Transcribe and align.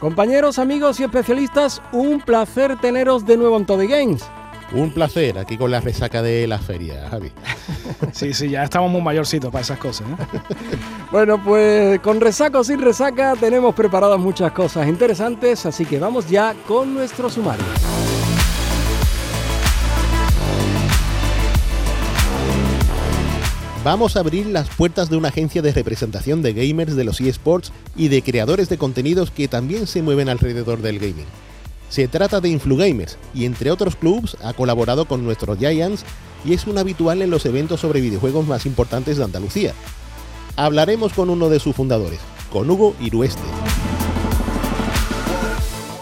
Compañeros, 0.00 0.58
amigos 0.58 0.98
y 0.98 1.04
especialistas, 1.04 1.82
un 1.92 2.22
placer 2.22 2.80
teneros 2.80 3.26
de 3.26 3.36
nuevo 3.36 3.58
en 3.58 3.66
Todo 3.66 3.82
y 3.82 3.86
Games. 3.86 4.24
Un 4.72 4.90
placer, 4.92 5.38
aquí 5.38 5.58
con 5.58 5.70
la 5.70 5.80
resaca 5.80 6.22
de 6.22 6.46
la 6.46 6.58
feria, 6.58 7.08
Javi. 7.10 7.30
Sí, 8.12 8.32
sí, 8.32 8.48
ya 8.48 8.64
estamos 8.64 8.90
muy 8.90 9.02
mayorcitos 9.02 9.50
para 9.50 9.62
esas 9.62 9.78
cosas. 9.78 10.08
¿eh? 10.08 10.40
Bueno, 11.12 11.42
pues 11.42 12.00
con 12.00 12.20
resaca 12.20 12.58
o 12.60 12.64
sin 12.64 12.80
resaca 12.80 13.34
tenemos 13.38 13.74
preparadas 13.74 14.18
muchas 14.18 14.52
cosas 14.52 14.88
interesantes, 14.88 15.66
así 15.66 15.84
que 15.84 15.98
vamos 15.98 16.28
ya 16.30 16.54
con 16.66 16.94
nuestro 16.94 17.28
sumario. 17.28 17.64
Vamos 23.82 24.14
a 24.14 24.20
abrir 24.20 24.44
las 24.44 24.68
puertas 24.68 25.08
de 25.08 25.16
una 25.16 25.28
agencia 25.28 25.62
de 25.62 25.72
representación 25.72 26.42
de 26.42 26.52
gamers 26.52 26.96
de 26.96 27.04
los 27.04 27.18
eSports 27.18 27.72
y 27.96 28.08
de 28.08 28.20
creadores 28.20 28.68
de 28.68 28.76
contenidos 28.76 29.30
que 29.30 29.48
también 29.48 29.86
se 29.86 30.02
mueven 30.02 30.28
alrededor 30.28 30.82
del 30.82 30.98
gaming. 30.98 31.24
Se 31.88 32.06
trata 32.06 32.42
de 32.42 32.50
Influgamers 32.50 33.16
y 33.34 33.46
entre 33.46 33.70
otros 33.70 33.96
clubs 33.96 34.36
ha 34.44 34.52
colaborado 34.52 35.06
con 35.06 35.24
nuestros 35.24 35.56
Giants 35.56 36.04
y 36.44 36.52
es 36.52 36.66
un 36.66 36.76
habitual 36.76 37.22
en 37.22 37.30
los 37.30 37.46
eventos 37.46 37.80
sobre 37.80 38.02
videojuegos 38.02 38.46
más 38.46 38.66
importantes 38.66 39.16
de 39.16 39.24
Andalucía. 39.24 39.72
Hablaremos 40.56 41.14
con 41.14 41.30
uno 41.30 41.48
de 41.48 41.58
sus 41.58 41.74
fundadores, 41.74 42.20
con 42.52 42.68
Hugo 42.68 42.94
Irueste. 43.00 43.40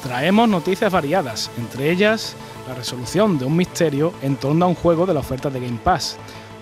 Traemos 0.03 0.49
noticias 0.49 0.91
variadas, 0.91 1.49
entre 1.57 1.93
ellas 1.93 2.35
la 2.67 2.75
resolución 2.75 3.39
de 3.39 3.45
un 3.45 3.57
misterio 3.57 4.13
en 4.21 4.35
torno 4.35 4.65
a 4.65 4.69
un 4.69 4.75
juego 4.75 5.07
de 5.07 5.15
la 5.15 5.21
oferta 5.21 5.49
de 5.49 5.61
Game 5.61 5.79
Pass 5.83 6.17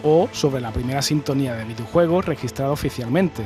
o 0.06 0.28
sobre 0.30 0.60
la 0.60 0.70
primera 0.70 1.02
sintonía 1.02 1.54
de 1.56 1.64
videojuegos 1.64 2.24
registrada 2.24 2.70
oficialmente. 2.70 3.44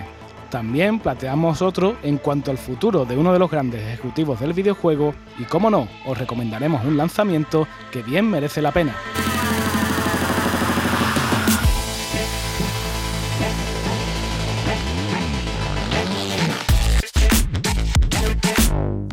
También 0.51 0.99
planteamos 0.99 1.63
otro 1.63 1.97
en 2.03 2.19
cuanto 2.19 2.51
al 2.51 2.59
futuro 2.59 3.07
de 3.07 3.17
uno 3.17 3.33
de 3.33 3.39
los 3.39 3.51
grandes 3.51 3.83
ejecutivos 3.83 4.41
del 4.41 4.53
videojuego 4.53 5.15
y, 5.39 5.45
como 5.45 5.71
no, 5.71 5.89
os 6.07 6.19
recomendaremos 6.19 6.85
un 6.85 6.99
lanzamiento 6.99 7.67
que 7.91 8.03
bien 8.03 8.29
merece 8.29 8.61
la 8.61 8.73
pena. 8.73 8.95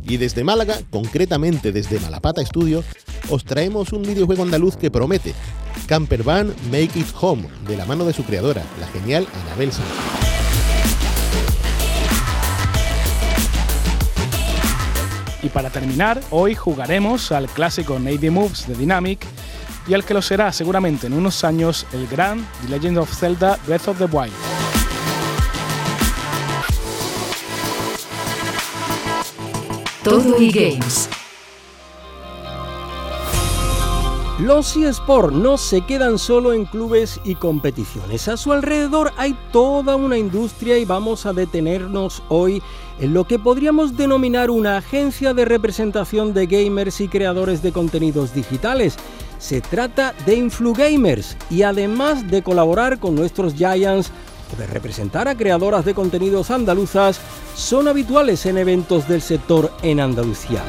Y 0.10 0.18
desde 0.18 0.44
Málaga, 0.44 0.80
concretamente 0.90 1.72
desde 1.74 2.00
Malapata 2.00 2.44
Studio, 2.46 2.84
os 3.30 3.44
traemos 3.44 3.92
un 3.92 4.04
videojuego 4.04 4.44
andaluz 4.44 4.78
que 4.78 4.90
promete. 4.90 5.34
Camper 5.86 6.24
Van 6.24 6.48
Make 6.72 6.92
It 6.96 7.08
Home, 7.20 7.48
de 7.68 7.76
la 7.76 7.86
mano 7.86 8.06
de 8.06 8.14
su 8.14 8.24
creadora, 8.24 8.64
la 8.80 8.88
genial 8.88 9.28
Anabel 9.44 9.72
Sánchez. 9.72 9.96
Y 15.44 15.50
para 15.50 15.70
terminar, 15.70 16.22
hoy 16.32 16.56
jugaremos 16.56 17.32
al 17.32 17.48
clásico 17.48 18.00
Navy 18.00 18.30
Moves 18.30 18.68
de 18.68 18.76
Dynamic 18.76 19.20
y 19.88 19.94
al 19.94 20.04
que 20.04 20.14
lo 20.14 20.22
será 20.22 20.52
seguramente 20.52 21.08
en 21.08 21.14
unos 21.14 21.44
años 21.44 21.86
el 21.94 22.08
gran 22.08 22.46
The 22.62 22.70
Legend 22.70 22.98
of 22.98 23.14
Zelda 23.14 23.58
Breath 23.66 23.88
of 23.88 23.98
the 23.98 24.06
Wild. 24.06 24.57
Todo 30.10 30.42
y 30.42 30.52
Games. 30.52 31.10
Los 34.40 34.78
eSports 34.78 35.36
no 35.36 35.58
se 35.58 35.82
quedan 35.82 36.18
solo 36.18 36.54
en 36.54 36.64
clubes 36.64 37.20
y 37.26 37.36
competiciones. 37.36 38.30
A 38.30 38.38
su 38.38 38.54
alrededor 38.54 39.12
hay 39.18 39.38
toda 39.52 39.98
una 39.98 40.18
industria 40.18 40.78
y 40.78 40.86
vamos 40.86 41.26
a 41.26 41.34
detenernos 41.34 42.24
hoy 42.30 42.64
en 43.02 43.14
lo 43.14 43.26
que 43.26 43.38
podríamos 43.38 43.98
denominar 43.98 44.50
una 44.50 44.78
agencia 44.78 45.34
de 45.34 45.44
representación 45.44 46.34
de 46.34 46.48
gamers 46.48 47.02
y 47.02 47.10
creadores 47.10 47.62
de 47.62 47.74
contenidos 47.74 48.34
digitales. 48.34 48.96
Se 49.40 49.60
trata 49.60 50.14
de 50.26 50.36
Influgamers 50.36 51.36
y 51.50 51.64
además 51.64 52.32
de 52.32 52.44
colaborar 52.44 52.98
con 53.00 53.14
nuestros 53.14 53.56
Giants 53.56 54.14
de 54.56 54.68
representar 54.68 55.28
a 55.28 55.36
creadoras 55.36 55.84
de 55.86 55.94
contenidos 55.94 56.52
andaluzas, 56.52 57.20
son 57.56 57.88
habituales 57.88 58.46
en 58.46 58.58
eventos 58.58 59.08
del 59.08 59.22
sector 59.22 59.72
en 59.82 60.00
Andalucía. 60.00 60.64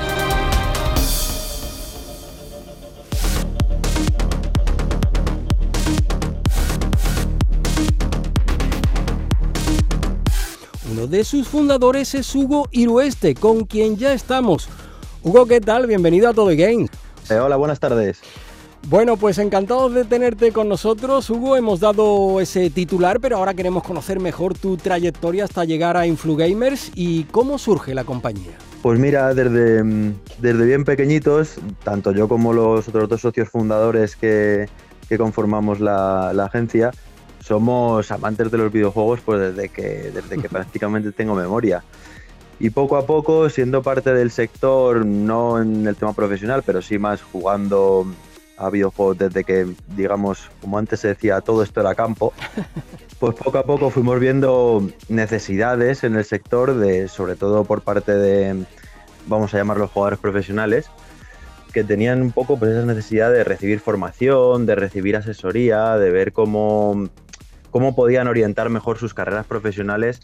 Uno 10.90 11.06
de 11.06 11.22
sus 11.22 11.46
fundadores 11.46 12.14
es 12.14 12.34
Hugo 12.34 12.68
Irueste, 12.72 13.34
con 13.34 13.64
quien 13.64 13.96
ya 13.96 14.12
estamos. 14.12 14.68
Hugo, 15.22 15.46
¿qué 15.46 15.60
tal? 15.60 15.86
Bienvenido 15.86 16.28
a 16.28 16.34
Todo 16.34 16.48
Games. 16.48 16.90
Eh, 17.30 17.34
hola, 17.34 17.56
buenas 17.56 17.78
tardes. 17.78 18.20
Bueno, 18.86 19.16
pues 19.16 19.38
encantados 19.38 19.92
de 19.92 20.04
tenerte 20.04 20.52
con 20.52 20.68
nosotros, 20.68 21.28
Hugo. 21.28 21.56
Hemos 21.56 21.80
dado 21.80 22.40
ese 22.40 22.70
titular, 22.70 23.20
pero 23.20 23.36
ahora 23.36 23.52
queremos 23.52 23.82
conocer 23.82 24.18
mejor 24.20 24.56
tu 24.56 24.76
trayectoria 24.76 25.44
hasta 25.44 25.64
llegar 25.64 25.96
a 25.96 26.06
Influgamers 26.06 26.92
y 26.94 27.24
cómo 27.24 27.58
surge 27.58 27.94
la 27.94 28.04
compañía. 28.04 28.52
Pues 28.82 28.98
mira, 28.98 29.34
desde, 29.34 29.82
desde 30.38 30.64
bien 30.64 30.84
pequeñitos, 30.84 31.56
tanto 31.82 32.12
yo 32.12 32.28
como 32.28 32.52
los 32.52 32.88
otros 32.88 33.08
dos 33.08 33.20
socios 33.20 33.48
fundadores 33.48 34.16
que, 34.16 34.68
que 35.08 35.18
conformamos 35.18 35.80
la, 35.80 36.32
la 36.32 36.44
agencia, 36.44 36.92
somos 37.40 38.10
amantes 38.12 38.50
de 38.50 38.58
los 38.58 38.72
videojuegos 38.72 39.20
pues 39.20 39.40
desde 39.40 39.68
que, 39.68 40.10
desde 40.14 40.38
que 40.38 40.48
prácticamente 40.48 41.12
tengo 41.12 41.34
memoria. 41.34 41.82
Y 42.60 42.70
poco 42.70 42.96
a 42.96 43.06
poco, 43.06 43.48
siendo 43.50 43.82
parte 43.82 44.12
del 44.12 44.30
sector, 44.30 45.06
no 45.06 45.60
en 45.60 45.86
el 45.86 45.94
tema 45.94 46.12
profesional, 46.12 46.62
pero 46.64 46.82
sí 46.82 46.98
más 46.98 47.22
jugando 47.22 48.06
a 48.58 48.70
videojuegos 48.70 49.18
desde 49.18 49.44
que, 49.44 49.66
digamos, 49.96 50.50
como 50.60 50.78
antes 50.78 51.00
se 51.00 51.08
decía, 51.08 51.40
todo 51.40 51.62
esto 51.62 51.80
era 51.80 51.94
campo, 51.94 52.32
pues 53.20 53.34
poco 53.36 53.58
a 53.58 53.62
poco 53.64 53.90
fuimos 53.90 54.18
viendo 54.18 54.88
necesidades 55.08 56.04
en 56.04 56.16
el 56.16 56.24
sector, 56.24 56.74
de, 56.74 57.08
sobre 57.08 57.36
todo 57.36 57.64
por 57.64 57.82
parte 57.82 58.14
de, 58.14 58.64
vamos 59.26 59.54
a 59.54 59.58
llamarlos 59.58 59.90
jugadores 59.90 60.18
profesionales, 60.18 60.90
que 61.72 61.84
tenían 61.84 62.22
un 62.22 62.32
poco 62.32 62.58
pues, 62.58 62.72
esa 62.72 62.86
necesidad 62.86 63.30
de 63.30 63.44
recibir 63.44 63.80
formación, 63.80 64.66
de 64.66 64.74
recibir 64.74 65.16
asesoría, 65.16 65.96
de 65.96 66.10
ver 66.10 66.32
cómo, 66.32 67.08
cómo 67.70 67.94
podían 67.94 68.26
orientar 68.26 68.70
mejor 68.70 68.98
sus 68.98 69.14
carreras 69.14 69.46
profesionales 69.46 70.20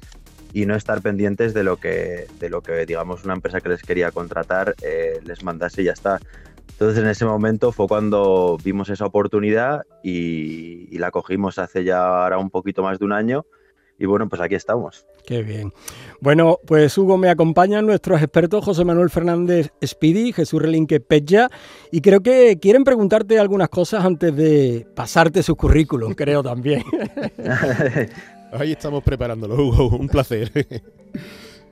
y 0.53 0.67
no 0.67 0.77
estar 0.77 1.03
pendientes 1.03 1.53
de 1.53 1.65
lo 1.65 1.77
que, 1.77 2.27
de 2.39 2.49
lo 2.49 2.63
que 2.63 2.87
digamos, 2.87 3.25
una 3.25 3.35
empresa 3.35 3.61
que 3.61 3.69
les 3.69 3.83
quería 3.83 4.11
contratar 4.13 4.75
eh, 4.83 5.21
les 5.25 5.43
mandase 5.43 5.83
y 5.83 5.87
ya 5.87 5.93
está. 5.93 6.21
Entonces 6.75 7.03
en 7.03 7.09
ese 7.09 7.25
momento 7.25 7.73
fue 7.73 7.87
cuando 7.87 8.59
vimos 8.63 8.89
esa 8.91 9.07
oportunidad 9.07 9.83
y, 10.03 10.89
y, 10.95 10.99
la 10.99 11.11
cogimos 11.11 11.59
hace 11.59 11.85
ya 11.85 12.05
ahora 12.05 12.39
un 12.39 12.51
poquito 12.51 12.83
más 12.83 12.99
de 12.99 13.05
un 13.05 13.13
año 13.13 13.47
y 13.99 14.07
bueno, 14.07 14.29
pues 14.29 14.43
aquí 14.43 14.55
estamos. 14.55 15.07
Qué 15.25 15.43
bien. 15.43 15.73
Bueno, 16.21 16.59
pues 16.67 16.97
Hugo, 16.99 17.17
me 17.17 17.31
acompañan 17.31 17.87
nuestros 17.87 18.21
expertos 18.21 18.65
José 18.65 18.85
Manuel 18.85 19.09
Fernández 19.09 19.73
Speedy, 19.85 20.33
Jesús 20.33 20.61
Relinque 20.61 21.01
Pecha, 21.01 21.49
y 21.91 22.01
creo 22.01 22.21
que 22.21 22.59
quieren 22.61 22.85
preguntarte 22.85 23.39
algunas 23.39 23.69
cosas 23.69 24.05
antes 24.05 24.35
de 24.35 24.87
pasarte 24.95 25.43
su 25.43 25.55
currículum, 25.57 26.13
creo 26.17 26.43
también. 26.43 26.83
Ahí 28.53 28.73
estamos 28.73 29.03
preparándolo, 29.03 29.55
Hugo, 29.55 29.97
un 29.97 30.09
placer. 30.09 30.51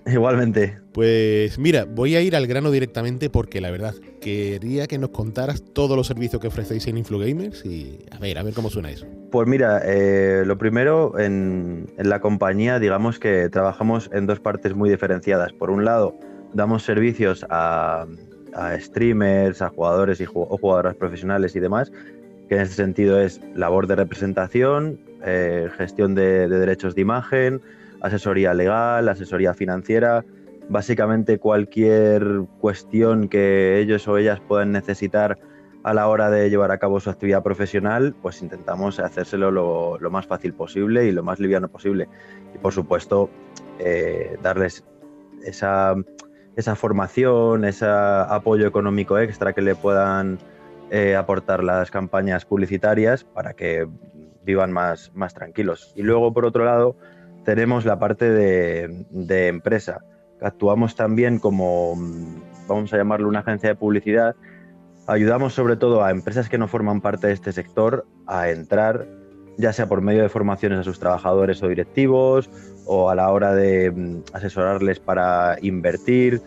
Igualmente. 0.07 0.79
Pues 0.93 1.59
mira, 1.59 1.85
voy 1.85 2.17
a 2.17 2.21
ir 2.21 2.37
al 2.37 2.47
grano 2.47 2.71
directamente 2.71 3.31
porque 3.31 3.61
la 3.61 3.71
verdad, 3.71 3.95
quería 4.21 4.87
que 4.87 4.99
nos 4.99 5.11
contaras 5.11 5.63
todos 5.73 5.97
los 5.97 6.07
servicios 6.07 6.41
que 6.41 6.49
ofrecéis 6.49 6.87
en 6.87 6.99
Influgamers 6.99 7.65
y 7.65 7.99
a 8.11 8.19
ver, 8.19 8.39
a 8.39 8.43
ver 8.43 8.55
cómo 8.55 8.71
suena 8.71 8.91
eso. 8.91 9.07
Pues 9.31 9.49
mira, 9.49 9.81
eh, 9.85 10.43
lo 10.45 10.59
primero, 10.59 11.19
en, 11.19 11.87
en, 11.97 12.09
la 12.09 12.21
compañía, 12.21 12.79
digamos 12.79 13.19
que 13.19 13.49
trabajamos 13.49 14.11
en 14.13 14.27
dos 14.27 14.41
partes 14.41 14.75
muy 14.75 14.91
diferenciadas. 14.91 15.53
Por 15.53 15.71
un 15.71 15.85
lado, 15.85 16.17
damos 16.53 16.83
servicios 16.83 17.47
a, 17.49 18.07
a 18.55 18.79
streamers, 18.79 19.63
a 19.63 19.71
jugadores 19.71 20.21
y 20.21 20.25
o 20.25 20.59
jugadoras 20.59 20.97
profesionales 20.97 21.57
y 21.57 21.61
demás, 21.61 21.93
que 22.49 22.57
en 22.57 22.61
ese 22.63 22.75
sentido 22.75 23.21
es 23.21 23.41
labor 23.55 23.87
de 23.87 23.97
representación, 23.97 25.01
eh, 25.25 25.71
gestión 25.79 26.15
de, 26.15 26.49
de 26.49 26.59
derechos 26.59 26.95
de 26.95 27.01
imagen, 27.01 27.63
asesoría 28.03 28.53
legal, 28.53 29.09
asesoría 29.09 29.55
financiera, 29.55 30.25
básicamente 30.69 31.39
cualquier 31.39 32.43
cuestión 32.61 33.29
que 33.29 33.79
ellos 33.79 34.07
o 34.09 34.19
ellas 34.19 34.41
puedan 34.41 34.73
necesitar 34.73 35.39
a 35.85 35.95
la 35.95 36.09
hora 36.09 36.31
de 36.31 36.49
llevar 36.49 36.71
a 36.71 36.79
cabo 36.79 37.01
su 37.01 37.11
actividad 37.11 37.43
profesional, 37.43 38.15
pues 38.23 38.43
intentamos 38.43 39.01
hacérselo 39.01 39.51
lo, 39.51 40.11
más 40.11 40.27
fácil 40.27 40.53
posible 40.53 41.07
y 41.07 41.13
lo 41.13 41.23
más 41.23 41.41
liviano 41.41 41.69
posible. 41.69 42.09
Y 42.55 42.59
por 42.59 42.73
supuesto, 42.73 43.31
eh, 43.79 44.37
darles 44.43 44.85
esa, 45.45 45.97
formación, 46.77 47.65
ese 47.65 47.87
apoyo 47.89 48.67
económico 48.67 49.19
extra 49.19 49.53
que 49.53 49.63
le 49.63 49.75
puedan 49.75 50.39
eh, 50.91 51.17
aportar 51.17 51.65
las 51.65 51.91
campañas 51.91 52.45
publicitarias 52.45 53.25
para 53.25 53.55
que 53.55 53.89
vivan 54.45 54.71
más, 54.71 55.11
más 55.15 55.35
tranquilos. 55.35 55.93
Y 55.97 56.03
luego, 56.03 56.33
por 56.33 56.45
otro 56.45 56.65
lado, 56.65 56.97
tenemos 57.45 57.85
la 57.85 57.99
parte 57.99 58.31
de, 58.31 59.07
de 59.11 59.49
empresa. 59.49 60.05
Actuamos 60.41 60.97
también 60.97 61.39
como, 61.39 61.95
vamos 62.69 62.93
a 62.93 62.97
llamarlo, 62.97 63.29
una 63.29 63.41
agencia 63.41 63.71
de 63.71 63.75
publicidad 63.77 64.35
Ayudamos 65.07 65.53
sobre 65.53 65.77
todo 65.77 66.05
a 66.05 66.11
empresas 66.11 66.49
que 66.49 66.59
no 66.59 66.69
forman 66.69 67.01
parte 67.01 67.27
de 67.27 67.33
este 67.33 67.53
sector 67.53 68.07
a 68.27 68.51
entrar, 68.51 69.07
ya 69.59 69.73
sea 69.73 69.89
por 69.89 70.01
medio 70.01 70.23
de 70.23 70.29
formaciones 70.29 70.79
a 70.79 70.85
sus 70.85 71.01
trabajadores 71.01 71.61
o 71.63 71.69
directivos, 71.69 72.49
o 72.87 73.11
a 73.11 73.15
la 73.17 73.31
hora 73.33 73.53
de 73.53 73.91
mm, 73.91 74.23
asesorarles 74.33 75.01
para 75.01 75.57
invertir. 75.61 76.41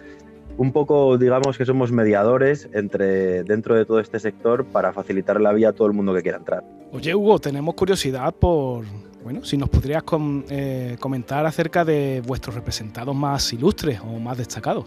Un 0.58 0.72
poco, 0.72 1.18
digamos 1.18 1.58
que 1.58 1.66
somos 1.66 1.92
mediadores 1.92 2.70
entre, 2.72 3.44
dentro 3.44 3.76
de 3.76 3.86
todo 3.86 4.00
este 4.00 4.20
sector 4.20 4.64
para 4.66 4.94
facilitar 4.94 5.42
la 5.42 5.52
vía 5.52 5.70
a 5.70 5.74
todo 5.74 5.88
el 5.88 5.94
mundo 5.94 6.14
que 6.14 6.22
quiera 6.22 6.38
entrar. 6.38 6.64
Oye, 6.94 7.14
Hugo, 7.14 7.40
tenemos 7.40 7.76
curiosidad 7.76 8.34
por, 8.34 8.86
bueno, 9.26 9.44
si 9.44 9.58
nos 9.58 9.70
podrías 9.70 10.04
eh, 10.52 10.98
comentar 11.00 11.48
acerca 11.48 11.84
de 11.84 12.22
vuestros 12.28 12.54
representados 12.54 13.16
más 13.16 13.52
ilustres 13.54 14.00
o 14.02 14.20
más 14.20 14.38
destacados. 14.38 14.86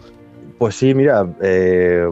Pues 0.57 0.75
sí, 0.75 0.93
mira, 0.93 1.27
eh, 1.41 2.09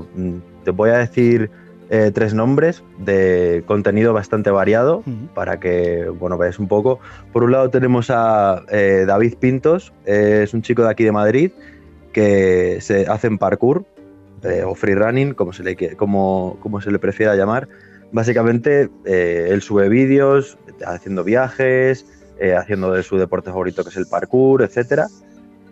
te 0.65 0.71
voy 0.71 0.89
a 0.89 0.97
decir 0.97 1.49
eh, 1.89 2.11
tres 2.13 2.33
nombres 2.33 2.83
de 2.99 3.63
contenido 3.65 4.11
bastante 4.11 4.51
variado 4.51 5.05
para 5.33 5.61
que, 5.61 6.09
bueno, 6.09 6.37
veáis 6.37 6.59
un 6.59 6.67
poco. 6.67 6.99
Por 7.31 7.45
un 7.45 7.53
lado 7.53 7.69
tenemos 7.69 8.09
a 8.09 8.61
eh, 8.71 9.05
David 9.07 9.35
Pintos, 9.39 9.93
es 10.03 10.53
un 10.53 10.61
chico 10.61 10.83
de 10.83 10.89
aquí 10.89 11.05
de 11.05 11.13
Madrid 11.13 11.51
que 12.11 12.79
se 12.81 13.07
hace 13.07 13.27
en 13.27 13.37
parkour 13.37 13.85
eh, 14.43 14.63
o 14.65 14.75
free 14.75 14.95
running, 14.95 15.33
como 15.33 15.53
se 15.53 15.63
le, 15.63 15.95
como, 15.95 16.57
como 16.59 16.81
se 16.81 16.91
le 16.91 16.99
prefiera 16.99 17.37
llamar. 17.37 17.69
Básicamente, 18.11 18.89
él 19.05 19.61
sube 19.61 19.89
vídeos 19.89 20.57
haciendo 20.85 21.25
viajes, 21.25 22.05
haciendo 22.57 22.91
de 22.91 23.03
su 23.03 23.17
deporte 23.17 23.49
favorito 23.49 23.83
que 23.83 23.89
es 23.89 23.97
el 23.97 24.07
parkour, 24.07 24.61
etcétera. 24.61 25.07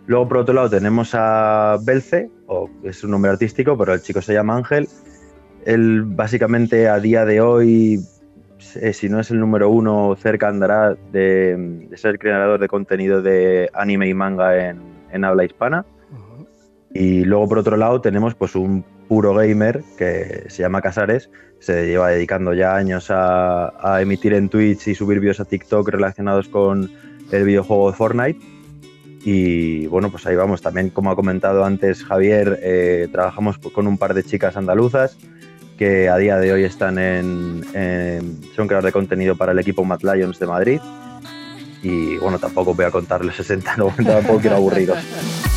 Luego, 0.06 0.28
por 0.28 0.36
otro 0.38 0.54
lado, 0.54 0.70
tenemos 0.70 1.10
a 1.14 1.78
Belce, 1.82 2.30
o 2.46 2.70
es 2.84 3.02
un 3.02 3.10
nombre 3.10 3.32
artístico, 3.32 3.76
pero 3.76 3.92
el 3.92 4.02
chico 4.02 4.22
se 4.22 4.34
llama 4.34 4.56
Ángel. 4.56 4.88
Él 5.64 6.02
básicamente 6.04 6.88
a 6.88 7.00
día 7.00 7.24
de 7.24 7.40
hoy, 7.40 8.00
eh, 8.76 8.92
si 8.92 9.08
no 9.08 9.18
es 9.18 9.32
el 9.32 9.40
número 9.40 9.68
uno, 9.68 10.16
cerca 10.16 10.48
andará 10.48 10.96
de, 11.10 11.88
ser 11.94 12.20
creador 12.20 12.60
de 12.60 12.68
contenido 12.68 13.20
de 13.20 13.68
anime 13.74 14.08
y 14.08 14.14
manga 14.14 14.68
en, 14.68 15.24
habla 15.24 15.44
hispana. 15.44 15.84
Y 16.94 17.24
luego, 17.24 17.48
por 17.48 17.58
otro 17.58 17.76
lado, 17.76 18.00
tenemos 18.00 18.36
pues 18.36 18.54
un 18.54 18.84
puro 19.08 19.34
gamer 19.34 19.82
que 19.98 20.44
se 20.48 20.62
llama 20.62 20.80
Casares, 20.80 21.30
se 21.58 21.86
lleva 21.86 22.10
dedicando 22.10 22.54
ya 22.54 22.76
años 22.76 23.06
a, 23.10 23.98
emitir 24.00 24.34
en 24.34 24.48
Twitch 24.48 24.88
y 24.88 24.94
subir 24.94 25.20
vídeos 25.20 25.40
a 25.40 25.44
TikTok 25.44 25.88
relacionados 25.88 26.48
con 26.48 26.90
el 27.32 27.44
videojuego 27.44 27.90
de 27.90 27.96
Fortnite 27.96 28.56
y 29.24 29.88
bueno, 29.88 30.12
pues 30.12 30.24
ahí 30.26 30.36
vamos. 30.36 30.62
También, 30.62 30.90
como 30.90 31.10
ha 31.10 31.16
comentado 31.16 31.64
antes 31.64 32.04
Javier, 32.04 32.60
eh, 32.62 33.08
trabajamos 33.10 33.58
con 33.58 33.88
un 33.88 33.98
par 33.98 34.14
de 34.14 34.22
chicas 34.22 34.56
andaluzas 34.56 35.18
que 35.76 36.08
a 36.08 36.16
día 36.16 36.38
de 36.38 36.52
hoy 36.52 36.62
están 36.62 36.96
en, 36.98 37.62
son 38.54 38.68
creadores 38.68 38.84
de 38.84 38.92
contenido 38.92 39.36
para 39.36 39.50
el 39.50 39.58
equipo 39.58 39.84
Mad 39.84 40.00
Lions 40.02 40.38
de 40.38 40.46
Madrid. 40.46 40.80
Y 41.82 42.16
bueno, 42.18 42.38
tampoco 42.38 42.72
voy 42.72 42.84
a 42.84 42.92
contarles 42.92 43.34
60, 43.36 43.76
no, 43.76 43.92
tampoco 44.04 44.38
quiero 44.38 44.56
aburriros. 44.56 44.98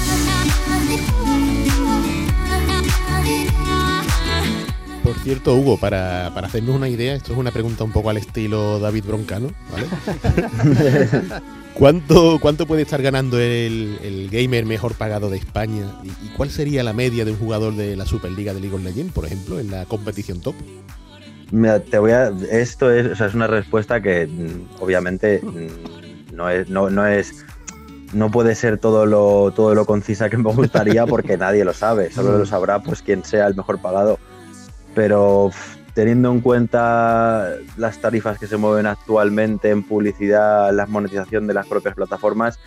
cierto, 5.30 5.54
Hugo, 5.54 5.78
para, 5.78 6.31
para, 6.34 6.48
hacernos 6.48 6.76
una 6.76 6.90
idea, 6.90 7.14
esto 7.14 7.34
es 7.34 7.38
una 7.38 7.52
pregunta 7.52 7.84
un 7.84 7.92
poco 7.92 8.10
al 8.10 8.18
estilo 8.18 8.80
David 8.80 9.04
Broncano, 9.06 9.52
¿vale? 9.72 9.86
¿Cuánto, 11.76 12.40
¿Cuánto 12.42 12.66
puede 12.66 12.81
estar 12.81 13.00
ganando 13.04 13.40
el, 13.40 14.28
gamer 14.31 14.66
mejor 14.66 14.96
pagado 14.96 15.30
de 15.30 15.38
España? 15.38 15.86
¿Y, 16.04 16.30
cuál 16.30 16.50
sería 16.50 16.81
la 16.81 16.94
media 16.94 17.26
de 17.26 17.31
un 17.34 17.38
jugador 17.38 17.76
de 17.76 17.96
la 17.96 18.08
Superliga 18.08 18.56
de 18.56 18.60
League 18.60 18.76
of 18.76 18.84
Legends, 18.84 19.14
por 19.14 19.24
ejemplo, 19.24 19.60
en 19.60 19.70
la 19.70 19.86
competición 19.86 20.42
top? 20.42 20.56
te 21.92 22.00
voy 22.00 22.12
a. 22.12 22.34
Esto 22.50 22.92
es, 22.92 23.22
es 23.22 23.34
una 23.36 23.46
respuesta 23.46 24.02
que 24.02 24.25
mm, 24.25 24.82
obviamente 24.82 25.42
mm, 25.44 26.36
no 26.36 26.50
es, 26.50 26.70
no, 26.70 26.90
no 26.90 27.06
es. 27.06 27.46
No 28.14 28.32
puede 28.32 28.56
ser 28.56 28.80
todo 28.80 29.06
lo, 29.06 29.52
todo 29.56 29.75
lo 29.75 29.86
concisa 29.86 30.28
que 30.28 30.38
me 30.38 30.52
gustaría 30.52 31.06
porque 31.06 31.38
nadie 31.38 31.64
lo 31.64 31.74
sabe. 31.74 32.12
Solo 32.12 32.36
lo 32.36 32.48
sabrá 32.48 32.82
pues 32.82 33.04
quien 33.04 33.24
sea 33.24 33.46
el 33.46 33.54
mejor 33.54 33.80
pagado. 33.80 34.18
Pero 35.00 35.50
teniendo 35.94 36.30
en 36.30 36.42
cuenta 36.42 37.54
las 37.78 38.01
tarifas 38.01 38.38
que 38.38 38.48
se 38.48 38.57
mueven 38.57 38.86
actualmente 38.86 39.69
en 39.69 39.81
publicidad, 39.81 40.74
la 40.74 40.88
monetización 40.88 41.48
de 41.48 41.54
las 41.54 41.68
propias 41.68 41.96
plataformas, 41.96 42.60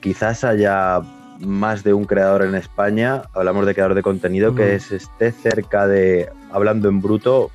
quizás 0.00 0.42
haya 0.42 1.00
más 1.38 1.84
de 1.84 1.94
un 1.94 2.06
creador 2.06 2.42
en 2.42 2.56
España, 2.56 3.22
hablamos 3.34 3.66
de 3.66 3.74
creador 3.74 3.94
de 3.94 4.02
contenido, 4.02 4.52
que 4.56 4.80
se 4.80 4.96
esté 4.96 5.30
cerca 5.30 5.86
de, 5.86 6.28
hablando 6.50 6.88
en 6.88 7.00
bruto, 7.00 7.52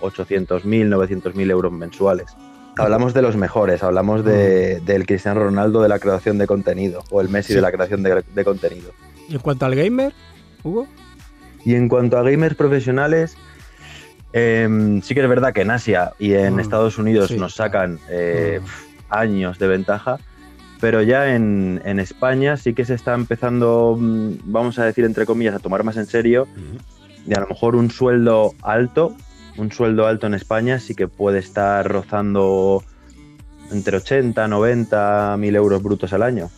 800.000, 0.00 0.64
mm, 0.64 0.92
900.000 0.92 1.50
euros 1.52 1.70
mensuales. 1.70 2.36
Hablamos 2.78 3.14
de 3.14 3.22
los 3.22 3.36
mejores, 3.36 3.84
hablamos 3.84 4.24
de, 4.24 4.80
del 4.80 5.06
Cristiano 5.06 5.38
Ronaldo 5.38 5.82
de 5.82 5.88
la 5.88 6.00
creación 6.00 6.36
de 6.36 6.48
contenido 6.48 7.04
o 7.12 7.20
el 7.20 7.28
Messi 7.28 7.54
de 7.54 7.60
la 7.60 7.70
creación 7.70 8.02
de, 8.02 8.24
de 8.34 8.44
contenido. 8.44 8.90
¿Y 9.28 9.34
en 9.34 9.40
cuanto 9.40 9.66
al 9.66 9.76
gamer, 9.76 10.12
Hugo? 10.64 10.88
Y 11.64 11.74
en 11.74 11.88
cuanto 11.88 12.18
a 12.18 12.22
gamers 12.22 12.54
profesionales, 12.54 13.36
Em, 14.32 15.02
sí 15.02 15.14
que 15.14 15.22
es 15.22 15.28
verdad 15.28 15.52
que 15.52 15.62
en 15.62 15.70
Asia 15.70 16.12
y 16.18 16.34
en 16.34 16.54
mm, 16.54 16.60
Estados 16.60 16.98
Unidos 16.98 17.32
nos 17.32 17.54
sacan 17.54 17.98
eh, 18.08 18.60
mm. 18.62 19.12
años 19.12 19.58
de 19.58 19.66
ventaja, 19.66 20.18
pero 20.80 21.02
ya 21.02 21.34
en, 21.34 21.80
España 21.98 22.56
sí 22.56 22.72
que 22.72 22.84
se 22.84 22.94
está 22.94 23.14
empezando, 23.14 23.96
mm, 23.98 24.34
vamos 24.44 24.78
a 24.78 24.84
decir 24.84 25.04
entre 25.04 25.26
comillas, 25.26 25.54
a 25.54 25.58
tomar 25.58 25.82
más 25.82 25.96
en 25.96 26.06
serio. 26.06 26.46
Y 27.26 27.34
a 27.34 27.40
lo 27.40 27.48
mejor 27.48 27.76
un 27.76 27.90
sueldo 27.90 28.54
alto, 28.62 29.14
un 29.58 29.72
sueldo 29.72 30.06
alto 30.06 30.26
en 30.26 30.34
España 30.34 30.78
sí 30.78 30.94
que 30.94 31.06
puede 31.06 31.40
estar 31.40 31.86
rozando 31.86 32.82
entre 33.70 33.96
80, 33.98 34.48
90 34.48 35.36
mil 35.38 35.54
euros 35.56 35.82
brutos 35.82 36.12
al 36.12 36.22
año. 36.22 36.50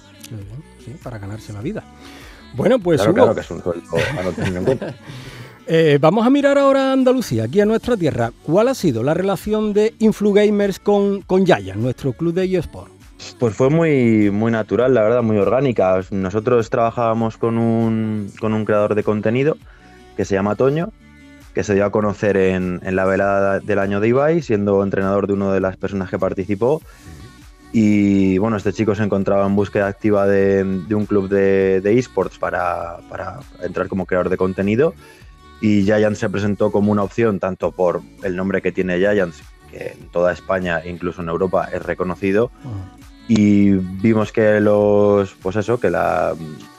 Sí, 0.85 0.95
para 1.03 1.19
ganarse 1.19 1.53
la 1.53 1.61
vida. 1.61 1.83
Bueno, 2.55 2.79
pues 2.79 3.03
claro, 3.03 3.35
que 3.35 3.41
es 3.41 3.51
un 3.51 3.63
sueldo 3.63 3.85
a 4.19 4.23
no 4.23 4.33
tener 4.33 4.57
en 4.57 4.65
cuenta. 4.65 4.95
Eh, 5.69 5.99
vamos 6.01 6.27
a 6.27 6.31
mirar 6.31 6.59
ahora 6.59 6.91
a 6.91 6.93
Andalucía, 6.93 7.45
aquí 7.45 7.61
a 7.61 7.65
nuestra 7.65 7.97
tierra. 7.97 8.33
¿Cuál 8.43 8.67
ha 8.67 8.75
sido 8.75 9.05
la 9.05 9.15
relación 9.15 9.73
de 9.73 9.95
Influgamers 10.01 10.81
con, 10.81 11.23
con 11.23 11.47
Yaya, 11.47 11.77
nuestro 11.77 12.13
club 12.15 12.35
de 12.35 12.57
eSport? 12.57 12.91
Pues 13.39 13.55
fue 13.55 13.71
muy, 13.71 14.31
muy 14.31 14.51
natural, 14.51 14.93
la 14.95 15.03
verdad, 15.03 15.23
muy 15.23 15.39
orgánica. 15.39 16.01
Nosotros 16.11 16.69
trabajábamos 16.71 17.37
con 17.37 17.59
un, 17.59 18.31
con 18.41 18.55
un 18.55 18.65
creador 18.65 18.95
de 18.95 19.05
contenido 19.05 19.57
que 20.17 20.25
se 20.25 20.35
llama 20.35 20.57
Toño, 20.57 20.91
que 21.55 21.65
se 21.65 21.75
dio 21.75 21.85
a 21.85 21.91
conocer 21.91 22.37
en, 22.37 22.81
la 22.83 23.05
velada 23.05 23.61
del 23.61 23.79
año 23.79 24.01
de 24.01 24.09
Ibai, 24.09 24.43
siendo 24.43 24.83
entrenador 24.83 25.27
de 25.27 25.35
una 25.35 25.53
de 25.53 25.61
las 25.61 25.77
personas 25.77 26.11
que 26.11 26.19
participó. 26.19 26.83
Y 27.73 28.37
bueno, 28.39 28.59
este 28.59 28.73
chico 28.73 28.95
se 28.95 29.03
encontraba 29.03 29.47
en 29.47 29.57
búsqueda 29.57 29.87
activa 29.87 30.27
de, 30.27 30.63
un 30.63 31.07
club 31.07 31.29
de, 31.29 31.81
esports 31.99 32.39
para, 32.39 32.99
para, 33.09 33.41
entrar 33.63 33.89
como 33.89 34.05
creador 34.05 34.29
de 34.29 34.37
contenido 34.37 34.95
y 35.63 35.85
Giants 35.85 36.19
se 36.19 36.29
presentó 36.29 36.73
como 36.73 36.91
una 36.91 37.05
opción 37.05 37.39
tanto 37.39 37.71
por 37.71 38.03
el 38.25 38.35
nombre 38.35 38.61
que 38.61 38.73
tiene 38.73 38.99
Giants, 38.99 39.43
que 39.71 39.97
en 39.99 40.09
toda 40.09 40.33
España 40.33 40.81
e 40.81 40.91
incluso 40.91 41.23
en 41.23 41.29
Europa 41.29 41.69
es 41.73 41.81
reconocido, 41.81 42.51
y 43.29 43.71
vimos 43.71 44.33
que 44.33 44.61
los, 44.61 45.35
pues 45.35 45.57
eso, 45.57 45.79
que 45.79 45.91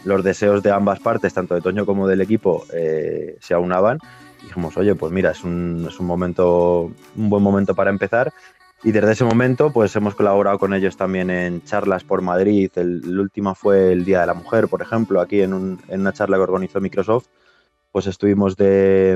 los 0.04 0.24
deseos 0.24 0.62
de 0.62 0.72
ambas 0.72 1.00
partes, 1.00 1.34
tanto 1.34 1.56
de 1.56 1.62
Toño 1.62 1.86
como 1.86 2.08
del 2.08 2.22
equipo, 2.22 2.66
eh, 2.74 3.38
se 3.40 3.54
aunaban. 3.54 3.98
Y 4.42 4.48
dijimos, 4.48 4.76
oye, 4.76 4.94
pues 4.94 5.12
mira, 5.14 5.32
es 5.32 5.44
un, 5.44 5.86
es 5.90 6.00
un 6.00 6.06
momento, 6.06 6.92
un 7.16 7.30
buen 7.30 7.42
momento 7.42 7.74
para 7.74 7.90
empezar. 7.90 8.34
Y 8.84 8.92
desde 8.92 9.14
ese 9.14 9.24
momento, 9.24 9.72
pues 9.72 9.96
hemos 9.96 10.14
colaborado 10.14 10.60
con 10.60 10.74
ellos 10.74 10.98
también 10.98 11.30
en 11.30 11.64
charlas 11.64 12.04
por 12.04 12.22
Madrid. 12.22 12.70
El, 12.76 13.20
último 13.20 13.56
fue 13.56 13.94
el 13.94 14.04
Día 14.04 14.22
de 14.22 14.28
la 14.28 14.34
Mujer, 14.34 14.68
por 14.68 14.82
ejemplo, 14.82 15.22
aquí 15.22 15.42
en, 15.42 15.80
en 15.88 16.02
una 16.02 16.12
charla 16.12 16.38
que 16.38 16.44
organizó 16.44 16.82
Microsoft 16.82 17.28
pues 17.94 18.08
estuvimos 18.08 18.58
de, 18.58 19.16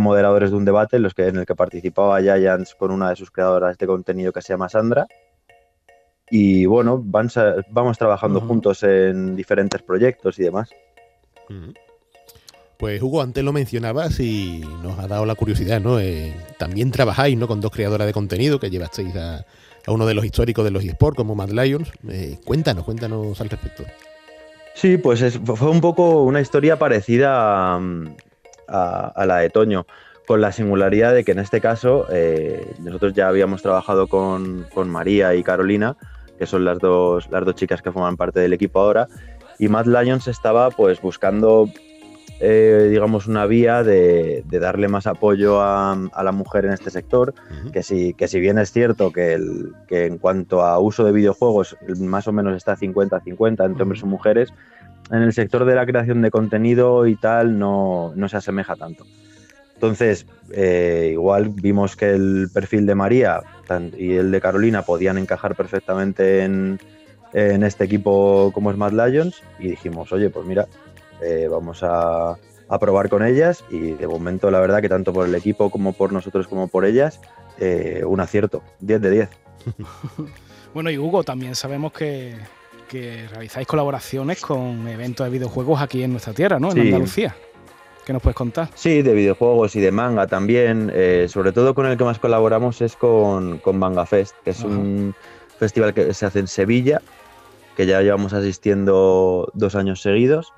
moderadores 0.00 0.50
de 0.50 0.56
un 0.56 0.64
debate 0.64 0.96
en, 0.96 1.02
los 1.02 1.12
que, 1.12 1.28
en 1.28 1.36
el 1.36 1.44
que 1.44 1.54
participaba 1.54 2.22
Giants 2.22 2.74
con 2.74 2.90
una 2.90 3.10
de 3.10 3.16
sus 3.16 3.30
creadoras 3.30 3.76
de 3.76 3.86
contenido 3.86 4.32
que 4.32 4.40
se 4.40 4.54
llama 4.54 4.70
Sandra. 4.70 5.06
Y 6.30 6.64
bueno, 6.64 7.02
vamos 7.04 7.98
trabajando 7.98 8.40
juntos 8.40 8.82
en 8.82 9.36
diferentes 9.36 9.82
proyectos 9.82 10.38
y 10.38 10.44
demás. 10.44 10.70
Pues 12.76 13.00
Hugo, 13.00 13.22
antes 13.22 13.44
lo 13.44 13.52
mencionabas 13.52 14.18
y 14.18 14.62
nos 14.82 14.98
ha 14.98 15.06
dado 15.06 15.26
la 15.26 15.34
curiosidad, 15.36 15.80
¿no? 15.80 16.00
Eh, 16.00 16.34
también 16.58 16.90
trabajáis, 16.90 17.38
¿no? 17.38 17.46
Con 17.46 17.60
dos 17.60 17.70
creadoras 17.70 18.06
de 18.06 18.12
contenido 18.12 18.58
que 18.58 18.70
llevasteis 18.70 19.14
a, 19.16 19.44
uno 19.86 20.06
de 20.06 20.14
los 20.14 20.24
históricos 20.24 20.64
de 20.64 20.70
los 20.70 20.82
eSports 20.82 21.16
como 21.16 21.34
Mad 21.34 21.50
Lions. 21.50 21.92
Eh, 22.08 22.38
cuéntanos, 22.44 22.84
cuéntanos 22.84 23.40
al 23.40 23.48
respecto. 23.48 23.84
Sí, 24.74 24.96
pues 24.96 25.38
fue 25.38 25.70
un 25.70 25.80
poco 25.80 26.24
una 26.24 26.40
historia 26.40 26.78
parecida 26.78 27.76
a, 27.76 29.26
la 29.26 29.36
de 29.36 29.50
Toño, 29.50 29.86
con 30.26 30.40
la 30.40 30.50
singularidad 30.50 31.14
de 31.14 31.22
que 31.22 31.32
en 31.32 31.38
este 31.38 31.60
caso 31.60 32.06
eh, 32.10 32.66
nosotros 32.80 33.12
ya 33.14 33.28
habíamos 33.28 33.62
trabajado 33.62 34.08
con, 34.08 34.66
con, 34.74 34.90
María 34.90 35.34
y 35.36 35.44
Carolina, 35.44 35.96
que 36.38 36.46
son 36.46 36.64
las 36.64 36.80
dos, 36.80 37.30
las 37.30 37.44
dos 37.44 37.54
chicas 37.54 37.82
que 37.82 37.92
forman 37.92 38.16
parte 38.16 38.40
del 38.40 38.52
equipo 38.52 38.80
ahora, 38.80 39.06
y 39.60 39.68
Mad 39.68 39.86
Lions 39.86 40.26
estaba 40.26 40.70
pues 40.70 41.00
buscando 41.00 41.68
eh, 42.40 42.88
digamos, 42.90 43.26
una 43.26 43.46
vía 43.46 43.82
de, 43.82 44.44
darle 44.50 44.88
más 44.88 45.06
apoyo 45.06 45.60
a, 45.60 45.96
la 46.22 46.32
mujer 46.32 46.64
en 46.64 46.72
este 46.72 46.90
sector, 46.90 47.34
que, 47.72 47.82
si, 47.82 48.14
que 48.14 48.28
si 48.28 48.40
bien 48.40 48.58
es 48.58 48.72
cierto 48.72 49.12
que, 49.12 49.34
el, 49.34 49.72
que 49.86 50.06
en 50.06 50.18
cuanto 50.18 50.62
a 50.62 50.78
uso 50.78 51.04
de 51.04 51.12
videojuegos 51.12 51.76
más 51.98 52.26
o 52.26 52.32
menos 52.32 52.56
está 52.56 52.76
50-50 52.76 53.64
entre 53.64 53.82
hombres 53.82 54.02
y 54.02 54.06
mujeres, 54.06 54.52
en 55.10 55.22
el 55.22 55.32
sector 55.32 55.64
de 55.64 55.74
la 55.74 55.86
creación 55.86 56.22
de 56.22 56.30
contenido 56.30 57.06
y 57.06 57.16
tal 57.16 57.58
no, 57.58 58.12
se 58.28 58.36
asemeja 58.36 58.74
tanto. 58.74 59.04
Entonces, 59.74 60.26
eh, 60.52 61.10
igual 61.12 61.50
vimos 61.50 61.94
que 61.94 62.10
el 62.12 62.48
perfil 62.52 62.86
de 62.86 62.94
María 62.94 63.42
y 63.96 64.14
el 64.14 64.30
de 64.30 64.40
Carolina 64.40 64.82
podían 64.82 65.18
encajar 65.18 65.54
perfectamente 65.54 66.42
en, 66.44 66.78
en 67.32 67.64
este 67.64 67.84
equipo 67.84 68.50
como 68.54 68.70
es 68.70 68.76
Mad 68.76 68.92
Lions 68.92 69.42
y 69.58 69.68
dijimos, 69.68 70.12
oye, 70.12 70.30
pues 70.30 70.46
mira, 70.46 70.66
eh, 71.20 71.48
vamos 71.50 71.82
a, 71.82 72.36
probar 72.80 73.08
con 73.08 73.24
ellas 73.24 73.64
y 73.70 73.92
de 73.92 74.08
momento 74.08 74.50
la 74.50 74.58
verdad 74.58 74.80
que 74.80 74.88
tanto 74.88 75.12
por 75.12 75.28
el 75.28 75.34
equipo 75.36 75.70
como 75.70 75.92
por 75.92 76.12
nosotros 76.12 76.48
como 76.48 76.66
por 76.66 76.84
ellas, 76.84 77.20
eh, 77.58 78.02
un 78.04 78.18
acierto, 78.18 78.64
10 78.80 79.00
de 79.00 79.10
10. 79.10 79.28
bueno, 80.74 80.90
y 80.90 80.98
Hugo, 80.98 81.22
también 81.22 81.54
sabemos 81.54 81.92
que, 81.92 82.36
realizáis 82.90 83.66
colaboraciones 83.66 84.40
con 84.40 84.86
eventos 84.88 85.26
de 85.26 85.30
videojuegos 85.30 85.80
aquí 85.80 86.02
en 86.02 86.12
nuestra 86.12 86.32
tierra, 86.32 86.60
¿no? 86.60 86.70
En 86.72 86.80
Andalucía. 86.80 87.34
¿Qué 88.04 88.12
nos 88.12 88.22
puedes 88.22 88.36
contar? 88.36 88.68
Sí, 88.74 89.02
de 89.02 89.14
videojuegos 89.14 89.74
y 89.76 89.80
de 89.80 89.90
manga 89.90 90.26
también. 90.26 90.92
Eh, 90.94 91.26
sobre 91.28 91.52
todo 91.52 91.74
con 91.74 91.86
el 91.86 91.96
que 91.96 92.04
más 92.04 92.18
colaboramos 92.18 92.82
es 92.82 92.96
con, 92.96 93.60
Manga 93.72 94.04
Fest, 94.04 94.36
que 94.44 94.50
es 94.50 94.60
un 94.62 95.14
festival 95.58 95.94
que 95.94 96.12
se 96.12 96.26
hace 96.26 96.40
en 96.40 96.46
Sevilla, 96.46 97.00
que 97.76 97.86
ya 97.86 98.02
llevamos 98.02 98.32
asistiendo 98.32 99.50
dos 99.54 99.74
años 99.74 100.02
seguidos 100.02 100.52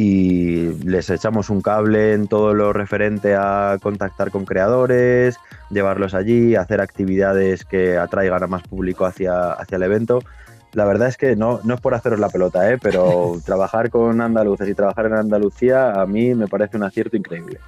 y 0.00 0.74
les 0.84 1.10
echamos 1.10 1.50
un 1.50 1.60
cable 1.60 2.12
en 2.12 2.28
todo 2.28 2.54
lo 2.54 2.72
referente 2.72 3.34
a 3.34 3.78
contactar 3.82 4.30
con 4.30 4.44
creadores, 4.44 5.38
llevarlos 5.70 6.14
allí, 6.14 6.54
hacer 6.54 6.80
actividades 6.80 7.64
que 7.64 7.98
atraigan 7.98 8.44
a 8.44 8.46
más 8.46 8.62
público 8.62 9.06
hacia, 9.06 9.50
hacia 9.50 9.74
el 9.74 9.82
evento. 9.82 10.20
La 10.72 10.84
verdad 10.84 11.08
es 11.08 11.16
que 11.16 11.34
no, 11.34 11.58
no 11.64 11.74
es 11.74 11.80
por 11.80 11.94
haceros 11.94 12.20
la 12.20 12.28
pelota, 12.28 12.70
¿eh? 12.70 12.78
pero 12.80 13.40
trabajar 13.44 13.90
con 13.90 14.20
andaluces 14.20 14.68
y 14.68 14.74
trabajar 14.74 15.06
en 15.06 15.14
Andalucía 15.14 16.00
a 16.00 16.06
mí 16.06 16.32
me 16.32 16.46
parece 16.46 16.76
un 16.76 16.84
acierto 16.84 17.16
increíble. 17.16 17.58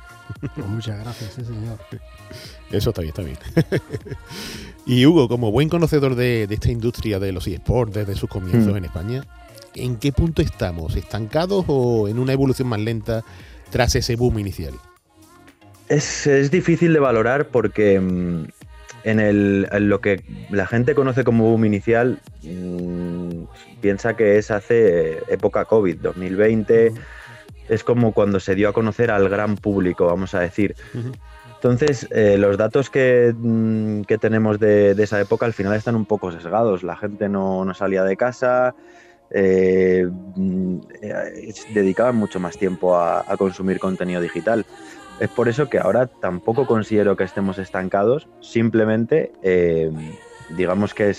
Pues 0.54 0.68
muchas 0.68 1.00
gracias, 1.00 1.32
sí, 1.32 1.44
señor. 1.44 1.78
Eso 2.70 2.90
está 2.90 3.02
bien, 3.02 3.12
está 3.18 3.22
bien. 3.22 3.38
y 4.86 5.04
Hugo, 5.04 5.26
como 5.26 5.50
buen 5.50 5.68
conocedor 5.68 6.14
de, 6.14 6.44
esta 6.44 6.70
industria 6.70 7.18
de 7.18 7.32
los 7.32 7.48
eSports 7.48 7.92
desde 7.92 8.14
sus 8.14 8.30
comienzos 8.30 8.72
mm. 8.72 8.76
en 8.76 8.84
España, 8.84 9.24
¿en 9.74 9.96
qué 9.96 10.12
punto 10.12 10.42
estamos? 10.42 10.96
¿Estancados 10.96 11.64
o 11.68 12.08
en 12.08 12.18
una 12.18 12.32
evolución 12.32 12.68
más 12.68 12.80
lenta 12.80 13.22
tras 13.70 13.94
ese 13.94 14.16
boom 14.16 14.38
inicial? 14.38 14.74
Es, 15.88 16.50
difícil 16.50 16.92
de 16.92 17.00
valorar 17.00 17.48
porque 17.48 17.98
mm, 17.98 18.44
en, 19.04 19.88
lo 19.88 20.00
que 20.00 20.22
la 20.50 20.66
gente 20.66 20.94
conoce 20.94 21.24
como 21.24 21.50
boom 21.50 21.64
inicial 21.64 22.20
mm, 22.42 23.44
piensa 23.80 24.14
que 24.14 24.38
es 24.38 24.50
hace 24.50 25.18
época 25.28 25.64
COVID, 25.64 25.98
2020. 26.00 26.92
Es 27.68 27.84
como 27.84 28.12
cuando 28.12 28.40
se 28.40 28.54
dio 28.54 28.68
a 28.68 28.72
conocer 28.72 29.10
al 29.10 29.28
gran 29.28 29.56
público, 29.56 30.06
vamos 30.06 30.34
a 30.34 30.40
decir. 30.40 30.74
Entonces, 31.54 32.08
eh, 32.10 32.36
los 32.38 32.56
datos 32.56 32.88
que, 32.88 33.34
mm, 33.36 34.02
tenemos 34.20 34.58
de, 34.58 34.92
esa 34.92 35.20
época 35.20 35.46
al 35.46 35.52
final 35.52 35.74
están 35.74 35.94
un 35.94 36.06
poco 36.06 36.32
sesgados. 36.32 36.82
La 36.82 36.96
gente 36.96 37.28
no, 37.28 37.64
no 37.64 37.74
salía 37.74 38.02
de 38.02 38.16
casa, 38.16 38.74
eh, 39.32 40.08
mm, 40.34 40.78
eh, 41.02 41.54
dedicaban 41.72 42.16
mucho 42.16 42.40
más 42.40 42.58
tiempo 42.58 42.96
a, 42.96 43.24
consumir 43.36 43.78
contenido 43.78 44.20
digital. 44.20 44.66
Es 45.20 45.28
por 45.28 45.48
eso 45.48 45.68
que 45.68 45.78
ahora 45.78 46.06
tampoco 46.06 46.66
considero 46.66 47.16
que 47.16 47.24
estemos 47.24 47.58
estancados, 47.58 48.28
simplemente 48.40 49.32
eh, 49.42 49.90
digamos 50.56 50.94
que 50.94 51.10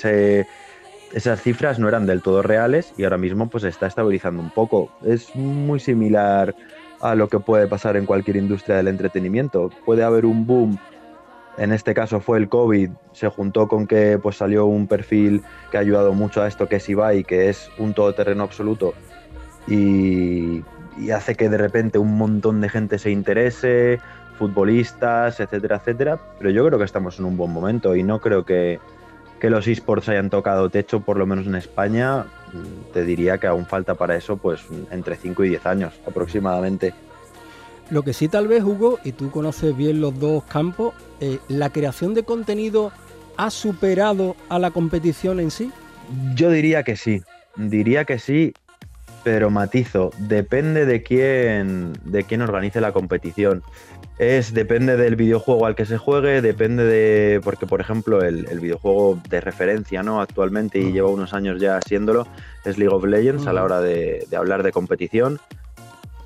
esas 1.13 1.41
cifras 1.41 1.77
no 1.77 1.87
eran 1.87 2.07
del 2.07 2.21
todo 2.21 2.41
reales 2.41 2.93
y 2.97 3.03
ahora 3.03 3.17
mismo 3.17 3.47
pues 3.49 3.63
está 3.63 3.87
estabilizando 3.87 4.41
un 4.41 4.49
poco. 4.49 4.91
Es 5.05 5.35
muy 5.35 5.79
similar 5.79 6.55
a 6.99 7.15
lo 7.15 7.29
que 7.29 7.39
puede 7.39 7.67
pasar 7.67 7.95
en 7.95 8.05
cualquier 8.05 8.37
industria 8.37 8.77
del 8.77 8.87
entretenimiento. 8.87 9.69
Puede 9.85 10.03
haber 10.03 10.25
un 10.25 10.45
boom 10.45 10.79
en 11.61 11.71
este 11.71 11.93
caso 11.93 12.19
fue 12.19 12.39
el 12.39 12.49
COVID, 12.49 12.89
se 13.11 13.27
juntó 13.29 13.67
con 13.67 13.85
que 13.85 14.17
pues 14.21 14.37
salió 14.37 14.65
un 14.65 14.87
perfil 14.87 15.43
que 15.69 15.77
ha 15.77 15.81
ayudado 15.81 16.13
mucho 16.13 16.41
a 16.41 16.47
esto, 16.47 16.67
que 16.67 16.77
es 16.77 16.89
Ibai, 16.89 17.23
que 17.23 17.49
es 17.49 17.69
un 17.77 17.93
todoterreno 17.93 18.43
absoluto 18.43 18.95
y, 19.67 20.63
hace 21.13 21.35
que 21.35 21.49
de 21.49 21.57
repente 21.57 21.97
un 21.97 22.17
montón 22.17 22.61
de 22.61 22.69
gente 22.69 22.99
se 22.99 23.11
interese, 23.11 23.99
futbolistas, 24.37 25.39
etcétera, 25.39 25.77
etcétera. 25.77 26.19
Pero 26.37 26.49
yo 26.49 26.65
creo 26.65 26.79
que 26.79 26.85
estamos 26.85 27.19
en 27.19 27.25
un 27.25 27.37
buen 27.37 27.51
momento 27.51 27.95
y 27.95 28.03
no 28.03 28.19
creo 28.19 28.43
que, 28.43 28.79
que 29.39 29.49
los 29.49 29.67
esports 29.67 30.09
hayan 30.09 30.29
tocado 30.29 30.69
techo, 30.69 31.01
por 31.01 31.17
lo 31.17 31.25
menos 31.25 31.47
en 31.47 31.55
España. 31.55 32.25
Te 32.93 33.03
diría 33.03 33.37
que 33.37 33.47
aún 33.47 33.65
falta 33.65 33.95
para 33.95 34.15
eso 34.15 34.37
pues 34.37 34.61
entre 34.89 35.15
5 35.15 35.43
y 35.45 35.49
10 35.49 35.65
años 35.65 35.93
aproximadamente. 36.07 36.93
Lo 37.91 38.03
que 38.03 38.13
sí 38.13 38.29
tal 38.29 38.47
vez, 38.47 38.63
Hugo, 38.63 38.99
y 39.03 39.11
tú 39.11 39.29
conoces 39.31 39.75
bien 39.75 39.99
los 39.99 40.17
dos 40.17 40.45
campos, 40.45 40.93
eh, 41.19 41.39
¿la 41.49 41.71
creación 41.71 42.13
de 42.13 42.23
contenido 42.23 42.93
ha 43.35 43.49
superado 43.49 44.37
a 44.47 44.59
la 44.59 44.71
competición 44.71 45.41
en 45.41 45.51
sí? 45.51 45.71
Yo 46.33 46.49
diría 46.49 46.83
que 46.83 46.95
sí, 46.95 47.21
diría 47.57 48.05
que 48.05 48.17
sí, 48.17 48.53
pero 49.25 49.49
matizo, 49.49 50.11
depende 50.19 50.85
de 50.85 51.03
quién, 51.03 51.91
de 52.05 52.23
quién 52.23 52.41
organice 52.41 52.79
la 52.79 52.93
competición. 52.93 53.61
Es, 54.19 54.53
depende 54.53 54.95
del 54.95 55.17
videojuego 55.17 55.65
al 55.65 55.75
que 55.75 55.85
se 55.85 55.97
juegue, 55.97 56.41
depende 56.41 56.85
de, 56.85 57.41
porque 57.43 57.67
por 57.67 57.81
ejemplo 57.81 58.21
el, 58.21 58.45
videojuego 58.61 59.19
de 59.29 59.41
referencia 59.41 60.01
¿no? 60.01 60.21
actualmente 60.21 60.79
y 60.79 60.93
lleva 60.93 61.09
unos 61.09 61.33
años 61.33 61.59
ya 61.59 61.81
siéndolo, 61.85 62.25
es 62.63 62.77
League 62.77 62.93
of 62.93 63.03
Legends 63.03 63.47
a 63.47 63.53
la 63.53 63.63
hora 63.63 63.81
de 63.81 64.25
hablar 64.33 64.63
de 64.63 64.71
competición 64.71 65.39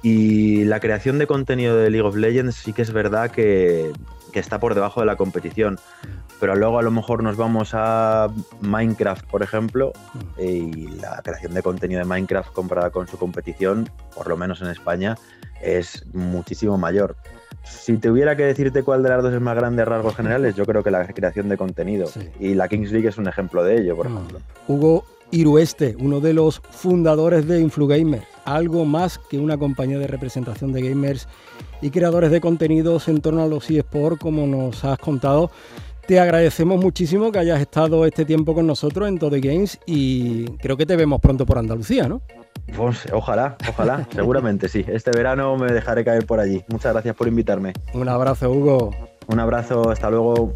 y 0.05 0.65
la 0.65 0.79
creación 0.79 1.17
de 1.17 1.25
contenido 1.25 1.75
de 1.77 1.89
League 1.89 2.07
of 2.07 2.15
Legends 2.15 2.57
sí 2.57 2.73
que 2.73 2.83
es 2.83 2.93
verdad 2.93 3.31
que, 3.31 3.91
está 4.35 4.59
por 4.59 4.75
debajo 4.75 4.99
de 4.99 5.07
la 5.07 5.15
competición. 5.15 5.79
Pero 6.39 6.55
luego 6.55 6.77
a 6.77 6.83
lo 6.83 6.91
mejor 6.91 7.23
nos 7.23 7.37
vamos 7.37 7.71
a 7.73 8.27
Minecraft, 8.61 9.25
por 9.25 9.41
ejemplo, 9.41 9.93
y 10.37 10.89
la 10.99 11.23
creación 11.23 11.55
de 11.55 11.63
contenido 11.63 12.01
de 12.01 12.05
Minecraft 12.05 12.53
comparada 12.53 12.91
con 12.91 13.07
su 13.07 13.17
competición, 13.17 13.89
por 14.13 14.27
lo 14.27 14.37
menos 14.37 14.61
en 14.61 14.67
España, 14.67 15.17
es 15.59 16.05
muchísimo 16.13 16.77
mayor. 16.77 17.15
Si 17.63 17.97
tuviera 17.97 18.35
que 18.35 18.43
decirte 18.43 18.83
cuál 18.83 19.01
de 19.01 19.09
las 19.09 19.23
dos 19.23 19.33
es 19.33 19.41
más 19.41 19.55
grande 19.55 19.81
a 19.81 19.85
rasgos 19.85 20.15
generales, 20.15 20.53
yo 20.55 20.67
creo 20.67 20.83
que 20.83 20.91
la 20.91 21.07
creación 21.07 21.49
de 21.49 21.57
contenido. 21.57 22.07
Y 22.39 22.53
la 22.53 22.67
Kings 22.67 22.91
League 22.91 23.07
es 23.07 23.17
un 23.17 23.27
ejemplo 23.27 23.63
de 23.63 23.81
ello, 23.81 23.95
por 23.95 24.05
ejemplo. 24.05 24.39
Hugo 24.67 25.03
Irueste, 25.35 25.95
uno 25.99 26.19
de 26.19 26.33
los 26.33 26.61
fundadores 26.71 27.47
de 27.47 27.59
InfluGamer 27.59 28.35
algo 28.45 28.85
más 28.85 29.17
que 29.17 29.39
una 29.39 29.57
compañía 29.57 29.99
de 29.99 30.07
representación 30.07 30.71
de 30.71 30.87
gamers 30.87 31.27
y 31.81 31.89
creadores 31.89 32.31
de 32.31 32.39
contenidos 32.39 33.07
en 33.07 33.19
torno 33.19 33.43
a 33.43 33.47
los 33.47 33.69
eSports, 33.69 34.19
como 34.19 34.47
nos 34.47 34.85
has 34.85 34.97
contado. 34.99 35.51
Te 36.07 36.19
agradecemos 36.19 36.79
muchísimo 36.79 37.31
que 37.31 37.39
hayas 37.39 37.59
estado 37.59 38.05
este 38.05 38.25
tiempo 38.25 38.53
con 38.53 38.67
nosotros 38.67 39.09
en 39.09 39.17
Todo 39.17 39.35
Games 39.41 39.79
y 39.87 40.45
creo 40.57 40.77
que 40.77 40.85
te 40.85 40.95
vemos 40.95 41.19
pronto 41.19 41.47
por 41.47 41.57
Andalucía, 41.57 42.07
¿no? 42.07 42.21
Pues 42.77 43.07
ojalá, 43.11 43.57
ojalá, 43.67 44.07
seguramente 44.13 44.69
sí. 44.69 44.85
Este 44.87 45.09
verano 45.11 45.57
me 45.57 45.71
dejaré 45.71 46.05
caer 46.05 46.25
por 46.27 46.39
allí. 46.39 46.63
Muchas 46.69 46.93
gracias 46.93 47.15
por 47.15 47.27
invitarme. 47.27 47.73
Un 47.93 48.07
abrazo, 48.07 48.51
Hugo. 48.51 48.91
Un 49.27 49.39
abrazo, 49.39 49.89
hasta 49.89 50.11
luego. 50.11 50.53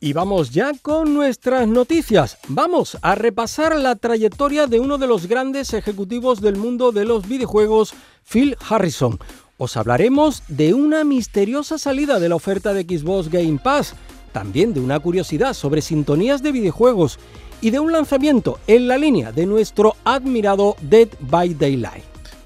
Y 0.00 0.12
vamos 0.12 0.50
ya 0.50 0.72
con 0.80 1.12
nuestras 1.12 1.66
noticias. 1.66 2.38
Vamos 2.46 2.96
a 3.02 3.16
repasar 3.16 3.74
la 3.76 3.96
trayectoria 3.96 4.68
de 4.68 4.78
uno 4.78 4.96
de 4.96 5.08
los 5.08 5.26
grandes 5.26 5.74
ejecutivos 5.74 6.40
del 6.40 6.54
mundo 6.54 6.92
de 6.92 7.04
los 7.04 7.26
videojuegos, 7.26 7.94
Phil 8.22 8.56
Harrison. 8.68 9.18
Os 9.56 9.76
hablaremos 9.76 10.44
de 10.46 10.72
una 10.72 11.02
misteriosa 11.02 11.78
salida 11.78 12.20
de 12.20 12.28
la 12.28 12.36
oferta 12.36 12.72
de 12.72 12.82
Xbox 12.82 13.28
Game 13.28 13.58
Pass, 13.58 13.96
también 14.30 14.72
de 14.72 14.78
una 14.78 15.00
curiosidad 15.00 15.52
sobre 15.52 15.82
sintonías 15.82 16.44
de 16.44 16.52
videojuegos 16.52 17.18
y 17.60 17.70
de 17.70 17.80
un 17.80 17.90
lanzamiento 17.90 18.60
en 18.68 18.86
la 18.86 18.98
línea 18.98 19.32
de 19.32 19.46
nuestro 19.46 19.96
admirado 20.04 20.76
Dead 20.80 21.08
by 21.18 21.54
Daylight. 21.54 22.04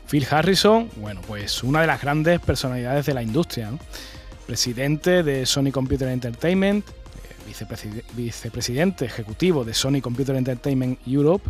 Phil 0.09 0.27
Harrison, 0.31 0.89
bueno, 0.97 1.21
pues 1.27 1.63
una 1.63 1.83
de 1.83 1.87
las 1.87 2.01
grandes 2.01 2.41
personalidades 2.41 3.05
de 3.05 3.13
la 3.13 3.23
industria, 3.23 3.73
presidente 4.47 5.23
de 5.23 5.45
Sony 5.45 5.71
Computer 5.71 6.09
Entertainment, 6.09 6.87
vicepresidente 8.17 9.05
ejecutivo 9.05 9.65
de 9.65 9.75
Sony 9.75 10.01
Computer 10.01 10.37
Entertainment 10.37 10.99
Europe, 11.07 11.49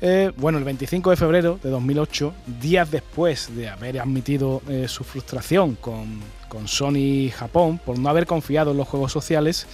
eh, 0.00 0.30
bueno, 0.36 0.58
el 0.58 0.64
25 0.64 1.10
de 1.10 1.16
febrero 1.16 1.58
de 1.62 1.70
2008, 1.70 2.34
días 2.60 2.90
después 2.90 3.56
de 3.56 3.68
haber 3.68 3.98
admitido 3.98 4.60
eh, 4.68 4.88
su 4.88 5.04
frustración 5.04 5.74
con, 5.76 6.20
con, 6.48 6.68
Sony 6.68 7.30
Japón 7.34 7.80
por 7.82 7.98
no 7.98 8.10
haber 8.10 8.26
confiado 8.26 8.72
en 8.72 8.76
los 8.76 8.88
juegos 8.88 9.10
sociales, 9.10 9.66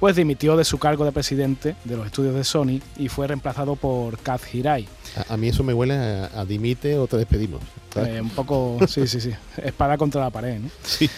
pues 0.00 0.16
dimitió 0.16 0.56
de 0.56 0.64
su 0.64 0.78
cargo 0.78 1.04
de 1.04 1.12
presidente 1.12 1.76
de 1.84 1.96
los 1.96 2.06
estudios 2.06 2.34
de 2.34 2.42
Sony 2.42 2.80
y 2.96 3.08
fue 3.08 3.26
reemplazado 3.26 3.76
por 3.76 4.18
Kaz 4.18 4.52
Hirai. 4.52 4.88
A, 5.28 5.36
mí 5.36 5.48
eso 5.48 5.62
me 5.62 5.74
huele 5.74 5.94
a, 5.94 6.44
dimite 6.46 6.98
o 6.98 7.06
te 7.06 7.18
despedimos. 7.18 7.60
Eh, 7.96 8.20
un 8.20 8.30
poco, 8.30 8.78
sí, 8.88 9.06
sí, 9.06 9.20
sí, 9.20 9.32
espada 9.62 9.98
contra 9.98 10.22
la 10.22 10.30
pared. 10.30 10.58
¿no? 10.58 10.70
Sí. 10.82 11.08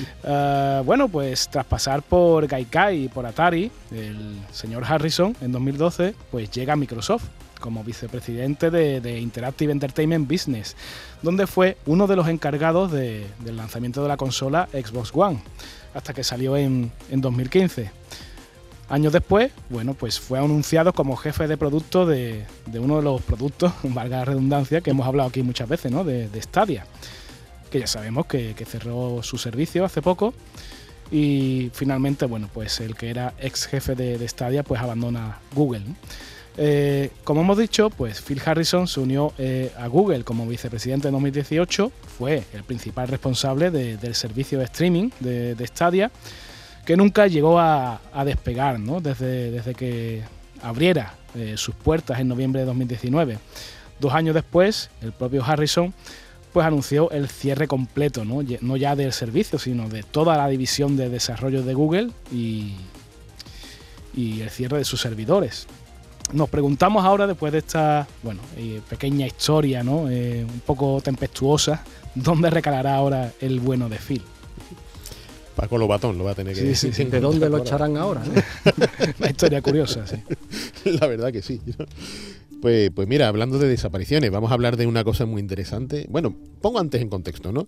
bueno, 0.84 1.08
pues 1.08 1.48
tras 1.48 1.64
pasar 1.64 2.02
por 2.02 2.46
Gaikai 2.46 3.04
y 3.04 3.08
por 3.08 3.24
Atari, 3.24 3.70
el 3.92 4.36
señor 4.52 4.84
Harrison 4.84 5.36
en 5.40 5.52
2012, 5.52 6.14
pues 6.30 6.50
llega 6.50 6.72
a 6.72 6.76
Microsoft 6.76 7.24
como 7.62 7.82
vicepresidente 7.82 8.70
de, 8.70 9.18
Interactive 9.18 9.72
Entertainment 9.72 10.30
Business, 10.30 10.76
donde 11.22 11.46
fue 11.46 11.78
uno 11.86 12.06
de 12.06 12.16
los 12.16 12.28
encargados 12.28 12.92
del 12.92 13.56
lanzamiento 13.56 14.02
de 14.02 14.08
la 14.08 14.18
consola 14.18 14.68
Xbox 14.72 15.12
One, 15.14 15.40
hasta 15.94 16.12
que 16.12 16.24
salió 16.24 16.58
en, 16.58 16.92
2015. 17.10 17.90
Años 18.92 19.14
después, 19.14 19.50
bueno, 19.70 19.94
pues 19.94 20.20
fue 20.20 20.38
anunciado 20.38 20.92
como 20.92 21.16
jefe 21.16 21.48
de 21.48 21.56
producto 21.56 22.04
de, 22.04 22.44
uno 22.74 22.96
de 22.96 23.02
los 23.02 23.22
productos, 23.22 23.72
valga 23.84 24.18
la 24.18 24.26
redundancia, 24.26 24.82
que 24.82 24.90
hemos 24.90 25.06
hablado 25.06 25.30
aquí 25.30 25.42
muchas 25.42 25.66
veces, 25.66 25.90
¿no? 25.90 26.04
De, 26.04 26.28
Stadia, 26.42 26.84
que 27.70 27.80
ya 27.80 27.86
sabemos 27.86 28.26
que, 28.26 28.54
cerró 28.66 29.22
su 29.22 29.38
servicio 29.38 29.86
hace 29.86 30.02
poco 30.02 30.34
y 31.10 31.70
finalmente, 31.72 32.26
bueno, 32.26 32.50
pues 32.52 32.80
el 32.80 32.94
que 32.94 33.08
era 33.08 33.32
ex 33.38 33.64
jefe 33.64 33.94
de, 33.94 34.28
Stadia, 34.28 34.62
pues 34.62 34.82
abandona 34.82 35.38
Google. 35.54 35.84
Eh, 36.58 37.08
como 37.24 37.40
hemos 37.40 37.56
dicho, 37.56 37.88
pues 37.88 38.20
Phil 38.20 38.42
Harrison 38.44 38.86
se 38.86 39.00
unió 39.00 39.32
eh, 39.38 39.72
a 39.78 39.86
Google 39.86 40.22
como 40.22 40.46
vicepresidente 40.46 41.08
en 41.08 41.12
2018, 41.12 41.90
fue 42.18 42.42
el 42.52 42.62
principal 42.62 43.08
responsable 43.08 43.70
del 43.70 44.14
servicio 44.14 44.58
de 44.58 44.66
streaming 44.66 45.08
de, 45.20 45.66
Stadia, 45.66 46.10
que 46.84 46.96
nunca 46.96 47.26
llegó 47.26 47.58
a, 47.58 48.00
despegar 48.24 48.78
desde, 48.80 49.50
desde, 49.50 49.74
que 49.74 50.22
abriera 50.62 51.14
eh, 51.34 51.54
sus 51.56 51.74
puertas 51.74 52.20
en 52.20 52.28
noviembre 52.28 52.60
de 52.60 52.66
2019. 52.66 53.38
Dos 54.00 54.12
años 54.14 54.34
después, 54.34 54.90
el 55.00 55.12
propio 55.12 55.44
Harrison 55.44 55.94
pues 56.52 56.66
anunció 56.66 57.10
el 57.12 57.28
cierre 57.28 57.66
completo, 57.66 58.26
¿no? 58.26 58.40
no 58.60 58.76
ya 58.76 58.94
del 58.94 59.14
servicio, 59.14 59.58
sino 59.58 59.88
de 59.88 60.02
toda 60.02 60.36
la 60.36 60.48
división 60.48 60.98
de 60.98 61.08
desarrollo 61.08 61.62
de 61.62 61.72
Google 61.72 62.10
y, 62.30 62.74
y 64.14 64.42
el 64.42 64.50
cierre 64.50 64.78
de 64.78 64.84
sus 64.84 65.00
servidores 65.00 65.66
nos 66.32 66.48
preguntamos 66.48 67.04
ahora, 67.04 67.26
después 67.26 67.52
de 67.52 67.58
esta 67.58 68.06
bueno, 68.22 68.40
eh, 68.56 68.80
pequeña 68.88 69.26
historia, 69.26 69.82
¿no? 69.82 70.08
Eh, 70.08 70.44
un 70.48 70.60
poco 70.60 71.00
tempestuosa, 71.00 71.84
¿dónde 72.14 72.50
recalará 72.50 72.94
ahora 72.94 73.32
el 73.40 73.60
bueno 73.60 73.88
de 73.88 73.98
Phil? 73.98 74.22
Paco 75.54 75.78
Lobatón 75.78 76.18
lo 76.18 76.24
va 76.24 76.32
a 76.32 76.34
tener 76.34 76.54
que 76.54 76.62
decir. 76.62 77.10
¿De 77.10 77.20
dónde 77.20 77.48
lo 77.48 77.58
echarán 77.58 77.96
ahora? 77.96 78.22
Una 79.18 79.30
historia 79.30 79.62
curiosa, 79.62 80.06
sí. 80.06 80.16
La 81.00 81.06
verdad 81.06 81.32
que 81.32 81.42
sí. 81.42 81.60
Pues, 82.60 82.90
pues 82.94 83.08
mira, 83.08 83.28
hablando 83.28 83.58
de 83.58 83.68
desapariciones, 83.68 84.30
vamos 84.30 84.50
a 84.50 84.54
hablar 84.54 84.76
de 84.76 84.86
una 84.86 85.04
cosa 85.04 85.26
muy 85.26 85.40
interesante. 85.40 86.06
Bueno, 86.08 86.34
pongo 86.60 86.78
antes 86.78 87.02
en 87.02 87.08
contexto, 87.08 87.52
¿no? 87.52 87.66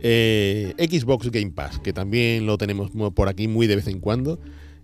Eh, 0.00 0.74
Xbox 0.78 1.30
Game 1.30 1.50
Pass, 1.50 1.78
que 1.78 1.92
también 1.92 2.44
lo 2.44 2.58
tenemos 2.58 2.90
por 3.14 3.28
aquí 3.28 3.48
muy 3.48 3.66
de 3.66 3.76
vez 3.76 3.88
en 3.88 4.00
cuando. 4.00 4.38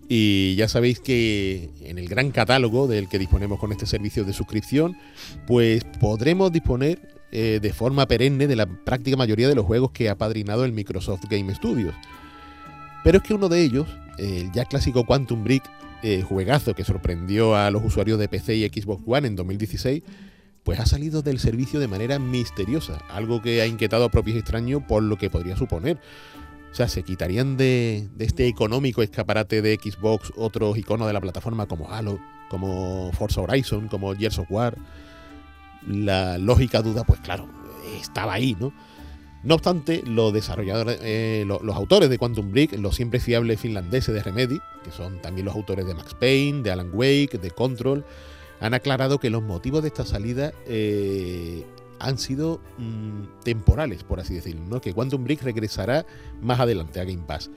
Y 0.09 0.55
ya 0.55 0.67
sabéis 0.67 0.99
que 0.99 1.69
en 1.83 1.97
el 1.97 2.09
gran 2.09 2.31
catálogo 2.31 2.87
del 2.87 3.07
que 3.07 3.19
disponemos 3.19 3.59
con 3.59 3.71
este 3.71 3.85
servicio 3.85 4.25
de 4.25 4.33
suscripción, 4.33 4.97
pues 5.47 5.85
podremos 5.99 6.51
disponer 6.51 6.99
eh, 7.31 7.59
de 7.61 7.71
forma 7.71 8.07
perenne 8.07 8.45
de 8.47 8.57
la 8.57 8.65
práctica 8.65 9.15
mayoría 9.15 9.47
de 9.47 9.55
los 9.55 9.65
juegos 9.65 9.91
que 9.91 10.09
ha 10.09 10.17
padrinado 10.17 10.65
el 10.65 10.73
Microsoft 10.73 11.23
Game 11.29 11.53
Studios. 11.55 11.95
Pero 13.03 13.17
es 13.17 13.23
que 13.23 13.33
uno 13.33 13.49
de 13.49 13.61
ellos, 13.61 13.87
el 14.17 14.51
ya 14.51 14.65
clásico 14.65 15.05
Quantum 15.05 15.43
Break, 15.43 15.63
eh, 16.03 16.23
juegazo 16.23 16.73
que 16.73 16.83
sorprendió 16.83 17.55
a 17.55 17.69
los 17.71 17.83
usuarios 17.83 18.17
de 18.19 18.27
PC 18.27 18.55
y 18.55 18.67
Xbox 18.67 19.03
One 19.05 19.27
en 19.27 19.35
2016, 19.35 20.03
pues 20.63 20.79
ha 20.79 20.85
salido 20.85 21.21
del 21.21 21.39
servicio 21.39 21.79
de 21.79 21.87
manera 21.87 22.19
misteriosa, 22.19 22.99
algo 23.09 23.41
que 23.41 23.61
ha 23.61 23.67
inquietado 23.67 24.05
a 24.05 24.09
propios 24.09 24.37
extraños 24.37 24.83
por 24.87 25.03
lo 25.03 25.17
que 25.17 25.29
podría 25.29 25.55
suponer. 25.55 25.99
O 26.71 26.75
sea, 26.75 26.87
se 26.87 27.03
quitarían 27.03 27.57
de, 27.57 28.07
este 28.19 28.47
económico 28.47 29.01
escaparate 29.01 29.61
de 29.61 29.75
Xbox 29.75 30.31
otros 30.37 30.77
iconos 30.77 31.07
de 31.07 31.13
la 31.13 31.21
plataforma 31.21 31.67
como 31.67 31.91
Halo, 31.91 32.19
como 32.49 33.11
Forza 33.13 33.41
Horizon, 33.41 33.87
como 33.87 34.15
Gears 34.15 34.39
of 34.39 34.49
War. 34.49 34.77
La 35.85 36.37
lógica 36.37 36.81
duda, 36.81 37.03
pues 37.03 37.19
claro, 37.19 37.49
estaba 37.99 38.33
ahí, 38.33 38.55
¿no? 38.59 38.71
No 39.43 39.55
obstante, 39.55 40.03
los 40.05 40.31
desarrolladores, 40.33 40.99
eh, 41.01 41.45
los, 41.47 41.75
autores 41.75 42.09
de 42.09 42.17
Quantum 42.19 42.51
Break, 42.51 42.73
los 42.73 42.95
siempre 42.95 43.19
fiables 43.19 43.59
finlandeses 43.59 44.13
de 44.13 44.21
Remedy, 44.21 44.59
que 44.83 44.91
son 44.91 45.19
también 45.21 45.45
los 45.45 45.55
autores 45.55 45.85
de 45.87 45.95
Max 45.95 46.13
Payne, 46.13 46.61
de 46.61 46.71
Alan 46.71 46.91
Wake, 46.93 47.39
de 47.41 47.49
Control, 47.49 48.05
han 48.59 48.75
aclarado 48.75 49.19
que 49.19 49.31
los 49.31 49.41
motivos 49.41 49.81
de 49.81 49.87
esta 49.87 50.05
salida 50.05 50.53
eh, 50.67 51.65
han 51.99 52.19
sido 52.19 52.61
mm, 52.77 53.43
temporales, 53.43 54.03
por 54.03 54.19
así 54.19 54.35
decirlo, 54.35 54.61
¿no? 54.69 54.79
que 54.79 54.93
Quantum 54.93 55.23
Break 55.23 55.41
regresará 55.41 56.05
más 56.39 56.59
adelante 56.59 56.99
a 56.99 57.03
Game 57.03 57.23
Pass. 57.25 57.49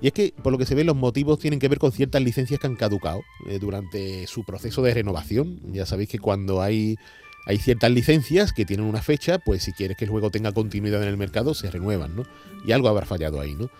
Y 0.00 0.08
es 0.08 0.12
que, 0.12 0.34
por 0.42 0.52
lo 0.52 0.58
que 0.58 0.66
se 0.66 0.74
ve, 0.74 0.84
los 0.84 0.96
motivos 0.96 1.38
tienen 1.38 1.58
que 1.58 1.68
ver 1.68 1.78
con 1.78 1.90
ciertas 1.90 2.20
licencias 2.20 2.60
que 2.60 2.66
han 2.66 2.76
caducado 2.76 3.22
eh, 3.48 3.58
durante 3.58 4.26
su 4.26 4.44
proceso 4.44 4.82
de 4.82 4.92
renovación. 4.92 5.60
Ya 5.72 5.86
sabéis 5.86 6.10
que 6.10 6.18
cuando 6.18 6.60
hay, 6.60 6.96
hay 7.46 7.58
ciertas 7.58 7.90
licencias 7.90 8.52
que 8.52 8.64
tienen 8.64 8.86
una 8.86 9.02
fecha, 9.02 9.38
pues 9.38 9.62
si 9.62 9.72
quieres 9.72 9.96
que 9.96 10.04
el 10.04 10.10
juego 10.10 10.30
tenga 10.30 10.52
continuidad 10.52 11.02
en 11.02 11.08
el 11.08 11.16
mercado, 11.16 11.54
se 11.54 11.70
renuevan, 11.70 12.16
¿no? 12.16 12.24
Y 12.64 12.72
algo 12.72 12.88
habrá 12.88 13.06
fallado 13.06 13.40
ahí, 13.40 13.54
¿no? 13.54 13.70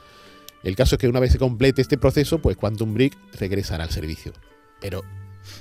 El 0.63 0.77
caso 0.77 0.95
es 0.95 0.99
que 0.99 1.09
una 1.09 1.21
vez 1.21 1.33
se 1.33 1.39
complete 1.39 1.83
este 1.83 1.99
proceso, 1.99 2.39
pues 2.39 2.57
Quantum 2.57 2.95
Break 2.95 3.17
regresará 3.39 3.85
al 3.85 3.91
servicio. 3.91 4.33
Pero, 4.81 5.03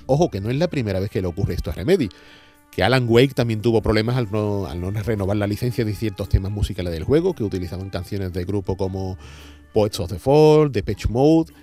ojo, 0.06 0.30
que 0.30 0.42
no 0.42 0.50
es 0.50 0.56
la 0.56 0.70
primera 0.70 1.00
vez 1.00 1.10
que 1.10 1.22
le 1.22 1.28
ocurre 1.28 1.54
esto 1.54 1.72
a 1.72 1.74
Remedy 1.74 2.10
que 2.76 2.84
Alan 2.84 3.06
Wake 3.08 3.34
también 3.34 3.62
tuvo 3.62 3.82
problemas 3.82 4.18
al 4.18 4.32
no, 4.32 4.68
renovar 4.92 5.38
la 5.38 5.48
licencia 5.48 5.86
de 5.86 5.94
ciertos 5.94 6.30
temas 6.30 6.52
musicales 6.52 6.92
del 6.92 7.04
juego, 7.04 7.36
que 7.36 7.44
utilizaban 7.44 7.90
canciones 7.90 8.34
de 8.34 8.46
grupo 8.46 8.76
como 8.78 9.18
Poets 9.74 10.00
of 10.00 10.12
the 10.12 10.20
Fall, 10.20 10.72
Depeche 10.72 11.08
Mode, 11.08 11.54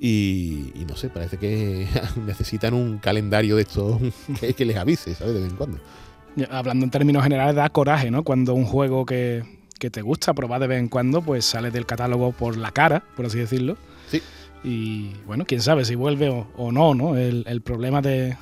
y, 0.00 0.84
no 0.88 0.96
sé, 0.96 1.08
parece 1.08 1.38
que 1.38 1.86
necesitan 2.26 2.74
un 2.74 2.98
calendario 2.98 3.56
de 3.56 3.62
estos 3.62 4.00
que, 4.56 4.64
les 4.64 4.76
avise, 4.76 5.14
¿sabes? 5.14 5.34
De 5.34 5.40
vez 5.40 5.50
en 5.50 5.56
cuando. 5.56 5.78
Hablando 6.50 6.84
en 6.84 6.90
términos 6.90 7.22
generales, 7.22 7.56
da 7.56 7.68
coraje, 7.70 8.10
¿no? 8.10 8.22
Cuando 8.22 8.54
un 8.54 8.64
juego 8.64 9.04
que, 9.04 9.42
te 9.78 10.02
gusta 10.02 10.34
probar 10.34 10.60
de 10.60 10.66
vez 10.68 10.78
en 10.78 10.88
cuando, 10.88 11.22
pues 11.22 11.44
sale 11.44 11.70
del 11.70 11.86
catálogo 11.86 12.32
por 12.32 12.56
la 12.56 12.70
cara, 12.70 13.04
por 13.16 13.26
así 13.26 13.38
decirlo. 13.38 13.76
Sí. 14.08 14.22
Y 14.62 15.12
bueno, 15.26 15.44
quién 15.46 15.60
sabe 15.60 15.84
si 15.84 15.94
vuelve 15.94 16.28
o, 16.28 16.72
no, 16.72 16.94
¿no? 16.94 17.16
el 17.16 17.60
problema 17.62 18.00
de, 18.02 18.36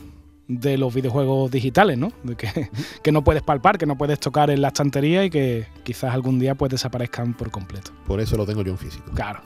de 0.49 0.79
los 0.79 0.95
videojuegos 0.95 1.51
digitales, 1.51 1.99
¿no? 1.99 2.13
De 2.23 2.37
que, 3.03 3.13
no 3.13 3.25
puedes 3.25 3.43
palpar, 3.43 3.79
que 3.79 3.87
no 3.87 3.97
puedes 3.97 4.21
tocar 4.21 4.51
en 4.51 4.61
la 4.61 4.69
estantería 4.69 5.25
y 5.25 5.31
que 5.31 5.67
quizás 5.83 6.15
algún 6.15 6.39
día 6.39 6.55
pues 6.55 6.71
desaparezcan 6.71 7.35
por 7.35 7.51
completo. 7.51 7.93
Por 8.07 8.21
eso 8.21 8.37
lo 8.37 8.47
tengo 8.47 8.63
yo 8.63 8.73
en 8.73 8.79
físico. 8.79 9.11
Claro. 9.15 9.41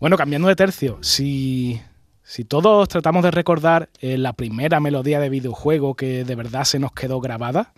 Bueno, 0.00 0.16
cambiando 0.16 0.48
de 0.48 0.56
tercio, 0.56 0.98
si, 1.00 1.80
si 2.22 2.44
todos 2.44 2.88
tratamos 2.88 3.22
de 3.24 3.30
recordar 3.30 3.88
eh, 4.00 4.18
la 4.18 4.32
primera 4.32 4.80
melodía 4.80 5.20
de 5.20 5.28
videojuego 5.28 5.94
que 5.94 6.24
de 6.24 6.34
verdad 6.34 6.64
se 6.64 6.78
nos 6.78 6.92
quedó 6.92 7.20
grabada, 7.20 7.72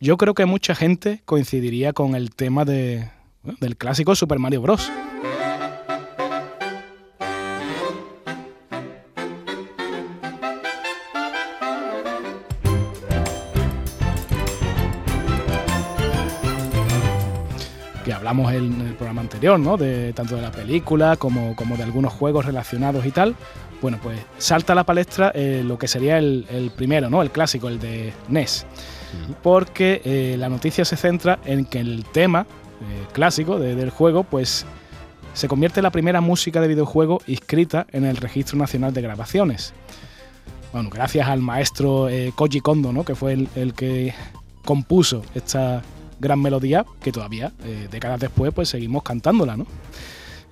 yo 0.00 0.16
creo 0.16 0.34
que 0.34 0.44
mucha 0.44 0.74
gente 0.74 1.22
coincidiría 1.24 1.92
con 1.92 2.14
el 2.14 2.34
tema 2.34 2.64
de, 2.64 3.10
del 3.60 3.76
clásico 3.76 4.14
Super 4.14 4.38
Mario 4.38 4.62
Bros. 4.62 4.90
Hablamos 18.26 18.52
en 18.52 18.80
el 18.80 18.94
programa 18.94 19.20
anterior, 19.20 19.58
¿no? 19.58 19.76
De, 19.76 20.12
tanto 20.12 20.34
de 20.34 20.42
la 20.42 20.50
película 20.50 21.16
como, 21.16 21.54
como 21.54 21.76
de 21.76 21.84
algunos 21.84 22.12
juegos 22.12 22.44
relacionados 22.44 23.06
y 23.06 23.12
tal. 23.12 23.36
Bueno, 23.80 24.00
pues 24.02 24.18
salta 24.38 24.72
a 24.72 24.76
la 24.76 24.84
palestra 24.84 25.30
eh, 25.32 25.62
lo 25.64 25.78
que 25.78 25.86
sería 25.86 26.18
el, 26.18 26.72
primero, 26.76 27.08
¿no? 27.08 27.22
El 27.22 27.30
clásico, 27.30 27.68
el 27.68 27.78
de 27.78 28.12
NES. 28.28 28.66
Porque 29.44 30.02
eh, 30.04 30.34
la 30.38 30.48
noticia 30.48 30.84
se 30.84 30.96
centra 30.96 31.38
en 31.44 31.66
que 31.66 31.78
el 31.78 32.04
tema 32.04 32.46
eh, 32.80 33.06
clásico 33.12 33.60
del 33.60 33.90
juego, 33.90 34.24
pues 34.24 34.66
se 35.32 35.46
convierte 35.46 35.78
en 35.78 35.84
la 35.84 35.90
primera 35.90 36.20
música 36.20 36.60
de 36.60 36.66
videojuego 36.66 37.20
inscrita 37.28 37.86
en 37.92 38.04
el 38.04 38.16
Registro 38.16 38.58
Nacional 38.58 38.92
de 38.92 39.02
Grabaciones. 39.02 39.72
bueno, 40.72 40.90
gracias 40.90 41.28
al 41.28 41.42
maestro 41.42 42.08
Koji 42.34 42.60
Kondo, 42.60 42.92
¿no? 42.92 43.04
que 43.04 43.14
fue 43.14 43.34
el, 43.34 43.48
el 43.54 43.72
que 43.72 44.14
compuso 44.64 45.22
esta 45.36 45.82
gran 46.20 46.40
melodía 46.40 46.84
que 47.00 47.12
todavía, 47.12 47.52
eh, 47.64 47.88
décadas 47.90 48.20
después, 48.20 48.52
pues 48.54 48.68
seguimos 48.68 49.02
cantándola, 49.02 49.56
¿no? 49.56 49.66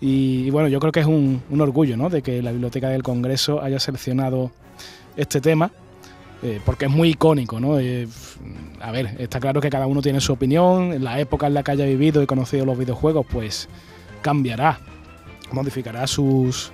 Y, 0.01 0.51
bueno, 0.51 0.69
yo 0.69 0.81
creo 0.81 0.93
que 0.93 1.01
es 1.01 1.07
un, 1.07 1.43
orgullo, 1.59 1.97
¿no? 1.97 2.11
De 2.11 2.21
que 2.21 2.43
la 2.43 2.53
Biblioteca 2.53 2.89
del 2.89 3.03
Congreso 3.03 3.63
haya 3.63 3.81
seleccionado 3.81 4.51
este 5.17 5.41
tema, 5.41 5.71
eh, 6.43 6.61
porque 6.65 6.87
es 6.87 6.91
muy 6.91 7.11
icónico, 7.11 7.59
¿no? 7.59 7.79
Eh, 7.79 8.07
a 8.81 8.91
ver, 8.91 9.17
está 9.19 9.41
claro 9.41 9.63
que 9.63 9.71
cada 9.71 9.87
uno 9.87 10.03
tiene 10.03 10.21
su 10.21 10.33
opinión, 10.33 11.03
la 11.03 11.19
época 11.21 11.47
en 11.47 11.55
la 11.55 11.63
que 11.63 11.71
haya 11.71 11.87
vivido 11.87 12.23
y 12.23 12.27
conocido 12.27 12.67
los 12.67 12.77
videojuegos, 12.77 13.25
pues 13.31 13.69
cambiará, 14.21 14.79
modificará 15.53 16.07
sus 16.07 16.73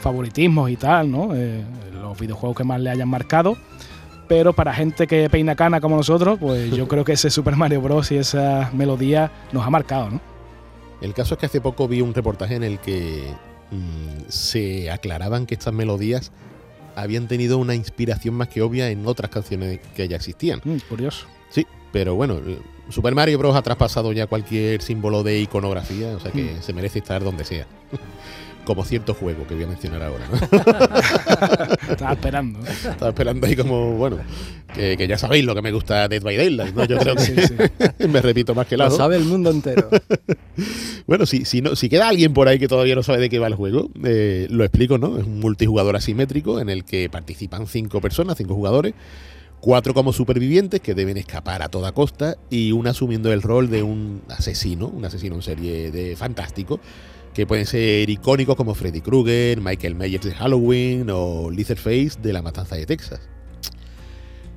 favoritismos 0.00 0.70
y 0.70 0.76
tal, 0.76 1.10
¿no? 1.10 1.34
Eh, 1.34 1.62
los 1.94 2.18
videojuegos 2.18 2.56
que 2.56 2.64
más 2.64 2.80
le 2.80 2.90
hayan 2.90 3.08
marcado. 3.08 3.56
Pero 4.28 4.52
para 4.52 4.74
gente 4.74 5.06
que 5.06 5.30
peina 5.30 5.54
cana 5.54 5.80
como 5.80 5.96
nosotros, 5.96 6.38
pues 6.40 6.70
yo 6.72 6.88
creo 6.88 7.04
que 7.04 7.12
ese 7.12 7.30
Super 7.30 7.56
Mario 7.56 7.80
Bros. 7.80 8.10
y 8.12 8.16
esa 8.16 8.70
melodía 8.74 9.30
nos 9.52 9.64
ha 9.66 9.70
marcado, 9.70 10.10
¿no? 10.10 10.20
El 11.00 11.12
caso 11.14 11.34
es 11.34 11.40
que 11.40 11.46
hace 11.46 11.60
poco 11.60 11.86
vi 11.88 12.00
un 12.00 12.14
reportaje 12.14 12.54
en 12.56 12.64
el 12.64 12.78
que 12.78 13.24
mm, 13.70 14.28
se 14.28 14.90
aclaraban 14.90 15.46
que 15.46 15.54
estas 15.54 15.74
melodías 15.74 16.32
habían 16.94 17.28
tenido 17.28 17.58
una 17.58 17.74
inspiración 17.74 18.34
más 18.34 18.48
que 18.48 18.62
obvia 18.62 18.88
en 18.88 19.06
otras 19.06 19.30
canciones 19.30 19.80
que 19.94 20.08
ya 20.08 20.16
existían. 20.16 20.60
Mm, 20.64 20.76
curioso. 20.88 21.26
Sí, 21.50 21.66
pero 21.92 22.14
bueno, 22.14 22.38
eh, 22.44 22.58
Super 22.88 23.14
Mario 23.14 23.38
Bros. 23.38 23.54
ha 23.54 23.62
traspasado 23.62 24.12
ya 24.12 24.26
cualquier 24.26 24.80
símbolo 24.80 25.22
de 25.22 25.38
iconografía, 25.40 26.08
o 26.16 26.20
sea 26.20 26.32
que 26.32 26.54
Mm. 26.54 26.62
se 26.62 26.72
merece 26.72 26.98
estar 27.00 27.22
donde 27.22 27.44
sea. 27.44 27.66
Como 28.66 28.84
cierto 28.84 29.14
juego 29.14 29.46
que 29.46 29.54
voy 29.54 29.62
a 29.64 29.68
mencionar 29.68 30.02
ahora. 30.02 30.24
¿no? 30.28 30.36
Estaba 31.92 32.12
esperando. 32.12 32.58
Estaba 32.66 33.08
esperando 33.10 33.46
ahí 33.46 33.54
como, 33.56 33.92
bueno, 33.92 34.18
que, 34.74 34.96
que 34.96 35.06
ya 35.06 35.16
sabéis 35.16 35.44
lo 35.44 35.54
que 35.54 35.62
me 35.62 35.70
gusta 35.70 36.08
Dead 36.08 36.20
by 36.20 36.36
Daylight, 36.36 36.74
¿no? 36.74 36.84
Yo 36.84 36.98
creo 36.98 37.14
que 37.14 37.22
Sí, 37.22 37.34
sí. 37.46 37.54
me 38.08 38.20
repito 38.20 38.54
más 38.56 38.66
que 38.66 38.76
Lo 38.76 38.84
lado. 38.84 38.96
sabe 38.96 39.16
el 39.16 39.24
mundo 39.24 39.50
entero. 39.50 39.88
Bueno, 41.06 41.24
si, 41.26 41.44
si, 41.44 41.60
no, 41.62 41.76
si 41.76 41.88
queda 41.88 42.08
alguien 42.08 42.34
por 42.34 42.48
ahí 42.48 42.58
que 42.58 42.66
todavía 42.66 42.96
no 42.96 43.02
sabe 43.04 43.18
de 43.20 43.28
qué 43.28 43.38
va 43.38 43.46
el 43.46 43.54
juego, 43.54 43.90
eh, 44.02 44.48
lo 44.50 44.64
explico, 44.64 44.98
¿no? 44.98 45.18
Es 45.18 45.24
un 45.24 45.38
multijugador 45.38 45.94
asimétrico 45.94 46.58
en 46.58 46.68
el 46.68 46.84
que 46.84 47.08
participan 47.08 47.68
cinco 47.68 48.00
personas, 48.00 48.36
cinco 48.36 48.54
jugadores, 48.54 48.94
cuatro 49.60 49.94
como 49.94 50.12
supervivientes 50.12 50.80
que 50.80 50.94
deben 50.94 51.16
escapar 51.16 51.62
a 51.62 51.68
toda 51.68 51.92
costa 51.92 52.36
y 52.50 52.72
uno 52.72 52.90
asumiendo 52.90 53.32
el 53.32 53.42
rol 53.42 53.70
de 53.70 53.84
un 53.84 54.22
asesino, 54.28 54.88
un 54.88 55.04
asesino 55.04 55.36
en 55.36 55.42
serie 55.42 55.92
de 55.92 56.16
fantástico, 56.16 56.80
que 57.36 57.46
pueden 57.46 57.66
ser 57.66 58.08
icónicos 58.08 58.56
como 58.56 58.74
Freddy 58.74 59.02
Krueger, 59.02 59.60
Michael 59.60 59.94
Myers 59.94 60.24
de 60.24 60.32
Halloween 60.32 61.10
o 61.10 61.50
Leatherface 61.50 62.12
de 62.22 62.32
La 62.32 62.40
Matanza 62.40 62.76
de 62.76 62.86
Texas. 62.86 63.20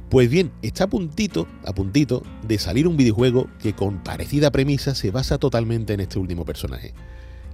Pues 0.09 0.29
bien, 0.29 0.53
está 0.61 0.85
a 0.85 0.89
puntito, 0.89 1.45
a 1.65 1.73
puntito 1.73 2.23
de 2.47 2.57
salir 2.57 2.87
un 2.87 2.95
videojuego 2.95 3.49
que 3.61 3.73
con 3.73 4.01
parecida 4.01 4.49
premisa 4.49 4.95
se 4.95 5.11
basa 5.11 5.37
totalmente 5.37 5.91
en 5.91 5.99
este 5.99 6.19
último 6.19 6.45
personaje. 6.45 6.93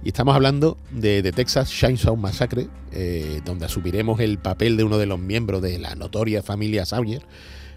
Y 0.04 0.10
estamos 0.10 0.36
hablando 0.36 0.78
de, 0.92 1.22
de 1.22 1.32
Texas 1.32 1.72
Chainsaw 1.72 2.16
Massacre, 2.16 2.68
eh, 2.92 3.40
donde 3.44 3.66
asumiremos 3.66 4.20
el 4.20 4.38
papel 4.38 4.76
de 4.76 4.84
uno 4.84 4.96
de 4.96 5.06
los 5.06 5.18
miembros 5.18 5.60
de 5.60 5.80
la 5.80 5.96
notoria 5.96 6.44
familia 6.44 6.86
Sawyer 6.86 7.26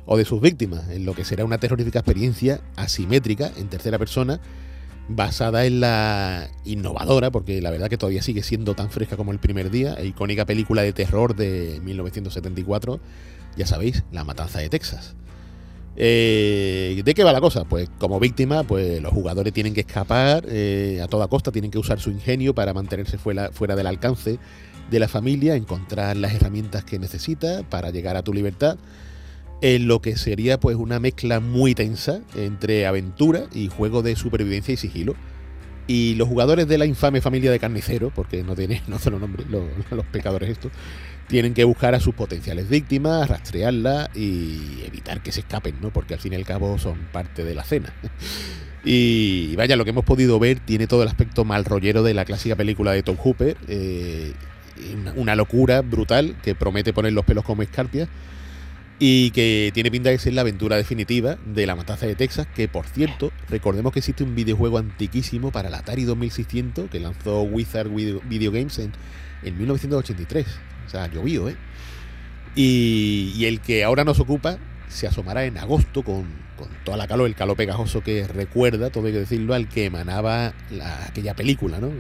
o 0.06 0.18
de 0.18 0.26
sus 0.26 0.40
víctimas, 0.40 0.88
en 0.92 1.04
lo 1.04 1.16
que 1.16 1.26
será 1.26 1.46
una 1.46 1.58
terrorífica 1.58 1.98
experiencia 1.98 2.62
asimétrica 2.76 3.52
en 3.58 3.70
tercera 3.70 3.98
persona, 3.98 4.40
basada 5.10 5.66
en 5.66 5.82
la 5.82 6.50
innovadora, 6.66 7.32
porque 7.32 7.62
la 7.62 7.72
verdad 7.72 7.90
que 7.90 7.98
todavía 7.98 8.22
sigue 8.22 8.44
siendo 8.44 8.76
tan 8.76 8.92
fresca 8.92 9.18
como 9.18 9.32
el 9.32 9.40
primer 9.40 9.72
día, 9.72 9.96
e 9.96 10.06
icónica 10.06 10.46
película 10.46 10.84
de 10.84 10.94
terror 10.94 11.36
de 11.36 11.82
1974, 11.84 13.00
ya 13.58 13.66
sabéis, 13.66 14.04
La 14.12 14.24
Matanza 14.24 14.60
de 14.60 14.70
Texas. 14.70 15.16
Eh, 15.96 17.02
¿De 17.04 17.14
qué 17.14 17.24
va 17.24 17.34
la 17.34 17.42
cosa? 17.42 17.66
Pues 17.66 17.90
como 17.98 18.20
víctima, 18.20 18.64
pues 18.64 19.02
los 19.02 19.12
jugadores 19.12 19.52
tienen 19.52 19.74
que 19.74 19.82
escapar 19.82 20.46
eh, 20.48 21.02
a 21.04 21.08
toda 21.08 21.28
costa, 21.28 21.52
tienen 21.52 21.72
que 21.72 21.80
usar 21.80 22.00
su 22.00 22.12
ingenio 22.12 22.54
para 22.54 22.74
mantenerse 22.74 23.18
fuera, 23.18 23.52
fuera 23.52 23.76
del 23.76 23.88
alcance 23.88 24.40
de 24.90 25.00
la 25.00 25.08
familia, 25.08 25.56
encontrar 25.56 26.18
las 26.18 26.34
herramientas 26.34 26.84
que 26.84 27.00
necesita 27.00 27.64
para 27.64 27.90
llegar 27.90 28.16
a 28.16 28.24
tu 28.24 28.34
libertad, 28.34 28.78
en 29.62 29.88
lo 29.88 30.02
que 30.02 30.16
sería 30.16 30.60
pues 30.60 30.76
una 30.78 31.00
mezcla 31.00 31.40
muy 31.40 31.76
tensa 31.76 32.22
entre 32.36 32.86
aventura 32.88 33.44
y 33.54 33.68
juego 33.68 34.02
de 34.02 34.16
supervivencia 34.16 34.74
y 34.74 34.78
sigilo. 34.78 35.16
Y 35.88 36.16
los 36.16 36.28
jugadores 36.28 36.68
de 36.68 36.78
la 36.78 36.86
infame 36.86 37.20
familia 37.20 37.50
de 37.50 37.60
carnicero, 37.60 38.12
porque 38.14 38.44
no 38.44 38.56
tiene, 38.56 38.82
no 38.88 39.00
nombre, 39.20 39.44
los, 39.50 39.64
los 39.92 40.06
pecadores 40.06 40.50
estos, 40.50 40.72
tienen 41.28 41.54
que 41.54 41.64
buscar 41.64 41.96
a 41.96 42.00
sus 42.00 42.14
potenciales 42.16 42.70
víctimas, 42.70 43.28
rastrearlas 43.28 44.16
y 44.16 44.82
evitar 44.86 45.22
que 45.22 45.32
se 45.32 45.42
escapen, 45.42 45.76
¿no? 45.82 45.92
Porque 45.92 46.14
al 46.14 46.20
fin 46.20 46.34
y 46.34 46.36
al 46.36 46.46
cabo 46.46 46.78
son 46.78 46.98
parte 47.12 47.44
de 47.44 47.56
la 47.56 47.64
cena. 47.64 47.94
Y 48.82 49.58
vaya, 49.58 49.76
lo 49.76 49.84
que 49.84 49.90
hemos 49.90 50.06
podido 50.06 50.40
ver 50.40 50.62
tiene 50.62 50.88
todo 50.88 51.04
el 51.04 51.10
aspecto 51.10 51.44
mal 51.44 51.66
rollero 51.66 52.02
de 52.02 52.14
la 52.14 52.24
clásica 52.24 52.56
película 52.56 52.94
de 52.94 53.04
Tom 53.04 53.18
Hooper. 53.18 53.58
eh, 53.68 54.32
una, 54.96 55.12
una 55.18 55.36
locura 55.36 55.82
brutal 55.82 56.38
que 56.42 56.56
promete 56.56 56.94
poner 56.94 57.12
los 57.12 57.26
pelos 57.26 57.44
como 57.44 57.62
escarpias 57.62 58.08
y 59.02 59.32
que 59.32 59.72
tiene 59.74 59.90
pinta 59.92 60.10
de 60.10 60.20
ser 60.20 60.34
la 60.34 60.42
aventura 60.42 60.76
definitiva 60.76 61.38
de 61.46 61.66
la 61.66 61.76
matanza 61.76 62.06
de 62.06 62.16
Texas, 62.16 62.48
que 62.54 62.68
por 62.68 62.86
cierto, 62.86 63.32
recordemos 63.50 63.94
que 63.94 64.00
existe 64.00 64.24
un 64.26 64.36
videojuego 64.36 64.78
antiquísimo 64.78 65.52
para 65.52 65.70
la 65.70 65.78
Atari 65.80 66.04
2600 66.04 66.90
que 66.90 67.00
lanzó 67.00 67.42
Wizard 67.44 67.90
Video, 67.90 68.52
Games 68.52 68.78
en, 68.80 68.92
en 69.44 69.58
1983. 69.58 70.46
O 70.86 70.90
sea, 70.90 71.08
llovido, 71.08 71.48
¿eh? 71.50 71.56
Y, 72.56 73.34
y 73.38 73.46
el 73.46 73.62
que 73.62 73.84
ahora 73.84 74.04
nos 74.04 74.20
ocupa 74.20 74.58
se 74.90 75.08
asomará 75.08 75.46
en 75.46 75.58
agosto 75.58 76.02
con, 76.04 76.26
con 76.58 76.68
toda 76.84 76.98
la 76.98 77.08
calor, 77.08 77.28
el 77.28 77.36
calor 77.36 77.56
pegajoso 77.56 78.02
que 78.02 78.28
recuerda, 78.28 78.90
todo 78.90 79.06
hay 79.06 79.14
que 79.14 79.20
decirlo, 79.20 79.54
al 79.54 79.70
que 79.70 79.86
emanaba 79.86 80.54
la- 80.72 81.06
aquella 81.06 81.36
película, 81.36 81.80
¿no? 81.80 81.92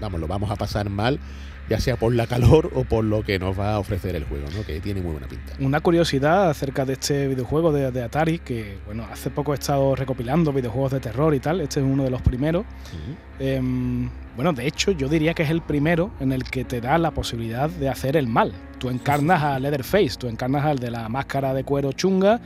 Vamos, 0.00 0.20
lo 0.20 0.28
vamos 0.28 0.50
a 0.50 0.56
pasar 0.56 0.90
mal, 0.90 1.18
ya 1.68 1.80
sea 1.80 1.96
por 1.96 2.14
la 2.14 2.26
calor 2.26 2.70
o 2.74 2.84
por 2.84 3.04
lo 3.04 3.22
que 3.22 3.38
nos 3.38 3.58
va 3.58 3.74
a 3.74 3.78
ofrecer 3.78 4.14
el 4.16 4.24
juego, 4.24 4.46
¿no? 4.54 4.64
Que 4.64 4.80
tiene 4.80 5.00
muy 5.00 5.12
buena 5.12 5.26
pinta. 5.26 5.54
Una 5.60 5.80
curiosidad 5.80 6.50
acerca 6.50 6.84
de 6.84 6.94
este 6.94 7.28
videojuego 7.28 7.72
de, 7.72 7.90
de 7.90 8.02
Atari, 8.02 8.38
que 8.38 8.78
bueno, 8.86 9.06
hace 9.10 9.30
poco 9.30 9.52
he 9.52 9.56
estado 9.56 9.94
recopilando 9.94 10.52
videojuegos 10.52 10.92
de 10.92 11.00
terror 11.00 11.34
y 11.34 11.40
tal, 11.40 11.60
este 11.60 11.80
es 11.80 11.86
uno 11.86 12.04
de 12.04 12.10
los 12.10 12.22
primeros. 12.22 12.64
Ujú. 12.64 13.16
Em, 13.38 14.10
bueno, 14.36 14.52
de 14.52 14.66
hecho, 14.66 14.90
yo 14.90 15.08
diría 15.08 15.32
que 15.32 15.44
es 15.44 15.50
el 15.50 15.62
primero 15.62 16.10
en 16.20 16.32
el 16.32 16.44
que 16.44 16.64
te 16.64 16.80
da 16.80 16.98
la 16.98 17.12
posibilidad 17.12 17.70
de 17.70 17.88
hacer 17.88 18.16
el 18.16 18.26
mal. 18.26 18.52
Tú 18.78 18.90
encarnas 18.90 19.42
a 19.42 19.58
Leatherface, 19.58 20.16
tú 20.18 20.28
encarnas 20.28 20.64
al 20.64 20.78
de 20.78 20.90
la 20.90 21.08
máscara 21.08 21.54
de 21.54 21.64
cuero 21.64 21.92
chunga 21.92 22.40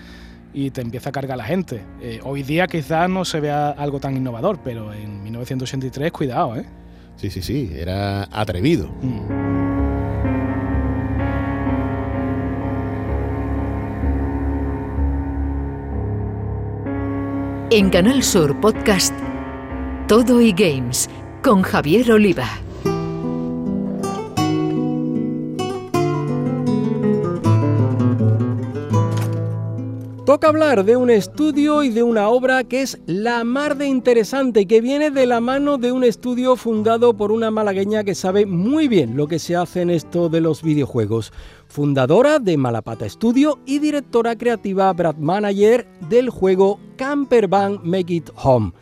y 0.52 0.70
te 0.70 0.81
empieza 0.81 1.11
a 1.11 1.12
cargar 1.12 1.38
la 1.38 1.44
gente. 1.44 1.83
Eh, 2.00 2.20
hoy 2.22 2.42
día 2.42 2.66
quizás 2.66 3.09
no 3.09 3.24
se 3.24 3.40
vea 3.40 3.70
algo 3.70 4.00
tan 4.00 4.16
innovador, 4.16 4.61
pero 4.62 4.92
en 4.92 5.22
1983, 5.22 6.12
cuidado, 6.12 6.57
¿eh? 6.57 6.66
Sí, 7.18 7.31
sí, 7.31 7.42
sí, 7.42 7.72
era 7.74 8.28
atrevido. 8.31 8.88
En 17.70 17.90
Canal 17.90 18.22
Sur 18.22 18.59
Podcast 18.61 19.12
Todo 20.07 20.40
y 20.40 20.52
Games 20.52 21.11
con 21.42 21.62
Javier 21.62 22.12
Oliva. 22.12 22.48
Toca 30.29 30.49
hablar 30.49 30.85
de 30.85 30.95
un 30.95 31.09
estudio 31.09 31.83
y 31.83 31.88
de 31.88 32.03
una 32.03 32.29
obra 32.29 32.62
que 32.62 32.83
es 32.83 33.01
la 33.07 33.45
mar 33.45 33.79
de 33.79 33.87
interesante, 33.87 34.67
que 34.67 34.83
viene 34.83 35.11
de 35.11 35.25
la 35.25 35.41
mano 35.41 35.79
de 35.79 35.91
un 35.91 36.05
estudio 36.05 36.55
fundado 36.57 37.17
por 37.17 37.33
una 37.33 37.51
malagueña 37.51 38.05
que 38.05 38.14
sabe 38.14 38.45
muy 38.45 38.88
bien 38.88 39.17
lo 39.17 39.27
que 39.27 39.38
se 39.38 39.57
hace 39.57 39.81
en 39.81 39.88
esto 39.88 40.29
de 40.29 40.43
los 40.43 40.62
videojuegos. 40.62 41.33
Fundadora 41.67 42.41
de 42.41 42.59
Malapata 42.59 43.09
Studio 43.09 43.59
y 43.64 43.79
directora 43.79 44.37
creativa 44.37 44.93
Brad 44.93 45.17
Manager 45.17 45.88
del 46.11 46.29
juego 46.29 46.79
Camper 46.97 47.49
Van 47.49 47.81
Make 47.83 48.12
It 48.12 48.31
Home. 48.35 48.73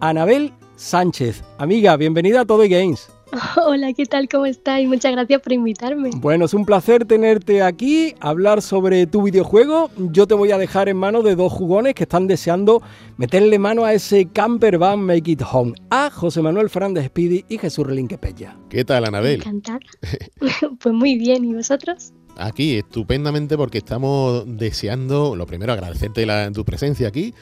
Anabel 0.00 0.52
Sánchez, 0.74 1.44
amiga, 1.58 1.96
bienvenida 1.96 2.40
a 2.40 2.44
Todo 2.44 2.64
y 2.64 2.70
Games. 2.70 3.08
Hola, 3.66 3.92
¿qué 3.92 4.06
tal? 4.06 4.28
¿Cómo 4.28 4.46
estáis? 4.46 4.88
Muchas 4.88 5.12
gracias 5.12 5.40
por 5.42 5.52
invitarme. 5.52 6.10
Bueno, 6.16 6.46
es 6.46 6.54
un 6.54 6.64
placer 6.64 7.04
tenerte 7.04 7.62
aquí, 7.62 8.14
hablar 8.20 8.62
sobre 8.62 9.06
tu 9.06 9.22
videojuego. 9.22 9.90
Yo 9.98 10.26
te 10.26 10.34
voy 10.34 10.50
a 10.50 10.58
dejar 10.58 10.88
en 10.88 10.96
manos 10.96 11.24
de 11.24 11.36
dos 11.36 11.52
jugones 11.52 11.94
que 11.94 12.04
están 12.04 12.26
deseando 12.26 12.82
meterle 13.18 13.58
mano 13.58 13.84
a 13.84 13.92
ese 13.92 14.26
camper 14.26 14.78
van 14.78 15.00
Make 15.02 15.32
It 15.32 15.42
Home, 15.52 15.74
a 15.90 16.10
José 16.10 16.40
Manuel 16.40 16.70
Fernández 16.70 17.06
Speedy 17.06 17.44
y 17.48 17.58
Jesús 17.58 17.86
Relinque 17.86 18.16
Pella. 18.16 18.56
¿Qué 18.70 18.84
tal, 18.84 19.04
Anabel? 19.04 19.36
Encantada. 19.40 19.80
pues 20.80 20.94
muy 20.94 21.16
bien, 21.18 21.44
¿y 21.44 21.54
vosotros? 21.54 22.12
Aquí, 22.38 22.76
estupendamente, 22.78 23.56
porque 23.56 23.78
estamos 23.78 24.44
deseando, 24.46 25.34
lo 25.36 25.44
primero, 25.46 25.72
agradecerte 25.72 26.24
la- 26.24 26.50
tu 26.52 26.64
presencia 26.64 27.08
aquí 27.08 27.34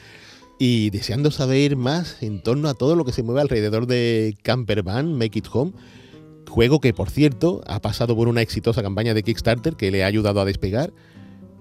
y 0.59 0.89
deseando 0.89 1.31
saber 1.31 1.75
más 1.75 2.21
en 2.21 2.41
torno 2.41 2.67
a 2.69 2.73
todo 2.73 2.95
lo 2.95 3.05
que 3.05 3.11
se 3.11 3.23
mueve 3.23 3.41
alrededor 3.41 3.85
de 3.85 4.35
Camper 4.41 4.83
Van, 4.83 5.13
Make 5.13 5.39
It 5.39 5.47
Home. 5.51 5.73
juego 6.49 6.79
que, 6.79 6.93
por 6.93 7.09
cierto, 7.09 7.61
ha 7.67 7.81
pasado 7.81 8.15
por 8.15 8.27
una 8.27 8.41
exitosa 8.41 8.81
campaña 8.81 9.13
de 9.13 9.23
Kickstarter 9.23 9.75
que 9.75 9.91
le 9.91 10.03
ha 10.03 10.07
ayudado 10.07 10.41
a 10.41 10.45
despegar. 10.45 10.93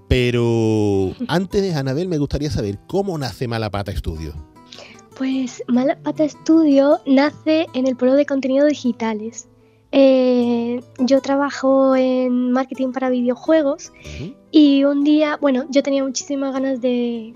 Pero 0.09 1.15
antes 1.29 1.63
de 1.63 1.75
Anabel, 1.75 2.09
me 2.09 2.19
gustaría 2.19 2.51
saber 2.51 2.79
cómo 2.87 3.19
nace 3.19 3.49
Malapata 3.49 3.95
Studio. 3.95 4.33
Pues 5.19 5.63
Malapata 5.67 6.29
Studio 6.29 7.01
nace 7.07 7.67
en 7.75 7.87
el 7.87 7.97
polo 7.97 8.15
de 8.15 8.25
contenidos 8.25 8.69
digitales. 8.69 9.49
Eh, 9.93 10.81
yo 10.99 11.21
trabajo 11.21 11.97
en 11.97 12.53
marketing 12.53 12.93
para 12.93 13.09
videojuegos 13.09 13.93
y 14.51 14.85
un 14.85 15.05
día, 15.05 15.39
bueno, 15.41 15.65
yo 15.71 15.83
tenía 15.83 16.05
muchísimas 16.05 16.53
ganas 16.53 16.81
de 16.81 17.35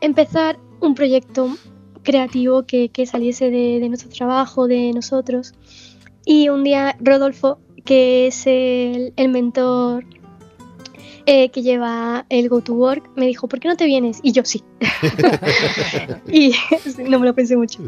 empezar 0.00 0.58
un 0.80 0.94
proyecto 0.94 1.56
creativo 2.02 2.64
que, 2.64 2.90
saliese 3.06 3.50
de, 3.50 3.86
nuestro 3.88 4.08
trabajo, 4.10 4.66
de 4.66 4.92
nosotros. 4.92 5.54
Y 6.24 6.48
un 6.48 6.64
día 6.64 6.96
Rodolfo, 7.00 7.58
que 7.84 8.26
es 8.26 8.46
el, 8.46 9.12
mentor 9.28 10.04
eh, 11.26 11.50
que 11.50 11.62
lleva 11.62 12.26
el 12.28 12.48
Go 12.48 12.60
to 12.60 12.74
Work, 12.74 13.10
me 13.16 13.26
dijo, 13.26 13.48
¿por 13.48 13.60
qué 13.60 13.68
no 13.68 13.76
te 13.76 13.84
vienes? 13.86 14.20
Y 14.22 14.32
yo 14.32 14.44
sí. 14.44 14.62
y 16.26 16.52
no 17.08 17.18
me 17.18 17.26
lo 17.26 17.34
pensé 17.34 17.56
mucho. 17.56 17.82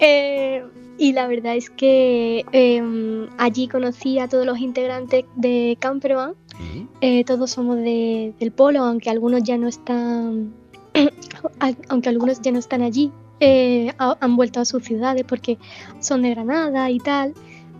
Eh, 0.00 0.62
y 0.98 1.12
la 1.12 1.26
verdad 1.26 1.56
es 1.56 1.70
que 1.70 2.44
em, 2.52 3.26
allí 3.38 3.66
conocí 3.66 4.18
a 4.18 4.28
todos 4.28 4.46
los 4.46 4.58
integrantes 4.58 5.24
de 5.36 5.76
Campervan. 5.80 6.34
Eh, 7.00 7.24
todos 7.24 7.50
somos 7.50 7.76
del 7.78 8.52
polo, 8.54 8.84
aunque 8.84 9.10
algunos 9.10 9.42
ya 9.42 9.58
no 9.58 9.66
están, 9.66 10.54
aunque 11.88 12.08
algunos 12.08 12.40
ya 12.40 12.52
no 12.52 12.58
están 12.58 12.82
allí. 12.82 13.12
Eh, 13.40 13.92
han 13.98 14.36
vuelto 14.36 14.60
a 14.60 14.64
sus 14.64 14.84
ciudades 14.84 15.24
porque 15.26 15.58
son 16.00 16.22
de 16.22 16.30
Granada 16.30 16.90
y 16.90 16.98
tal. 16.98 17.34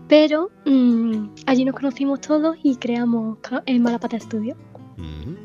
Pero 0.07 0.51
mm, 0.65 1.27
allí 1.45 1.65
nos 1.65 1.75
conocimos 1.75 2.21
todos 2.21 2.57
y 2.63 2.75
creamos 2.75 3.37
el 3.65 3.79
Malapata 3.79 4.19
Studio. 4.19 4.55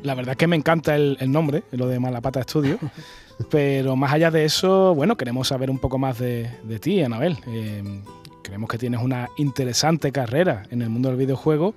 La 0.03 0.15
verdad 0.15 0.31
es 0.31 0.37
que 0.37 0.47
me 0.47 0.55
encanta 0.55 0.95
el, 0.95 1.17
nombre, 1.31 1.63
lo 1.71 1.87
de 1.87 1.99
Malapata 1.99 2.43
Studio. 2.43 2.77
Pero 3.49 3.95
más 3.95 4.11
allá 4.11 4.31
de 4.31 4.43
eso, 4.43 4.93
bueno, 4.95 5.15
queremos 5.15 5.47
saber 5.47 5.69
un 5.69 5.79
poco 5.79 5.97
más 5.97 6.19
de, 6.19 6.49
ti, 6.81 7.01
Anabel. 7.01 7.37
Eh, 7.47 8.01
creemos 8.49 8.67
que 8.67 8.79
tienes 8.79 8.99
una 9.01 9.29
interesante 9.37 10.11
carrera 10.11 10.63
en 10.71 10.81
el 10.81 10.89
mundo 10.89 11.09
del 11.09 11.19
videojuego, 11.19 11.75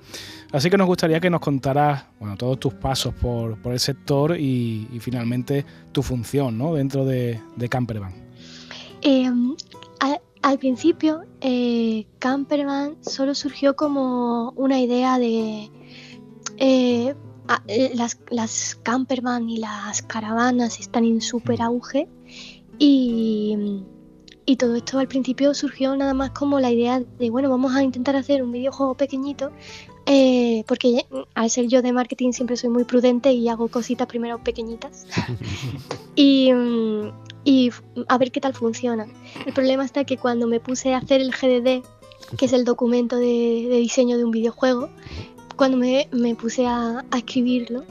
así 0.52 0.70
que 0.70 0.78
nos 0.78 0.87
gustaría 0.87 1.20
que 1.20 1.28
nos 1.28 1.40
contaras 1.40 2.06
bueno, 2.18 2.37
todos 2.38 2.58
tus 2.58 2.72
pasos 2.72 3.12
por, 3.14 3.58
el 3.64 3.78
sector 3.78 4.38
y, 4.38 4.88
finalmente 5.00 5.66
tu 5.92 6.02
función 6.02 6.56
¿no? 6.56 6.74
dentro 6.74 7.04
de, 7.04 7.38
de 7.56 7.68
Campervan. 7.68 8.14
Em, 9.02 9.54
al, 10.42 10.58
principio, 10.58 11.24
eh, 11.42 12.06
Campervan 12.18 12.96
solo 13.02 13.35
surgió 13.35 13.76
como 13.76 14.50
una 14.56 14.80
idea 14.80 15.18
de... 15.18 15.70
Eh, 16.56 17.14
eh, 17.66 17.92
las, 17.94 18.18
las 18.30 18.78
campervan 18.82 19.50
y 19.50 19.58
las 19.58 20.00
caravanas 20.02 20.78
están 20.80 21.04
en 21.04 21.20
súper 21.20 21.61
auge 21.61 22.08
y, 22.78 23.85
y, 24.46 24.57
todo 24.57 24.76
esto 24.76 24.98
al 24.98 25.09
principio 25.09 25.55
surgió 25.55 25.96
nada 25.96 26.14
más 26.14 26.31
como 26.31 26.61
la 26.61 26.70
idea 26.70 27.00
de, 27.18 27.31
bueno, 27.31 27.50
vamos 27.50 27.74
a 27.74 27.83
intentar 27.83 28.16
hacer 28.16 28.42
un 28.42 28.52
videojuego 28.52 28.96
pequeñito, 28.96 29.50
eh, 30.07 30.64
porque 30.66 31.07
al 31.35 31.50
ser 31.50 31.68
yo 31.68 31.83
de 31.83 31.92
marketing 31.92 32.33
siempre 32.33 32.57
soy 32.57 32.70
muy 32.70 32.85
prudente 32.85 33.33
y 33.33 33.48
hago 33.48 33.68
cositas 33.68 34.07
primero 34.07 34.42
pequeñitas 34.42 35.07
y, 36.16 36.50
y 37.44 37.70
a 38.09 38.18
ver 38.18 38.33
qué 38.33 38.40
tal 38.40 38.55
funciona. 38.55 39.07
El 39.46 39.52
problema 39.52 39.85
está 39.85 40.05
que 40.05 40.16
cuando 40.16 40.46
me 40.46 40.61
puse 40.61 40.94
a 40.94 40.98
hacer 40.98 41.20
el 41.20 41.31
GDD, 41.31 41.85
que 42.37 42.46
es 42.46 42.52
el 42.52 42.64
documento 42.64 43.16
de, 43.16 43.66
de 43.68 43.76
diseño 43.76 44.16
de 44.16 44.24
un 44.24 44.31
videojuego, 44.31 44.88
cuando 45.57 45.76
me, 45.76 46.35
puse 46.35 46.66
a, 46.66 47.05
escribirlo, 47.16 47.85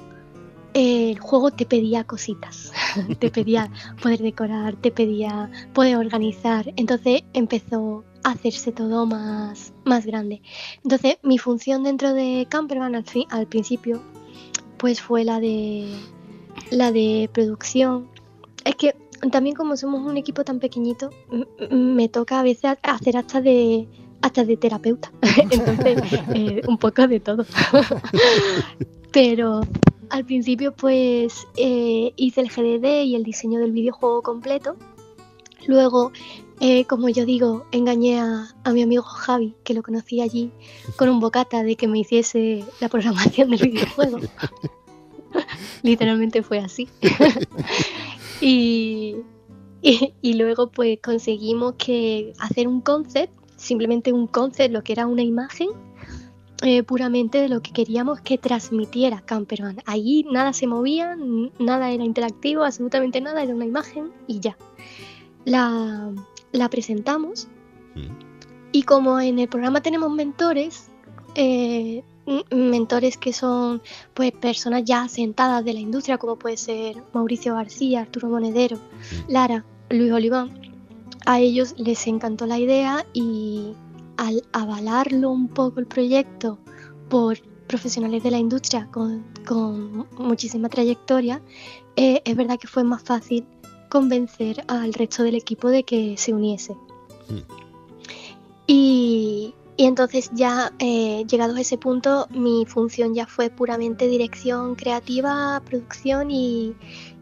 el 0.73 1.19
juego 1.19 1.51
te 1.51 1.65
pedía 1.65 2.03
cositas, 2.03 2.71
te 3.19 3.29
pedía 3.29 3.69
poder 4.01 4.19
decorar, 4.19 4.75
te 4.75 4.91
pedía 4.91 5.49
poder 5.73 5.97
organizar, 5.97 6.71
entonces 6.75 7.23
empezó 7.33 8.03
a 8.23 8.31
hacerse 8.31 8.71
todo 8.71 9.05
más, 9.05 9.73
más 9.83 10.05
grande. 10.05 10.41
Entonces 10.83 11.17
mi 11.23 11.37
función 11.37 11.83
dentro 11.83 12.13
de 12.13 12.47
Campervan 12.49 12.95
al, 12.95 13.05
al 13.29 13.47
principio 13.47 14.01
pues 14.77 14.99
fue 14.99 15.23
la 15.23 15.39
de, 15.39 15.87
la 16.71 16.91
de 16.91 17.29
producción. 17.31 18.07
Es 18.65 18.75
que 18.75 18.95
también 19.31 19.55
como 19.55 19.77
somos 19.77 20.01
un 20.01 20.17
equipo 20.17 20.43
tan 20.43 20.59
pequeñito, 20.59 21.11
me 21.69 22.09
toca 22.09 22.39
a 22.39 22.43
veces 22.43 22.77
hacer 22.81 23.17
hasta 23.17 23.41
de, 23.41 23.87
hasta 24.21 24.43
de 24.43 24.57
terapeuta. 24.57 25.11
Entonces, 25.51 25.99
eh, 26.33 26.61
un 26.67 26.77
poco 26.79 27.07
de 27.07 27.19
todo. 27.19 27.45
Pero 29.11 29.61
al 30.11 30.25
principio, 30.25 30.73
pues 30.73 31.47
eh, 31.55 32.13
hice 32.15 32.41
el 32.41 32.49
GDD 32.49 33.03
y 33.03 33.15
el 33.15 33.23
diseño 33.23 33.59
del 33.59 33.71
videojuego 33.71 34.21
completo. 34.21 34.75
Luego, 35.67 36.11
eh, 36.59 36.85
como 36.85 37.09
yo 37.09 37.25
digo, 37.25 37.65
engañé 37.71 38.19
a, 38.19 38.53
mi 38.73 38.81
amigo 38.81 39.03
Javi, 39.03 39.55
que 39.63 39.73
lo 39.73 39.83
conocí 39.83 40.21
allí, 40.21 40.51
con 40.97 41.09
un 41.09 41.19
bocata 41.19 41.63
de 41.63 41.75
que 41.75 41.87
me 41.87 41.99
hiciese 41.99 42.63
la 42.79 42.89
programación 42.89 43.51
del 43.51 43.61
videojuego. 43.61 44.19
Literalmente 45.83 46.43
fue 46.43 46.59
así. 46.59 46.89
y, 48.41 49.15
y, 49.81 50.13
y, 50.21 50.33
luego 50.33 50.69
pues 50.71 50.99
conseguimos 51.01 51.75
que 51.77 52.33
hacer 52.39 52.67
un 52.67 52.81
concept 52.81 53.33
simplemente 53.61 54.11
un 54.11 54.27
concept, 54.27 54.73
lo 54.73 54.83
que 54.83 54.93
era 54.93 55.07
una 55.07 55.21
imagen 55.21 55.69
eh, 56.61 56.83
puramente 56.83 57.39
de 57.39 57.49
lo 57.49 57.61
que 57.61 57.71
queríamos 57.71 58.21
que 58.21 58.37
transmitiera 58.37 59.21
Campervan. 59.21 59.77
Ahí 59.85 60.25
nada 60.31 60.53
se 60.53 60.67
movía, 60.67 61.17
nada 61.57 61.89
era 61.89 62.03
interactivo, 62.03 62.63
absolutamente 62.63 63.19
nada, 63.19 63.41
era 63.41 63.55
una 63.55 63.65
imagen 63.65 64.11
y 64.27 64.39
ya. 64.39 64.57
La, 65.43 66.11
presentamos 66.69 67.47
mm. 67.95 68.71
y 68.73 68.83
como 68.83 69.19
en 69.19 69.39
el 69.39 69.47
programa 69.47 69.81
tenemos 69.81 70.11
mentores, 70.11 70.89
eh, 71.33 72.03
mentores 72.51 73.17
que 73.17 73.33
son 73.33 73.81
pues 74.13 74.31
personas 74.31 74.83
ya 74.85 75.07
sentadas 75.07 75.65
de 75.65 75.73
la 75.73 75.79
industria 75.79 76.19
como 76.19 76.35
puede 76.35 76.57
ser 76.57 77.01
Mauricio 77.11 77.55
García, 77.55 78.01
Arturo 78.01 78.29
Monedero, 78.29 78.77
mm. 78.77 79.31
Lara, 79.31 79.65
Luis 79.89 80.11
Oliván, 80.11 80.51
a 81.25 81.39
ellos 81.39 81.73
les 81.77 82.05
encantó 82.05 82.45
la 82.45 82.59
idea 82.59 83.03
y 83.13 83.73
al 84.21 84.43
avalarlo 84.51 85.31
un 85.31 85.47
poco 85.47 85.79
el 85.79 85.87
proyecto 85.87 86.59
por 87.09 87.39
profesionales 87.65 88.21
de 88.21 88.29
la 88.29 88.37
industria 88.37 88.87
con, 88.91 89.25
muchísima 90.19 90.69
trayectoria, 90.69 91.41
eh, 91.95 92.21
es 92.23 92.35
verdad 92.35 92.59
que 92.59 92.67
fue 92.67 92.83
más 92.83 93.01
fácil 93.01 93.47
convencer 93.89 94.63
al 94.67 94.93
resto 94.93 95.23
del 95.23 95.33
equipo 95.33 95.69
de 95.69 95.83
que 95.83 96.15
se 96.17 96.33
uniese. 96.33 96.73
Mm. 97.29 97.39
Y, 98.67 99.55
entonces 99.77 100.29
ya 100.35 100.71
eh, 100.77 101.25
llegados 101.27 101.57
a 101.57 101.61
ese 101.61 101.79
punto, 101.79 102.27
mi 102.29 102.65
función 102.67 103.15
ya 103.15 103.25
fue 103.25 103.49
puramente 103.49 104.07
dirección 104.07 104.75
creativa, 104.75 105.63
producción 105.65 106.29
y, 106.29 106.75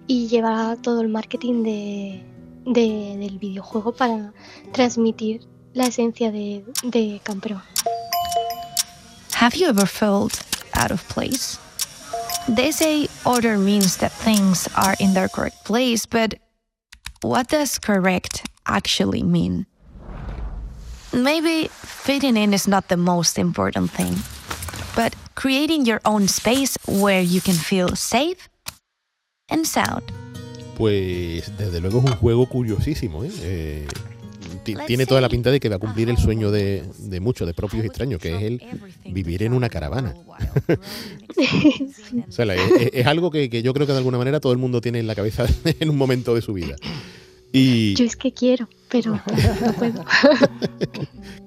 y 0.08 0.28
llevar 0.28 0.82
todo 0.82 1.00
el 1.00 1.08
marketing 1.08 1.64
de, 1.64 2.24
de, 2.66 3.16
del 3.18 3.40
videojuego 3.40 3.94
para 3.94 4.34
transmitir 4.74 5.48
la 5.80 5.88
esencia 5.88 6.30
de, 6.32 6.64
de 6.84 7.22
Campero. 7.24 7.62
Have 9.36 9.56
you 9.56 9.68
ever 9.68 9.88
felt 9.88 10.44
out 10.76 10.92
of 10.92 11.02
place? 11.08 11.58
They 12.50 12.72
say 12.72 13.08
order 13.26 13.58
means 13.58 13.98
that 13.98 14.12
things 14.12 14.68
are 14.76 14.96
in 15.00 15.14
their 15.14 15.30
correct 15.30 15.64
place, 15.64 16.06
but 16.06 16.36
what 17.22 17.48
does 17.48 17.80
correct 17.80 18.46
actually 18.66 19.24
mean? 19.24 19.66
Maybe 21.14 21.70
fitting 21.70 22.36
in 22.36 22.54
is 22.54 22.68
not 22.68 22.90
the 22.90 22.98
most 22.98 23.40
important 23.40 23.90
thing, 23.90 24.16
but 24.96 25.16
creating 25.36 25.86
your 25.86 26.02
own 26.04 26.28
space 26.28 26.78
where 26.86 27.22
you 27.22 27.40
can 27.40 27.56
feel 27.56 27.96
safe 27.96 28.50
and 29.50 29.66
sound. 29.66 30.12
pues 30.80 31.52
desde 31.58 31.82
luego 31.82 32.00
es 32.00 32.06
un 32.06 32.16
juego 32.16 32.48
curiosísimo. 32.48 33.26
¿eh? 33.26 33.32
eh 33.42 33.88
tiene 34.88 35.06
toda 35.06 35.22
la 35.22 35.30
pinta 35.30 35.52
de 35.52 35.60
que 35.60 35.70
va 35.70 35.78
a 35.78 35.80
cumplir 35.80 36.10
el 36.10 36.18
sueño 36.18 36.52
de, 36.52 36.84
muchos, 37.22 37.48
de 37.48 37.54
propios 37.54 37.86
extraños, 37.86 38.22
que 38.22 38.36
es 38.36 38.42
el 38.44 38.62
vivir 39.06 39.44
en 39.44 39.54
una 39.54 39.70
caravana. 39.70 40.16
es, 42.94 43.08
algo 43.08 43.32
que, 43.32 43.50
que, 43.50 43.62
yo 43.62 43.74
creo 43.74 43.86
que 43.88 43.94
de 43.94 43.98
alguna 43.98 44.18
manera 44.18 44.40
todo 44.40 44.52
el 44.52 44.58
mundo 44.58 44.82
tiene 44.82 45.00
en 45.00 45.08
la 45.08 45.16
cabeza 45.16 45.46
en 45.80 45.90
un 45.90 45.98
momento 45.98 46.36
de 46.36 46.42
su 46.42 46.54
vida. 46.54 46.76
Yo 47.52 48.06
es 48.06 48.16
que 48.16 48.32
quiero, 48.32 48.70
pero 48.90 49.14
no 49.66 49.74
puedo. 49.74 50.04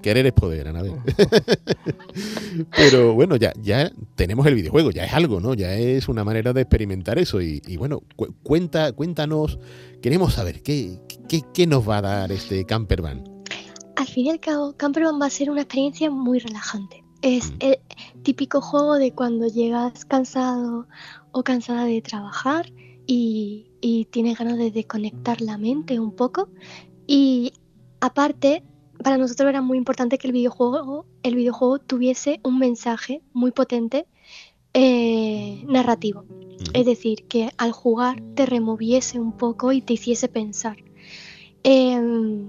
Querer 0.03 0.27
es 0.27 0.33
poder, 0.33 0.69
Anabel. 0.69 0.95
pero 2.77 3.15
bueno, 3.15 3.37
ya, 3.37 3.53
ya 3.61 3.91
tenemos 4.15 4.47
el 4.47 4.55
videojuego, 4.55 4.91
ya 4.91 5.05
es 5.05 5.13
algo, 5.13 5.41
¿no? 5.41 5.55
Ya 5.55 5.75
es 5.75 6.09
una 6.09 6.25
manera 6.25 6.53
de 6.53 6.63
experimentar 6.63 7.19
eso. 7.19 7.41
Y, 7.41 7.61
bueno, 7.77 8.03
cuenta, 8.43 8.93
cuéntanos, 8.93 9.59
queremos 10.01 10.35
saber, 10.35 10.63
¿qué, 10.63 10.99
qué, 11.53 11.67
nos 11.67 11.89
va 11.89 11.99
a 11.99 12.03
dar 12.03 12.33
este 12.33 12.65
Campervan? 12.65 13.25
al 13.95 14.07
fin 14.07 14.27
y 14.27 14.31
al 14.31 14.41
cabo, 14.41 14.75
Campervan 14.77 15.21
va 15.21 15.27
a 15.27 15.31
ser 15.31 15.51
una 15.51 15.63
experiencia 15.63 16.11
muy 16.11 16.39
relajante. 16.39 17.05
Es 17.21 17.53
el 17.61 17.79
típico 18.25 18.61
juego 18.61 18.95
de 18.95 19.13
cuando 19.13 19.47
llegas 19.47 20.05
cansado 20.05 20.89
o 21.31 21.45
cansada 21.45 21.85
de 21.85 22.03
trabajar 22.03 22.73
y, 23.07 23.71
y 23.81 24.07
tienes 24.07 24.39
ganas 24.39 24.59
de 24.59 24.73
desconectar 24.73 25.41
la 25.41 25.57
mente 25.57 26.01
un 26.01 26.17
poco. 26.17 26.49
Y 27.13 27.53
aparte, 28.01 28.63
para 29.05 29.19
nosotros 29.19 29.47
era 29.51 29.61
muy 29.61 29.77
importante 29.77 30.17
que 30.17 30.29
el 30.29 30.33
videojuego, 30.33 31.05
el 31.23 31.35
videojuego 31.35 31.79
tuviese 31.79 32.41
un 32.43 32.59
mensaje 32.59 33.21
muy 33.35 33.51
potente 33.51 34.07
eh, 34.73 35.63
narrativo. 35.69 36.25
Es 36.73 36.87
decir, 36.87 37.27
que 37.29 37.51
al 37.59 37.73
jugar 37.73 38.23
te 38.35 38.47
removiese 38.47 39.21
un 39.21 39.37
poco 39.37 39.73
y 39.73 39.83
te 39.83 39.93
hiciese 39.93 40.29
pensar. 40.29 40.79
Em, 41.65 42.49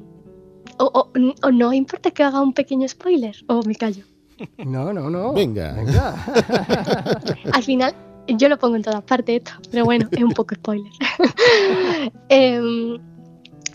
o, 0.78 1.10
no 1.52 1.73
importa 1.73 2.12
que 2.12 2.23
haga 2.23 2.41
un 2.41 2.54
pequeño 2.54 2.88
spoiler, 2.88 3.36
o 3.47 3.63
me 3.63 3.76
callo. 3.76 4.06
No, 4.65 4.93
no, 4.93 5.10
no. 5.10 5.34
Venga. 5.34 5.76
Al 7.52 7.63
final, 7.63 7.93
yo 8.30 8.47
lo 8.47 8.58
pongo 8.58 8.78
en 8.78 8.84
todas 8.84 9.04
partes 9.04 9.41
esto, 9.43 9.52
pero 9.69 9.84
bueno, 9.84 10.08
es 10.10 10.23
un 10.23 10.32
poco 10.32 10.56
spoiler. 10.56 10.91
Em, 12.30 12.97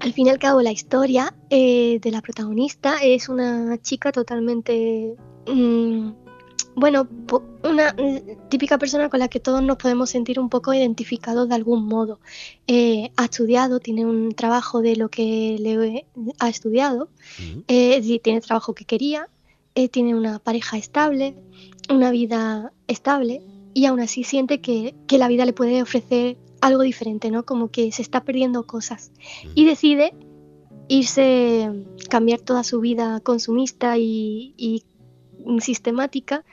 al 0.00 0.12
fin 0.12 0.26
y 0.26 0.30
al 0.30 0.38
cabo, 0.38 0.62
la 0.62 0.72
historia 0.72 1.34
eh, 1.50 1.98
de 2.00 2.11
la 2.11 2.20
protagonista 2.22 2.96
es 3.02 3.28
una 3.28 3.78
chica 3.82 4.12
totalmente. 4.12 5.14
Mm, 5.46 6.11
bueno, 6.74 7.08
una 7.64 7.92
mm, 7.92 8.48
típica 8.48 8.78
persona 8.78 9.08
con 9.08 9.18
la 9.18 9.28
que 9.28 9.40
todos 9.40 9.62
nos 9.62 9.76
podemos 9.76 10.11
sentir 10.11 10.38
un 10.38 10.48
poco 10.48 10.72
identificados 10.72 11.48
de 11.48 11.54
algún 11.54 11.87
modo. 11.87 12.20
Eh, 12.66 13.11
ha 13.16 13.24
estudiado, 13.24 13.80
tiene 13.80 14.06
un 14.06 14.32
trabajo 14.32 14.80
de 14.80 14.94
lo 14.96 15.08
que 15.08 15.56
le 15.58 16.06
ha 16.38 16.48
estudiado, 16.48 17.08
eh, 17.66 18.20
tiene 18.22 18.38
el 18.38 18.44
trabajo 18.44 18.74
que 18.74 18.84
quería, 18.84 19.28
eh, 19.74 19.88
tiene 19.88 20.14
una 20.14 20.38
pareja 20.38 20.76
estable, 20.76 21.34
una 21.88 22.11
vida 22.11 22.72
estable 22.87 23.42
y 23.74 23.87
aún 23.87 24.00
así 24.00 24.24
siente 24.24 24.61
que, 24.61 24.94
que, 25.06 25.18
la 25.18 25.28
vida 25.28 25.44
le 25.44 25.52
puede 25.52 25.82
ofrecer 25.82 26.37
algo 26.61 26.83
diferente, 26.83 27.31
¿no? 27.31 27.44
Como 27.44 27.68
que 27.68 27.92
se 27.92 28.03
está 28.03 28.25
perdiendo 28.25 28.66
cosas. 28.66 29.12
Y 29.55 29.64
decide 29.64 30.14
irse, 30.88 31.71
cambiar 32.09 32.40
toda 32.40 32.64
su 32.64 32.81
vida 32.81 33.21
consumista 33.21 33.99
y, 33.99 34.55
y 34.57 34.85
sistemática 35.61 36.44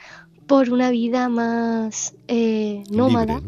por 0.47 0.69
una 0.69 0.91
vida 0.91 1.29
más 1.29 2.15
eh, 2.27 2.83
nómada, 2.91 3.41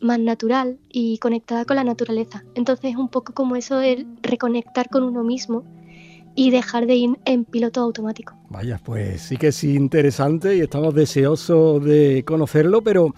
más 0.00 0.20
natural 0.20 0.78
y 0.88 1.18
conectada 1.18 1.64
con 1.64 1.76
la 1.76 1.84
naturaleza. 1.84 2.44
Entonces 2.54 2.92
es 2.92 2.96
un 2.96 3.08
poco 3.08 3.32
como 3.34 3.56
eso 3.56 3.78
de 3.78 4.06
reconectar 4.22 4.88
con 4.88 5.02
uno 5.02 5.24
mismo 5.24 5.64
y 6.34 6.50
dejar 6.50 6.86
de 6.86 6.94
ir 6.94 7.18
en 7.24 7.44
piloto 7.44 7.80
automático. 7.80 8.36
Vaya, 8.48 8.80
pues 8.82 9.22
sí 9.22 9.36
que 9.36 9.48
es 9.48 9.64
interesante 9.64 10.56
y 10.56 10.60
estamos 10.60 10.94
deseosos 10.94 11.84
de 11.84 12.22
conocerlo, 12.24 12.82
pero 12.82 13.12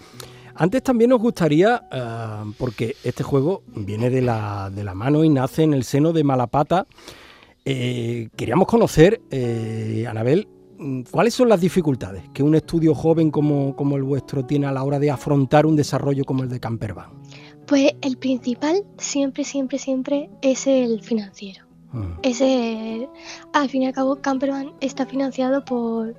antes 0.55 0.83
también 0.83 1.09
nos 1.09 1.19
gustaría, 1.19 1.87
ah, 1.91 2.45
porque 2.57 2.95
este 3.03 3.23
juego 3.23 3.63
viene 3.67 4.09
de 4.09 4.21
la, 4.21 4.69
de 4.69 4.83
la, 4.83 4.93
mano 4.93 5.23
y 5.23 5.29
nace 5.29 5.63
en 5.63 5.73
el 5.73 5.83
seno 5.83 6.13
de 6.13 6.23
Malapata, 6.23 6.87
eh, 7.65 8.29
queríamos 8.35 8.67
conocer, 8.67 9.21
eh, 9.29 10.05
Anabel, 10.09 10.47
¿Cuáles 11.11 11.35
son 11.35 11.47
las 11.47 11.61
dificultades 11.61 12.23
que 12.33 12.41
un 12.41 12.55
estudio 12.55 12.95
joven 12.95 13.29
como, 13.29 13.75
como, 13.75 13.97
el 13.97 14.03
vuestro 14.03 14.45
tiene 14.45 14.65
a 14.65 14.71
la 14.71 14.83
hora 14.83 14.97
de 14.97 15.11
afrontar 15.11 15.67
un 15.67 15.75
desarrollo 15.75 16.23
como 16.25 16.41
el 16.41 16.49
de 16.49 16.59
Campervan? 16.59 17.11
Pues 17.67 17.91
el 18.01 18.17
principal 18.17 18.83
siempre, 18.97 19.43
siempre, 19.43 19.77
siempre 19.77 20.31
es 20.41 20.65
el 20.65 21.01
financiero. 21.03 21.65
Mm. 21.91 22.13
Es 22.23 22.41
al 22.41 23.69
fin 23.69 23.83
y 23.83 23.85
al 23.85 23.93
cabo, 23.93 24.15
Campervan 24.21 24.73
está 24.81 25.05
financiado 25.05 25.63
por, 25.63 26.15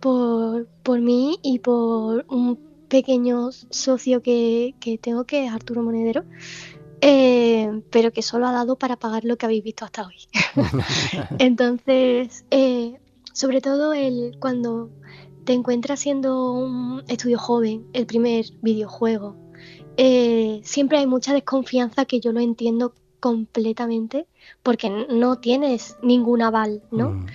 por, 0.00 0.66
por 0.82 1.00
mí 1.02 1.38
y 1.42 1.58
por 1.58 2.24
un 2.30 2.56
pequeño 2.88 3.50
socio 3.52 4.22
que, 4.22 4.74
que 4.80 4.98
tengo, 4.98 5.24
que 5.24 5.46
es 5.46 5.52
Arturo 5.52 5.82
Monedero. 5.82 6.24
Eh, 7.00 7.82
pero 7.90 8.10
que 8.10 8.22
solo 8.22 8.46
ha 8.46 8.52
dado 8.52 8.76
para 8.76 8.96
pagar 8.96 9.24
lo 9.24 9.36
que 9.36 9.46
habéis 9.46 9.62
visto 9.62 9.84
hasta 9.84 10.06
hoy. 10.06 10.16
Entonces, 11.38 12.44
eh, 12.50 12.98
sobre 13.32 13.60
todo 13.60 13.92
el 13.92 14.36
cuando 14.40 14.90
te 15.44 15.52
encuentras 15.52 16.00
siendo 16.00 16.52
un 16.52 17.02
estudio 17.08 17.38
joven, 17.38 17.86
el 17.92 18.06
primer 18.06 18.46
videojuego. 18.62 19.36
Eh, 19.96 20.60
siempre 20.64 20.98
hay 20.98 21.06
mucha 21.06 21.32
desconfianza 21.32 22.04
que 22.04 22.20
yo 22.20 22.32
lo 22.32 22.40
entiendo 22.40 22.94
completamente 23.20 24.26
porque 24.62 24.90
no 24.90 25.38
tienes 25.38 25.96
ningún 26.02 26.42
aval, 26.42 26.82
¿no? 26.90 27.10
Mm. 27.10 27.26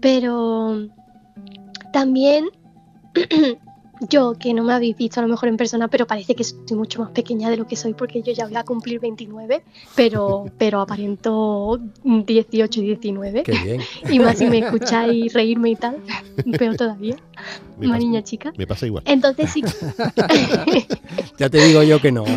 Pero 0.00 0.88
también 1.92 2.50
yo, 4.08 4.34
que 4.38 4.54
no 4.54 4.64
me 4.64 4.72
habéis 4.72 4.96
visto 4.96 5.20
a 5.20 5.22
lo 5.22 5.28
mejor 5.28 5.48
en 5.48 5.56
persona, 5.56 5.88
pero 5.88 6.06
parece 6.06 6.34
que 6.34 6.44
soy 6.44 6.76
mucho 6.76 7.00
más 7.00 7.10
pequeña 7.10 7.50
de 7.50 7.56
lo 7.56 7.66
que 7.66 7.76
soy 7.76 7.94
porque 7.94 8.22
yo 8.22 8.32
ya 8.32 8.46
voy 8.46 8.56
a 8.56 8.64
cumplir 8.64 9.00
29, 9.00 9.62
pero, 9.94 10.46
pero 10.58 10.80
aparento 10.80 11.80
18 12.04 12.80
y 12.80 12.86
19. 12.86 13.42
Qué 13.42 13.52
bien. 13.52 13.80
Y 14.10 14.18
más 14.18 14.38
si 14.38 14.46
me 14.46 14.58
escucháis 14.58 15.32
reírme 15.32 15.70
y 15.70 15.76
tal, 15.76 15.96
peor 16.58 16.76
todavía. 16.76 17.16
Una 17.78 17.98
niña 17.98 18.22
chica. 18.22 18.52
Me 18.56 18.66
pasa 18.66 18.86
igual. 18.86 19.04
Entonces 19.06 19.50
sí. 19.50 19.62
ya 21.38 21.48
te 21.48 21.64
digo 21.64 21.82
yo 21.82 22.00
que 22.00 22.12
no. 22.12 22.24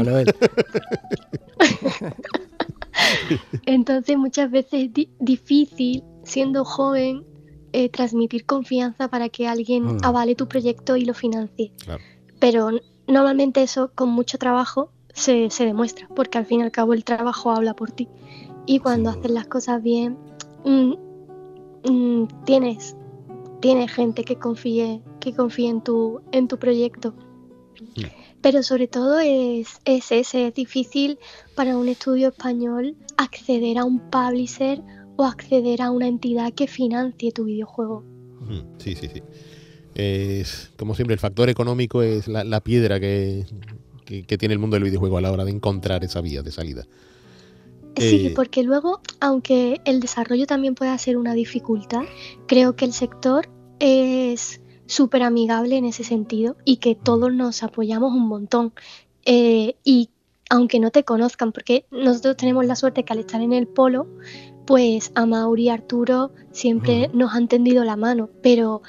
Entonces 3.66 4.18
muchas 4.18 4.52
veces 4.52 4.90
es 4.96 5.08
difícil, 5.20 6.04
siendo 6.24 6.66
joven, 6.66 7.24
eh, 7.78 7.90
transmitir 7.90 8.46
confianza 8.46 9.10
para 9.10 9.28
que 9.28 9.50
alguien 9.50 9.98
mm. 9.98 9.98
avale 10.04 10.34
tu 10.34 10.48
proyecto 10.48 10.96
y 10.96 11.04
lo 11.04 11.14
financie. 11.14 11.74
Pero 12.40 12.70
normalmente 13.06 13.62
eso 13.62 13.92
con 13.94 14.08
mucho 14.08 14.38
trabajo 14.38 14.92
se, 15.14 15.50
demuestra, 15.60 16.08
porque 16.16 16.38
al 16.38 16.46
fin 16.46 16.62
y 16.62 16.64
al 16.64 16.72
cabo 16.72 16.94
el 16.94 17.04
trabajo 17.04 17.52
habla 17.52 17.74
por 17.74 17.92
ti. 17.92 18.08
Y 18.66 18.80
cuando 18.80 19.10
haces 19.10 19.30
las 19.30 19.48
cosas 19.48 19.84
bien, 19.84 20.18
mm, 20.64 20.94
mm, 21.92 22.28
tienes, 22.46 22.96
tienes 23.60 23.92
gente 23.92 24.24
que 24.24 24.38
confíe, 24.38 25.02
que 25.20 25.36
confíe 25.36 25.68
en 25.68 25.82
tu, 25.82 26.22
en 26.32 26.48
tu 26.48 26.58
proyecto. 26.58 27.14
Pero 28.40 28.64
sobre 28.64 28.88
todo 28.88 29.20
es, 29.20 29.82
es 29.84 30.14
ese, 30.14 30.48
es 30.48 30.54
difícil 30.54 31.20
para 31.56 31.76
un 31.78 31.90
estudio 31.90 32.30
español 32.30 32.96
acceder 33.18 33.80
a 33.80 33.84
un 33.84 34.00
publisher 34.10 34.82
o 35.16 35.24
acceder 35.24 35.82
a 35.82 35.92
una 35.92 36.08
entidad 36.08 36.54
que 36.54 36.68
financie 36.68 37.32
tu 37.32 37.46
videojuego. 37.46 38.04
Sí, 38.78 38.96
sí, 38.96 39.10
sí. 39.12 39.22
Es, 39.96 40.72
como 40.78 40.94
siempre, 40.94 41.14
el 41.14 41.20
factor 41.20 41.50
económico 41.50 42.02
es 42.02 42.28
la, 42.28 42.62
piedra 42.62 43.00
que, 43.00 43.46
tiene 44.06 44.54
el 44.54 44.60
mundo 44.60 44.76
del 44.76 44.84
videojuego 44.84 45.18
a 45.18 45.22
la 45.22 45.32
hora 45.32 45.46
de 45.46 45.52
encontrar 45.52 46.04
esa 46.04 46.22
vía 46.22 46.44
de 46.44 46.52
salida. 46.52 46.86
Sí, 47.98 48.28
eh, 48.28 48.34
porque 48.36 48.62
luego, 48.64 49.00
aunque 49.22 49.80
el 49.86 50.02
desarrollo 50.02 50.46
también 50.48 50.76
pueda 50.76 50.98
ser 50.98 51.16
una 51.16 51.34
dificultad, 51.34 52.04
creo 52.46 52.76
que 52.76 52.84
el 52.84 52.92
sector 52.92 53.48
es 53.80 54.60
súper 54.86 55.24
amigable 55.24 55.78
en 55.78 55.86
ese 55.86 56.04
sentido 56.04 56.58
y 56.66 56.78
que 56.78 56.96
todos 56.96 57.34
nos 57.34 57.64
apoyamos 57.64 58.14
un 58.14 58.28
montón. 58.28 58.74
Eh, 59.24 59.76
y 59.86 60.10
aunque 60.50 60.80
no 60.80 60.92
te 60.92 61.04
conozcan, 61.04 61.52
porque 61.52 61.86
nosotros 61.90 62.38
tenemos 62.38 62.66
la 62.66 62.76
suerte 62.76 63.04
que 63.04 63.14
al 63.14 63.20
estar 63.20 63.42
en 63.42 63.54
el 63.54 63.68
polo, 63.68 64.08
pues 64.66 65.12
a 65.16 65.26
Mauri 65.26 65.64
y 65.64 65.70
Arturo 65.70 66.32
siempre 66.52 67.10
nos 67.14 67.34
han 67.34 67.48
tendido 67.48 67.84
la 67.84 67.96
mano, 67.96 68.30
pero 68.42 68.82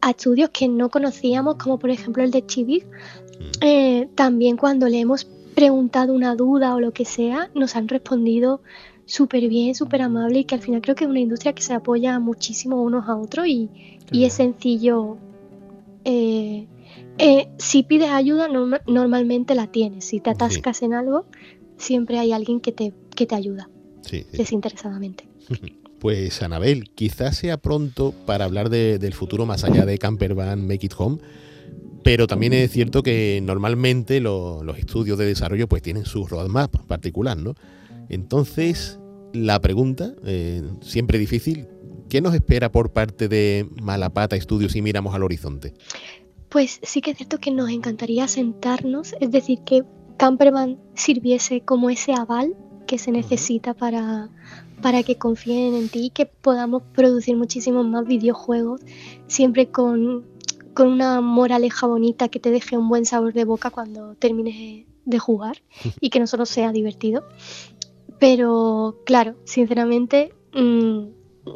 a 0.00 0.10
estudios 0.10 0.50
que 0.50 0.68
no 0.68 0.90
conocíamos, 0.90 1.56
como 1.56 1.78
por 1.78 1.90
ejemplo 1.90 2.22
el 2.22 2.30
de 2.30 2.46
Chivir, 2.46 2.86
eh, 3.60 4.08
también 4.14 4.56
cuando 4.56 4.88
le 4.88 5.00
hemos 5.00 5.24
preguntado 5.54 6.12
una 6.12 6.34
duda 6.34 6.74
o 6.74 6.80
lo 6.80 6.92
que 6.92 7.04
sea, 7.04 7.50
nos 7.54 7.76
han 7.76 7.88
respondido 7.88 8.60
súper 9.06 9.48
bien, 9.48 9.74
súper 9.74 10.02
amable 10.02 10.40
y 10.40 10.44
que 10.44 10.54
al 10.54 10.60
final 10.60 10.80
creo 10.80 10.94
que 10.94 11.04
es 11.04 11.10
una 11.10 11.20
industria 11.20 11.52
que 11.52 11.62
se 11.62 11.74
apoya 11.74 12.18
muchísimo 12.18 12.82
unos 12.82 13.08
a 13.08 13.16
otros 13.16 13.46
y, 13.46 13.70
es 14.12 14.34
sencillo. 14.34 15.16
Eh, 16.04 16.66
eh, 17.18 17.48
si 17.58 17.82
pides 17.82 18.10
ayuda, 18.10 18.48
normalmente 18.86 19.54
la 19.54 19.66
tienes. 19.68 20.04
Si 20.04 20.20
te 20.20 20.30
atascas 20.30 20.82
en 20.82 20.94
algo, 20.94 21.26
siempre 21.76 22.18
hay 22.18 22.32
alguien 22.32 22.60
que 22.60 22.72
te, 22.72 22.92
que 23.14 23.26
te 23.26 23.34
ayuda 23.34 23.68
desinteresadamente. 24.10 25.26
Pues 26.00 26.42
Anabel, 26.42 26.90
quizás 26.94 27.38
sea 27.38 27.56
pronto 27.56 28.12
para 28.26 28.44
hablar 28.44 28.68
del 28.68 29.14
futuro 29.14 29.46
más 29.46 29.64
allá 29.64 29.86
de 29.86 29.96
Campervan 29.96 30.66
Make 30.66 30.84
It 30.84 30.92
Home, 30.98 31.16
pero 32.02 32.26
también 32.26 32.52
es 32.52 32.70
cierto 32.70 33.02
que 33.02 33.40
normalmente 33.42 34.20
los 34.20 34.76
estudios 34.76 35.16
de 35.16 35.24
desarrollo 35.24 35.66
pues 35.66 35.80
tienen 35.80 36.04
su 36.04 36.26
roadmap 36.26 36.76
particular, 36.86 37.38
¿no? 37.38 37.54
Entonces, 38.10 38.98
la 39.32 39.60
pregunta, 39.62 40.12
eh, 40.26 40.62
siempre 40.82 41.18
difícil, 41.18 41.68
¿qué 42.10 42.20
nos 42.20 42.34
espera 42.34 42.70
por 42.70 42.92
parte 42.92 43.28
de 43.28 43.66
Malapata 43.80 44.38
Studios 44.38 44.72
si 44.72 44.82
miramos 44.82 45.14
al 45.14 45.22
horizonte? 45.22 45.72
Pues 46.50 46.80
sí 46.82 47.00
que 47.00 47.12
es 47.12 47.16
cierto 47.16 47.38
que 47.38 47.50
nos 47.50 47.70
encantaría 47.70 48.28
sentarnos, 48.28 49.14
es 49.20 49.30
decir, 49.30 49.60
que 49.64 49.82
Campervan 50.18 50.78
sirviese 50.94 51.62
como 51.62 51.90
ese 51.90 52.12
aval 52.12 52.54
que 52.86 52.98
se 52.98 53.12
necesita 53.12 53.74
para, 53.74 54.28
para 54.82 55.02
que 55.02 55.16
confíen 55.16 55.74
en 55.74 55.88
ti 55.88 56.06
y 56.06 56.10
que 56.10 56.26
podamos 56.26 56.82
producir 56.94 57.36
muchísimos 57.36 57.86
más 57.86 58.06
videojuegos, 58.06 58.80
siempre 59.26 59.70
con, 59.70 60.24
con 60.74 60.88
una 60.88 61.20
moraleja 61.20 61.86
bonita 61.86 62.28
que 62.28 62.40
te 62.40 62.50
deje 62.50 62.76
un 62.76 62.88
buen 62.88 63.06
sabor 63.06 63.32
de 63.32 63.44
boca 63.44 63.70
cuando 63.70 64.14
termines 64.14 64.86
de 65.04 65.18
jugar 65.18 65.62
y 66.00 66.10
que 66.10 66.20
no 66.20 66.26
solo 66.26 66.46
sea 66.46 66.72
divertido. 66.72 67.24
Pero 68.18 69.00
claro, 69.04 69.34
sinceramente 69.44 70.32
mm, 70.54 71.04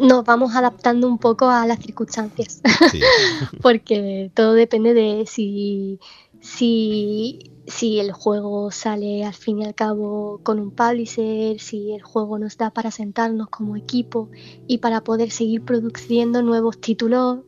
nos 0.01 0.25
vamos 0.25 0.55
adaptando 0.55 1.09
un 1.09 1.19
poco 1.19 1.49
a 1.49 1.67
las 1.67 1.79
circunstancias, 1.81 2.61
Sí. 2.91 3.01
porque 3.63 4.31
todo 4.35 4.53
depende 4.55 4.95
de 4.95 5.25
si, 5.27 5.99
si, 6.41 7.39
si 7.69 8.01
el 8.01 8.13
juego 8.13 8.71
sale 8.71 9.25
al 9.25 9.35
fin 9.35 9.61
y 9.61 9.65
al 9.65 9.75
cabo 9.75 10.41
con 10.43 10.59
un 10.59 10.71
publisher, 10.71 11.61
si 11.61 11.93
el 11.93 12.03
juego 12.03 12.39
nos 12.39 12.57
da 12.57 12.71
para 12.71 12.91
sentarnos 12.91 13.49
como 13.49 13.77
equipo 13.77 14.29
y 14.67 14.79
para 14.79 15.03
poder 15.03 15.31
seguir 15.31 15.63
produciendo 15.63 16.43
nuevos 16.43 16.81
títulos 16.81 17.41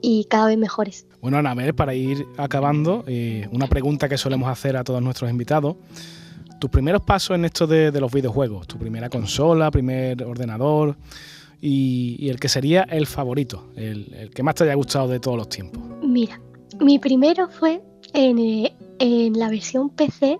y 0.00 0.24
cada 0.24 0.46
vez 0.46 0.58
mejores. 0.58 1.06
Bueno, 1.20 1.38
Anabel, 1.38 1.74
para 1.74 1.94
ir 1.94 2.26
acabando, 2.36 3.04
eh, 3.06 3.48
una 3.52 3.66
pregunta 3.66 4.08
que 4.08 4.18
solemos 4.18 4.48
hacer 4.48 4.76
a 4.76 4.84
todos 4.84 5.00
nuestros 5.00 5.30
invitados. 5.30 5.76
Tus 6.60 6.70
primeros 6.70 7.02
pasos 7.02 7.34
en 7.34 7.44
esto 7.44 7.66
de, 7.66 7.90
de 7.90 8.00
los 8.00 8.12
videojuegos, 8.12 8.66
tu 8.66 8.78
primera 8.78 9.08
consola, 9.08 9.70
primer 9.70 10.22
ordenador 10.22 10.96
y, 11.60 12.16
y 12.18 12.28
el 12.28 12.38
que 12.38 12.48
sería 12.48 12.82
el 12.82 13.06
favorito, 13.06 13.68
el, 13.76 14.12
el 14.14 14.30
que 14.30 14.42
más 14.42 14.54
te 14.54 14.64
haya 14.64 14.74
gustado 14.74 15.08
de 15.08 15.18
todos 15.18 15.36
los 15.36 15.48
tiempos. 15.48 15.82
Mira, 16.02 16.40
mi 16.80 16.98
primero 16.98 17.48
fue 17.48 17.82
en, 18.12 18.38
eh, 18.38 18.76
en 19.04 19.38
la 19.38 19.48
versión 19.50 19.90
PC, 19.90 20.38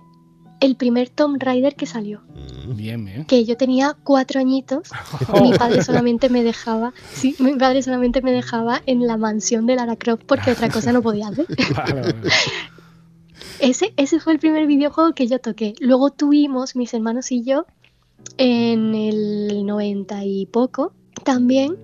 el 0.61 0.75
primer 0.77 1.09
Tomb 1.09 1.35
Raider 1.43 1.75
que 1.75 1.85
salió. 1.85 2.21
Mm. 2.65 2.75
Bien, 2.77 3.03
bien. 3.05 3.25
que 3.25 3.43
yo 3.43 3.57
tenía 3.57 3.97
cuatro 4.05 4.39
añitos 4.39 4.89
y 5.37 5.41
mi 5.41 5.51
padre 5.53 5.83
solamente 5.83 6.29
me 6.29 6.43
dejaba, 6.43 6.93
sí, 7.13 7.35
mi 7.39 7.55
padre 7.55 7.83
solamente 7.83 8.21
me 8.21 8.31
dejaba 8.31 8.81
en 8.85 9.05
la 9.05 9.17
mansión 9.17 9.65
de 9.65 9.75
Lara 9.75 9.97
Croft 9.97 10.23
porque 10.25 10.51
otra 10.51 10.69
cosa 10.69 10.93
no 10.93 11.01
podía 11.01 11.27
hacer. 11.27 11.45
Vale, 11.75 12.01
vale. 12.01 12.15
Ese, 13.59 13.93
ese 13.97 14.19
fue 14.19 14.33
el 14.33 14.39
primer 14.39 14.65
videojuego 14.67 15.13
que 15.13 15.27
yo 15.27 15.39
toqué. 15.39 15.73
Luego 15.79 16.09
tuvimos, 16.11 16.75
mis 16.75 16.93
hermanos 16.93 17.31
y 17.31 17.43
yo, 17.43 17.65
en 18.37 18.93
el 18.95 19.65
90 19.65 20.25
y 20.25 20.45
poco, 20.47 20.93
también 21.23 21.77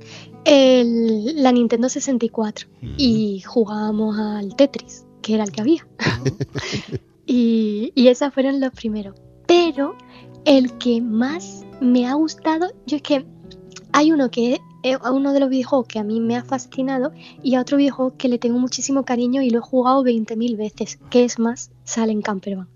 el- 0.45 1.41
la 1.41 1.51
Nintendo 1.51 1.87
64 1.89 2.67
y 2.97 3.41
jugábamos 3.41 4.17
al 4.17 4.55
Tetris, 4.55 5.05
que 5.21 5.35
era 5.35 5.43
el 5.43 5.51
que 5.51 5.61
había. 5.61 5.87
y, 7.25 7.91
y 7.95 8.07
esos 8.07 8.33
fueron 8.33 8.59
los 8.59 8.71
primeros. 8.71 9.15
Pero 9.47 9.95
el 10.45 10.77
que 10.77 11.01
más 11.01 11.65
me 11.81 12.07
ha 12.07 12.13
gustado, 12.13 12.71
yo 12.85 12.97
es 12.97 13.03
que 13.03 13.25
hay 13.91 14.11
uno 14.11 14.29
que 14.29 14.53
es 14.53 14.59
uno 15.11 15.33
de 15.33 15.39
los 15.39 15.49
videojuegos 15.49 15.87
que 15.87 15.99
a 15.99 16.03
mí 16.03 16.19
me 16.19 16.37
ha 16.37 16.43
fascinado 16.43 17.11
y 17.43 17.55
a 17.55 17.61
otro 17.61 17.77
videojuego 17.77 18.15
que 18.17 18.29
le 18.29 18.37
tengo 18.37 18.59
muchísimo 18.59 19.03
cariño 19.03 19.41
y 19.41 19.49
lo 19.49 19.59
he 19.59 19.61
jugado 19.61 20.03
20.000 20.03 20.57
veces, 20.57 20.99
que 21.09 21.25
es 21.25 21.39
más, 21.39 21.71
sale 21.83 22.11
en 22.11 22.21
Campervan. 22.21 22.69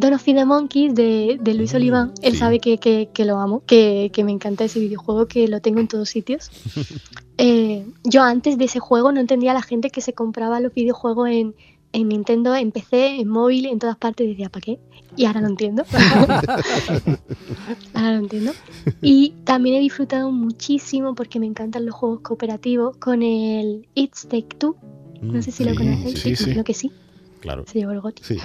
Dawn 0.00 0.14
of 0.14 0.24
the 0.24 0.44
Monkeys 0.44 0.94
de, 0.94 1.38
de 1.40 1.54
Luis 1.54 1.72
Mm, 1.72 1.76
Oliván, 1.76 2.12
él 2.22 2.32
sí. 2.32 2.38
sabe 2.38 2.58
que, 2.58 2.78
que- 2.78 3.08
que 3.12 3.24
lo 3.24 3.38
amo, 3.38 3.62
que, 3.66 4.10
que 4.12 4.24
me 4.24 4.32
encanta 4.32 4.64
ese 4.64 4.80
videojuego, 4.80 5.26
que 5.26 5.46
lo 5.48 5.60
tengo 5.60 5.80
en 5.80 5.88
todos 5.88 6.08
sitios. 6.08 6.50
Eh, 7.42 7.86
yo 8.04 8.22
antes 8.22 8.58
de 8.58 8.66
ese 8.66 8.80
juego 8.80 9.12
no 9.12 9.20
entendía 9.20 9.52
a 9.52 9.54
la 9.54 9.62
gente 9.62 9.88
que 9.88 10.02
se 10.02 10.12
compraba 10.12 10.60
los 10.60 10.74
videojuegos 10.74 11.30
en, 11.30 11.54
en 11.94 12.08
Nintendo, 12.10 12.54
en 12.54 12.70
PC, 12.70 13.18
en 13.20 13.28
móvil, 13.28 13.64
en 13.64 13.78
todas 13.78 13.96
partes, 13.96 14.28
decía, 14.28 14.50
¿para 14.50 14.60
qué? 14.60 14.78
Y 15.16 15.24
ahora 15.24 15.40
lo 15.40 15.46
entiendo. 15.48 15.84
ahora 17.94 18.12
lo 18.12 18.18
entiendo. 18.18 18.52
Y 19.00 19.32
también 19.44 19.76
he 19.76 19.80
disfrutado 19.80 20.30
muchísimo 20.30 21.14
porque 21.14 21.40
me 21.40 21.46
encantan 21.46 21.86
los 21.86 21.94
juegos 21.94 22.20
cooperativos 22.20 22.96
con 22.98 23.22
el 23.22 23.88
It's 23.94 24.24
Take 24.28 24.56
Two. 24.58 24.76
No 25.22 25.40
sé 25.42 25.50
si 25.52 25.64
lo 25.64 25.74
conocéis. 25.74 26.18
sí, 26.20 26.36
sí. 26.36 26.44
Creo 26.50 26.64
que 26.64 26.74
sí, 26.74 26.92
Claro. 27.40 27.64
se 27.66 27.78
llevó 27.78 27.92
el 27.92 28.00
GOTY. 28.00 28.22
Sí. 28.22 28.38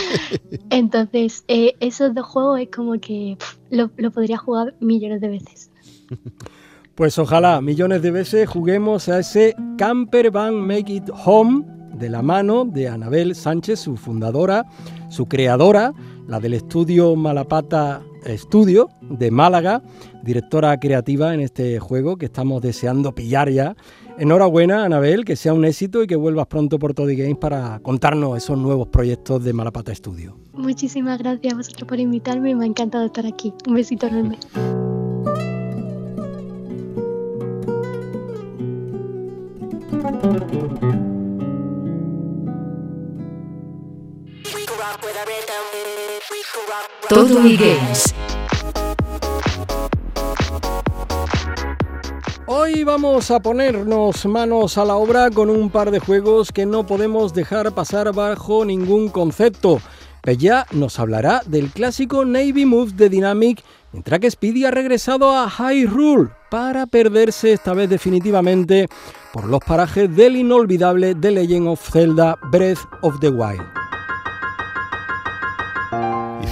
Entonces, 0.70 1.44
eh, 1.48 1.74
esos 1.80 2.14
dos 2.14 2.26
juegos 2.26 2.60
es 2.60 2.68
como 2.68 2.98
que 2.98 3.36
pff, 3.38 3.58
lo, 3.70 3.90
lo 3.96 4.10
podría 4.10 4.38
jugar 4.38 4.74
millones 4.80 5.20
de 5.20 5.28
veces. 5.28 5.70
Pues 6.96 7.18
ojalá 7.18 7.62
millones 7.62 8.02
de 8.02 8.10
veces 8.10 8.46
juguemos 8.46 9.08
a 9.08 9.20
ese 9.20 9.54
Camper 9.78 10.30
Van 10.30 10.54
Make 10.54 10.92
It 10.92 11.10
Home 11.24 11.64
de 11.94 12.10
la 12.10 12.20
mano 12.20 12.66
de 12.66 12.88
Anabel 12.88 13.34
Sánchez, 13.34 13.80
su 13.80 13.96
fundadora, 13.96 14.66
su 15.08 15.26
creadora, 15.26 15.94
la 16.28 16.40
del 16.40 16.52
estudio 16.52 17.16
Malapata 17.16 18.02
Studio 18.26 18.90
de 19.00 19.30
Málaga, 19.30 19.82
directora 20.22 20.78
creativa 20.78 21.32
en 21.32 21.40
este 21.40 21.78
juego 21.78 22.16
que 22.16 22.26
estamos 22.26 22.60
deseando 22.60 23.14
pillar 23.14 23.50
ya. 23.50 23.74
Enhorabuena, 24.20 24.84
Anabel, 24.84 25.24
que 25.24 25.34
sea 25.34 25.54
un 25.54 25.64
éxito 25.64 26.02
y 26.02 26.06
que 26.06 26.14
vuelvas 26.14 26.46
pronto 26.46 26.78
por 26.78 26.92
Toddy 26.92 27.16
Games 27.16 27.38
para 27.38 27.78
contarnos 27.78 28.36
esos 28.36 28.58
nuevos 28.58 28.86
proyectos 28.88 29.42
de 29.42 29.54
Malapata 29.54 29.94
Studio. 29.94 30.36
Muchísimas 30.52 31.18
gracias 31.18 31.54
a 31.54 31.56
vosotros 31.56 31.88
por 31.88 31.98
invitarme, 31.98 32.54
me 32.54 32.64
ha 32.64 32.66
encantado 32.66 33.06
estar 33.06 33.24
aquí. 33.24 33.54
Un 33.66 33.72
besito 33.76 34.08
enorme. 34.08 34.38
Todo 47.08 47.46
y 47.46 47.56
Games. 47.56 48.14
Hoy 52.52 52.82
vamos 52.82 53.30
a 53.30 53.38
ponernos 53.38 54.26
manos 54.26 54.76
a 54.76 54.84
la 54.84 54.96
obra 54.96 55.30
con 55.30 55.50
un 55.50 55.70
par 55.70 55.92
de 55.92 56.00
juegos 56.00 56.50
que 56.50 56.66
no 56.66 56.84
podemos 56.84 57.32
dejar 57.32 57.72
pasar 57.72 58.12
bajo 58.12 58.64
ningún 58.64 59.08
concepto. 59.08 59.80
Pella 60.20 60.66
nos 60.72 60.98
hablará 60.98 61.42
del 61.46 61.70
clásico 61.70 62.24
Navy 62.24 62.66
Moves 62.66 62.96
de 62.96 63.08
Dynamic, 63.08 63.62
mientras 63.92 64.18
que 64.18 64.32
Speedy 64.32 64.64
ha 64.64 64.72
regresado 64.72 65.30
a 65.30 65.48
Hyrule 65.48 66.30
para 66.50 66.86
perderse 66.86 67.52
esta 67.52 67.72
vez 67.72 67.88
definitivamente 67.88 68.88
por 69.32 69.44
los 69.44 69.60
parajes 69.60 70.12
del 70.16 70.34
inolvidable 70.34 71.14
The 71.14 71.30
Legend 71.30 71.68
of 71.68 71.88
Zelda 71.88 72.36
Breath 72.50 72.80
of 73.02 73.20
the 73.20 73.28
Wild. 73.28 73.89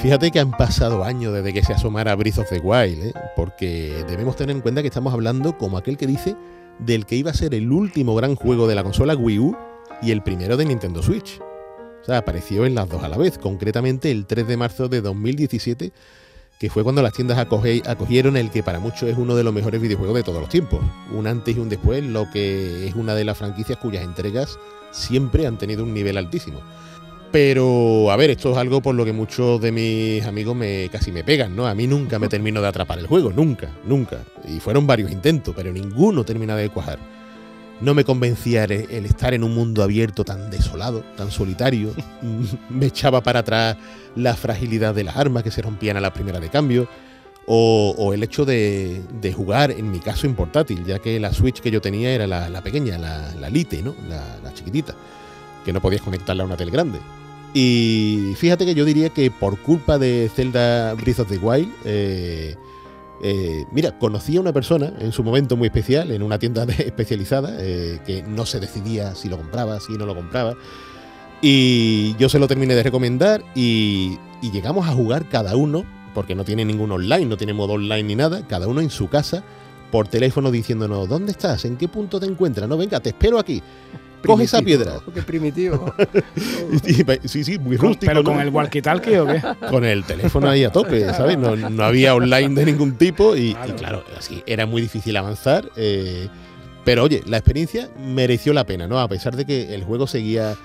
Fíjate 0.03 0.31
que 0.31 0.39
han 0.39 0.53
pasado 0.53 1.03
años 1.03 1.35
desde 1.35 1.53
que 1.53 1.65
se 1.65 1.73
asomara 1.73 2.15
Breath 2.15 2.39
of 2.39 2.49
the 2.49 2.61
Wild, 2.61 3.07
¿eh? 3.07 3.13
porque 3.35 4.05
debemos 4.09 4.37
tener 4.37 4.55
en 4.55 4.63
cuenta 4.63 4.81
que 4.81 4.87
estamos 4.87 5.13
hablando 5.13 5.59
como 5.59 5.77
aquel 5.77 5.97
que 5.97 6.07
dice 6.07 6.37
del 6.79 7.05
que 7.05 7.17
iba 7.17 7.33
a 7.33 7.35
ser 7.35 7.53
el 7.53 7.73
último 7.73 8.15
gran 8.15 8.37
juego 8.37 8.69
de 8.69 8.77
la 8.77 8.85
consola 8.85 9.17
Wii 9.17 9.39
U 9.41 9.57
y 10.01 10.13
el 10.13 10.23
primero 10.23 10.57
de 10.57 10.67
Nintendo 10.67 11.03
Switch. 11.03 11.41
O 11.41 12.05
sea, 12.05 12.19
apareció 12.19 12.65
en 12.65 12.77
las 12.77 12.89
dos 12.89 13.03
a 13.03 13.09
la 13.09 13.19
vez, 13.19 13.39
concretamente 13.39 14.13
el 14.13 14.27
3 14.27 14.47
de 14.47 14.57
marzo 14.57 14.89
de 14.89 15.01
2017, 15.01 15.91
que 16.61 16.71
fue 16.71 16.85
cuando 16.85 17.03
las 17.03 17.13
tiendas 17.13 17.37
acogieron 17.37 18.37
el 18.37 18.51
que 18.51 18.63
para 18.63 18.79
muchos 18.79 19.11
es 19.11 19.19
uno 19.19 19.35
de 19.35 19.43
los 19.43 19.53
mejores 19.53 19.81
videojuegos 19.81 20.15
de 20.15 20.23
todos 20.23 20.41
los 20.41 20.49
tiempos. 20.49 20.81
Un 21.13 21.27
antes 21.27 21.57
y 21.57 21.59
un 21.59 21.69
después, 21.69 22.05
lo 22.05 22.31
que 22.31 22.87
es 22.87 22.95
una 22.95 23.17
de 23.17 23.25
las 23.25 23.37
franquicias 23.37 23.79
cuyas 23.79 24.05
entregas 24.05 24.61
siempre 24.93 25.49
han 25.49 25.59
tenido 25.59 25.83
un 25.83 25.93
nivel 25.93 26.17
altísimo. 26.17 26.61
Pero, 27.31 28.11
a 28.11 28.17
ver, 28.17 28.31
esto 28.31 28.53
es 28.53 28.57
algo 28.57 28.81
por 28.81 28.95
lo 28.95 29.05
que 29.05 29.13
muchos 29.13 29.61
de 29.61 29.71
mis 29.71 30.25
amigos 30.25 30.57
me 30.57 30.89
casi 30.91 31.13
me 31.13 31.23
pegan, 31.23 31.55
¿no? 31.55 31.67
A 31.67 31.75
mí 31.75 31.87
nunca 31.87 32.19
me 32.19 32.29
terminó 32.29 32.63
de 32.63 32.69
atrapar 32.69 32.99
el 32.99 33.07
juego, 33.07 33.31
nunca, 33.31 33.69
nunca. 33.85 34.21
Y 34.49 34.61
fueron 34.61 34.87
varios 34.87 35.11
intentos, 35.11 35.55
pero 35.55 35.71
ninguno 35.71 36.25
terminaba 36.25 36.61
de 36.61 36.71
cuajar. 36.71 36.99
No 37.81 37.93
me 37.95 38.05
convencía 38.05 38.65
el, 38.65 38.73
el 38.73 39.07
estar 39.07 39.35
en 39.35 39.45
un 39.45 39.55
mundo 39.55 39.83
abierto 39.83 40.25
tan 40.25 40.51
desolado, 40.51 41.05
tan 41.17 41.31
solitario. 41.31 41.93
me 42.71 42.87
echaba 42.87 43.23
para 43.23 43.41
atrás 43.41 43.77
la 44.17 44.35
fragilidad 44.35 44.95
de 44.95 45.05
las 45.05 45.17
armas 45.17 45.43
que 45.43 45.51
se 45.51 45.61
rompían 45.63 45.99
a 45.99 46.01
la 46.01 46.13
primera 46.13 46.41
de 46.41 46.49
cambio. 46.49 46.89
O, 47.51 47.95
o 47.97 48.13
el 48.13 48.23
hecho 48.23 48.45
de, 48.45 49.03
de 49.23 49.33
jugar, 49.33 49.71
en 49.71 49.91
mi 49.91 50.01
caso, 50.01 50.27
en 50.27 50.35
portátil, 50.35 50.85
ya 50.85 50.99
que 50.99 51.19
la 51.19 51.33
Switch 51.33 51.61
que 51.61 51.71
yo 51.71 51.81
tenía 51.81 52.11
era 52.11 52.27
la, 52.27 52.51
la 52.51 52.63
pequeña, 52.63 52.99
la, 52.99 53.35
la 53.35 53.49
Lite, 53.49 53.83
¿no? 53.83 53.95
La, 54.07 54.23
la 54.43 54.53
chiquitita, 54.53 54.95
que 55.69 55.73
no 55.75 55.83
podías 55.83 56.01
conectarla 56.01 56.45
a 56.45 56.47
una 56.47 56.57
tele 56.57 56.71
grande. 56.71 56.99
Y 57.53 58.33
fíjate 58.39 58.65
que 58.65 58.75
yo 58.75 58.87
diría 58.87 59.11
que 59.11 59.31
por 59.31 59.59
culpa 59.59 59.99
de 59.99 60.31
Zelda 60.35 60.95
Breath 60.95 61.19
of 61.21 61.29
the 61.29 61.37
Wild, 61.37 61.71
eh, 61.85 62.57
eh, 63.23 63.67
mira, 63.71 63.99
conocí 63.99 64.39
a 64.39 64.41
una 64.41 64.55
persona 64.55 64.95
en 64.99 65.13
su 65.13 65.23
momento 65.23 65.59
muy 65.59 65.67
especial, 65.67 66.11
en 66.11 66.23
una 66.23 66.39
tienda 66.39 66.65
especializada, 66.79 67.55
eh, 67.59 68.01
que 68.07 68.23
no 68.23 68.47
se 68.47 68.61
decidía 68.61 69.15
si 69.15 69.29
lo 69.29 69.37
compraba, 69.37 69.79
si 69.79 69.93
no 69.93 70.07
lo 70.07 70.15
compraba. 70.15 70.55
Y 71.43 72.17
yo 72.17 72.31
se 72.31 72.39
lo 72.39 72.49
terminé 72.49 72.75
de 72.75 72.83
recomendar 72.83 73.45
y, 73.55 74.19
y 74.41 74.51
llegamos 74.51 74.89
a 74.89 74.93
jugar 74.93 75.29
cada 75.29 75.55
uno, 75.55 75.85
porque 76.15 76.35
no 76.35 76.47
tiene 76.47 76.65
ningún 76.65 76.93
online, 76.93 77.27
no 77.27 77.37
tiene 77.37 77.53
modo 77.53 77.75
online 77.75 78.05
ni 78.05 78.15
nada, 78.15 78.47
cada 78.47 78.69
uno 78.69 78.81
en 78.81 78.89
su 78.89 79.09
casa, 79.09 79.45
por 79.91 80.09
teléfono 80.09 80.51
diciéndonos, 80.51 81.11
¿dónde 81.11 81.33
estás? 81.33 81.67
¿En 81.67 81.77
qué 81.77 81.89
punto 81.89 82.19
te 82.19 82.25
encuentras? 82.25 82.67
No, 82.67 82.79
venga, 82.79 83.01
te 83.01 83.11
espero 83.11 83.39
aquí. 83.39 83.63
Coge 84.27 84.45
esa 84.45 84.63
piedra. 84.63 85.01
Qué 85.15 85.23
primitivo. 85.23 85.95
sí, 87.25 87.45
sí, 87.45 87.59
muy 87.59 87.77
rústico. 87.77 88.11
¿Pero 88.11 88.25
con 88.25 88.41
el 88.41 88.53
walkie-talkie 88.53 89.19
o 89.19 89.27
qué? 89.27 89.67
Con 89.69 89.85
el 89.85 90.05
teléfono 90.05 90.49
ahí 90.49 90.65
a 90.65 90.71
tope, 90.71 91.05
¿sabes? 91.13 91.39
No, 91.39 91.57
no 91.57 91.85
había 91.85 92.15
online 92.15 92.55
de 92.55 92.67
ningún 92.67 92.97
tipo 92.97 93.37
y 93.37 93.55
claro, 93.55 93.69
y 93.69 93.73
claro 93.73 94.05
así 94.17 94.43
era 94.47 94.67
muy 94.67 94.83
difícil 94.83 95.17
avanzar. 95.17 95.71
Eh, 95.77 96.29
pero 96.85 97.05
oye, 97.05 97.23
la 97.27 97.37
experiencia 97.37 97.91
mereció 97.99 98.53
la 98.53 98.65
pena, 98.65 98.87
¿no? 98.87 98.99
A 98.99 99.09
pesar 99.09 99.37
de 99.37 99.45
que 99.45 99.75
el 99.75 99.85
juego 99.85 100.07
seguía 100.07 100.57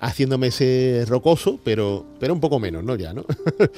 haciéndome 0.00 0.48
ese 0.48 1.04
rocoso, 1.06 1.60
pero, 1.62 2.06
pero 2.18 2.34
un 2.34 2.40
poco 2.40 2.58
menos, 2.58 2.84
¿no? 2.84 2.96
Ya, 2.96 3.12
¿no? 3.12 3.24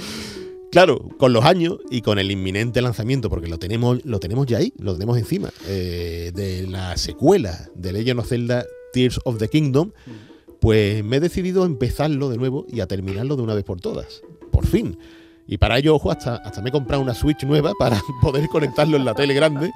claro, 0.71 1.09
con 1.19 1.33
los 1.33 1.45
años 1.45 1.79
y 1.91 2.03
con 2.03 2.19
el 2.19 2.31
inminente 2.31 2.83
lanzamiento, 2.83 3.29
porque 3.31 3.49
lo 3.49 3.59
tenemos, 3.59 4.05
lo 4.05 4.21
tenemos 4.21 4.47
ya 4.47 4.59
ahí, 4.59 4.73
lo 4.79 4.95
tenemos 4.95 5.19
encima, 5.19 5.51
eh, 5.67 6.33
de 6.35 6.67
la 6.67 6.97
secuela 6.97 7.69
de 7.75 7.93
Legend 7.93 8.21
of 8.21 8.29
Zelda 8.29 8.65
Tears 8.93 9.21
of 9.25 9.39
the 9.39 9.49
Kingdom, 9.49 9.93
pues 10.61 11.05
me 11.05 11.17
he 11.17 11.21
decidido 11.21 11.63
a 11.63 11.67
empezarlo 11.67 12.29
de 12.31 12.37
nuevo 12.37 12.67
y 12.69 12.81
a 12.81 12.87
terminarlo 12.87 13.37
de 13.37 13.43
una 13.43 13.55
vez 13.55 13.65
por 13.65 13.81
todas. 13.81 14.23
Por 14.51 14.67
fin. 14.67 14.99
Y 15.47 15.57
para 15.57 15.79
ello, 15.79 15.95
ojo, 15.95 16.11
hasta, 16.11 16.37
hasta 16.37 16.61
me 16.61 16.69
he 16.69 16.73
comprado 16.73 17.03
una 17.03 17.15
Switch 17.15 17.43
nueva 17.45 17.73
para 17.79 18.01
poder 18.21 18.49
conectarlo 18.49 18.97
en 18.97 19.05
la 19.05 19.15
tele 19.15 19.35
grande. 19.35 19.71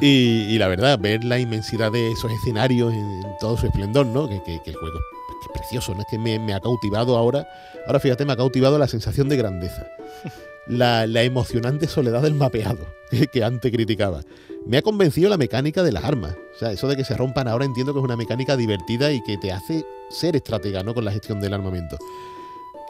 Y, 0.00 0.56
la 0.58 0.68
verdad, 0.68 0.98
ver 0.98 1.22
la 1.22 1.38
inmensidad 1.38 1.92
de 1.92 2.12
esos 2.12 2.32
escenarios 2.32 2.92
en, 2.94 3.22
todo 3.38 3.58
su 3.58 3.66
esplendor, 3.66 4.06
¿no? 4.06 4.26
Que, 4.26 4.42
que, 4.42 4.60
que 4.62 4.70
el 4.70 4.76
juego 4.76 4.98
es 5.42 5.48
precioso, 5.52 5.94
¿no? 5.94 6.00
Es 6.00 6.06
que 6.06 6.18
me, 6.18 6.54
ha 6.54 6.60
cautivado 6.60 7.16
ahora. 7.16 7.46
Ahora 7.86 8.00
fíjate, 8.00 8.24
me 8.24 8.32
ha 8.32 8.36
cautivado 8.36 8.78
la 8.78 8.88
sensación 8.88 9.28
de 9.28 9.36
grandeza. 9.36 9.86
La, 10.68 11.04
emocionante 11.24 11.88
soledad 11.88 12.22
del 12.22 12.34
mapeado, 12.34 12.86
que, 13.32 13.42
antes 13.42 13.72
criticaba. 13.72 14.22
Me 14.66 14.78
ha 14.78 14.82
convencido 14.82 15.28
la 15.28 15.36
mecánica 15.36 15.82
de 15.82 15.92
las 15.92 16.04
armas. 16.04 16.36
O 16.54 16.58
sea, 16.58 16.72
eso 16.72 16.88
de 16.88 16.96
que 16.96 17.04
se 17.04 17.16
rompan 17.16 17.48
ahora 17.48 17.64
entiendo 17.64 17.92
que 17.92 17.98
es 17.98 18.04
una 18.04 18.16
mecánica 18.16 18.56
divertida 18.56 19.12
y 19.12 19.22
que 19.22 19.36
te 19.36 19.52
hace 19.52 19.84
ser 20.08 20.36
estratega, 20.36 20.82
¿no? 20.82 20.94
Con 20.94 21.04
la 21.04 21.12
gestión 21.12 21.40
del 21.40 21.54
armamento. 21.54 21.98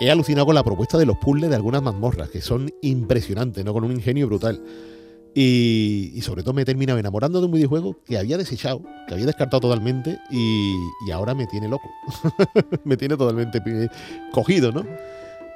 He 0.00 0.10
alucinado 0.10 0.46
con 0.46 0.54
la 0.54 0.64
propuesta 0.64 0.98
de 0.98 1.06
los 1.06 1.16
puzzles 1.18 1.48
de 1.48 1.56
algunas 1.56 1.82
mazmorras, 1.82 2.28
que 2.28 2.40
son 2.40 2.70
impresionantes, 2.82 3.64
¿no? 3.64 3.72
Con 3.72 3.84
un 3.84 3.92
ingenio 3.92 4.26
brutal. 4.26 4.62
Y, 5.34 6.20
sobre 6.22 6.42
todo 6.42 6.52
me 6.52 6.62
he 6.62 6.64
terminado 6.66 6.98
enamorando 6.98 7.40
de 7.40 7.46
un 7.46 7.52
videojuego 7.52 7.96
que 8.04 8.18
había 8.18 8.36
desechado, 8.36 8.82
que 9.08 9.14
había 9.14 9.24
descartado 9.24 9.60
totalmente 9.60 10.18
y, 10.30 10.74
ahora 11.10 11.34
me 11.34 11.46
tiene 11.46 11.68
loco. 11.68 11.88
me 12.84 12.96
tiene 12.98 13.16
totalmente 13.16 13.62
cogido, 14.30 14.72
¿no? 14.72 14.84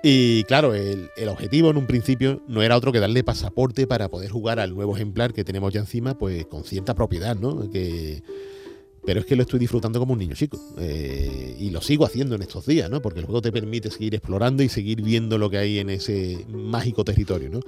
Y 0.08 0.44
claro, 0.44 0.72
el, 0.72 1.10
objetivo 1.28 1.68
en 1.68 1.78
un 1.78 1.88
principio 1.88 2.40
no 2.46 2.62
era 2.62 2.76
otro 2.76 2.92
que 2.92 3.00
darle 3.00 3.24
pasaporte 3.24 3.88
para 3.88 4.08
poder 4.08 4.30
jugar 4.30 4.60
al 4.60 4.72
nuevo 4.72 4.94
ejemplar 4.94 5.32
que 5.32 5.42
tenemos 5.42 5.72
ya 5.72 5.80
encima, 5.80 6.16
pues 6.16 6.46
con 6.46 6.62
cierta 6.62 6.94
propiedad, 6.94 7.34
¿no? 7.34 7.68
Que, 7.72 8.22
pero 9.04 9.18
es 9.18 9.26
que 9.26 9.34
lo 9.34 9.42
estoy 9.42 9.58
disfrutando 9.58 9.98
como 9.98 10.12
un 10.12 10.20
niño 10.20 10.36
chico. 10.36 10.60
Eh, 10.78 11.56
y 11.58 11.70
lo 11.70 11.80
sigo 11.80 12.04
haciendo 12.04 12.36
en 12.36 12.42
estos 12.42 12.66
días, 12.66 12.88
¿no? 12.88 13.02
Porque 13.02 13.18
el 13.18 13.26
juego 13.26 13.42
te 13.42 13.50
permite 13.50 13.90
seguir 13.90 14.14
explorando 14.14 14.62
y 14.62 14.68
seguir 14.68 15.02
viendo 15.02 15.38
lo 15.38 15.50
que 15.50 15.58
hay 15.58 15.80
en 15.80 15.90
ese 15.90 16.46
mágico 16.50 17.02
territorio, 17.04 17.50
¿no? 17.50 17.60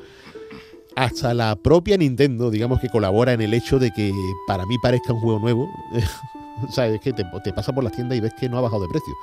hasta 0.95 1.34
la 1.34 1.57
propia 1.57 1.97
Nintendo, 1.97 2.51
digamos 2.51 2.80
que 2.80 2.89
colabora 2.89 3.32
en 3.32 3.41
el 3.41 3.53
hecho 3.55 3.80
de 3.80 3.91
que 3.93 4.12
para 4.47 4.64
mí 4.66 4.76
parezca 4.80 5.12
un 5.12 5.20
juego 5.20 5.41
nuevo. 5.41 5.68
o 6.68 6.72
sea, 6.72 6.97
que 6.99 7.12
te, 7.12 7.24
te 7.43 7.53
pasa 7.53 7.72
por 7.72 7.82
las 7.82 7.95
tiendas 7.95 8.16
y 8.16 8.20
ves 8.20 8.32
que 8.39 8.49
no 8.49 8.59
ha 8.59 8.61
bajado 8.61 8.82
de 8.82 8.89
precio, 8.89 9.14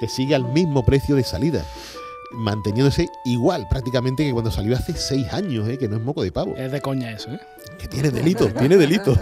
que 0.00 0.08
sigue 0.08 0.34
al 0.34 0.50
mismo 0.52 0.82
precio 0.86 1.16
de 1.16 1.22
salida 1.22 1.66
manteniéndose 2.32 3.08
igual 3.24 3.66
prácticamente 3.68 4.24
que 4.24 4.32
cuando 4.32 4.50
salió 4.50 4.76
hace 4.76 4.94
seis 4.94 5.32
años, 5.32 5.68
¿eh? 5.68 5.78
que 5.78 5.88
no 5.88 5.96
es 5.96 6.02
moco 6.02 6.22
de 6.22 6.32
pavo. 6.32 6.54
Es 6.56 6.70
de 6.72 6.80
coña 6.80 7.10
eso, 7.12 7.30
¿eh? 7.30 7.40
Que 7.78 7.88
tiene 7.88 8.10
delito, 8.10 8.48
tiene 8.58 8.76
delito. 8.76 9.16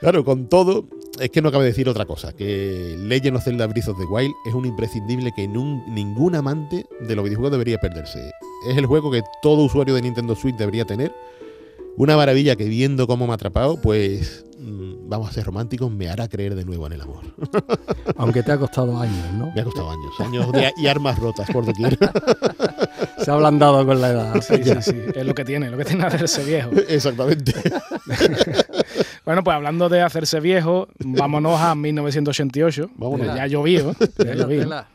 claro, 0.00 0.24
con 0.24 0.48
todo, 0.48 0.86
es 1.20 1.30
que 1.30 1.42
no 1.42 1.52
cabe 1.52 1.64
decir 1.64 1.88
otra 1.88 2.06
cosa, 2.06 2.32
que 2.32 2.96
Legend 2.98 3.36
of 3.36 3.44
Zelda 3.44 3.66
Breath 3.66 3.88
of 3.88 3.98
the 3.98 4.04
Wild 4.04 4.34
es 4.46 4.54
un 4.54 4.66
imprescindible 4.66 5.32
que 5.34 5.46
ningún 5.46 6.34
amante 6.34 6.84
de 7.00 7.14
los 7.16 7.24
videojuegos 7.24 7.52
debería 7.52 7.78
perderse. 7.78 8.30
Es 8.68 8.76
el 8.76 8.86
juego 8.86 9.10
que 9.10 9.22
todo 9.42 9.64
usuario 9.64 9.94
de 9.94 10.02
Nintendo 10.02 10.34
Switch 10.34 10.56
debería 10.56 10.84
tener. 10.84 11.12
Una 11.96 12.16
maravilla 12.16 12.56
que 12.56 12.64
viendo 12.64 13.06
cómo 13.06 13.26
me 13.26 13.32
ha 13.32 13.36
atrapado, 13.36 13.80
pues 13.80 14.44
vamos 15.06 15.30
a 15.30 15.32
ser 15.32 15.44
románticos, 15.44 15.90
me 15.90 16.08
hará 16.08 16.28
creer 16.28 16.54
de 16.54 16.64
nuevo 16.64 16.86
en 16.86 16.94
el 16.94 17.00
amor. 17.00 17.22
Aunque 18.16 18.42
te 18.42 18.52
ha 18.52 18.58
costado 18.58 18.98
años, 18.98 19.32
¿no? 19.34 19.52
Me 19.54 19.60
ha 19.60 19.64
costado 19.64 19.90
años, 19.90 20.20
años 20.20 20.46
y 20.76 20.86
armas 20.86 21.18
rotas 21.18 21.48
por 21.50 21.64
doquier. 21.64 21.98
Se 23.18 23.30
ha 23.30 23.34
ablandado 23.34 23.84
con 23.86 24.00
la 24.00 24.10
edad. 24.10 24.40
Sí, 24.42 24.62
sí, 24.62 24.74
sí. 24.80 24.96
Es 25.14 25.24
lo 25.24 25.34
que 25.34 25.44
tiene, 25.44 25.70
lo 25.70 25.76
que 25.76 25.84
tiene 25.84 26.04
hacerse 26.04 26.44
viejo. 26.44 26.70
Exactamente. 26.88 27.54
Bueno, 29.24 29.42
pues 29.42 29.54
hablando 29.54 29.88
de 29.88 30.02
hacerse 30.02 30.40
viejo, 30.40 30.88
vámonos 30.98 31.60
a 31.60 31.74
1988. 31.74 32.90
Ya 33.34 33.46
llovió. 33.46 33.94
Ya 34.18 34.88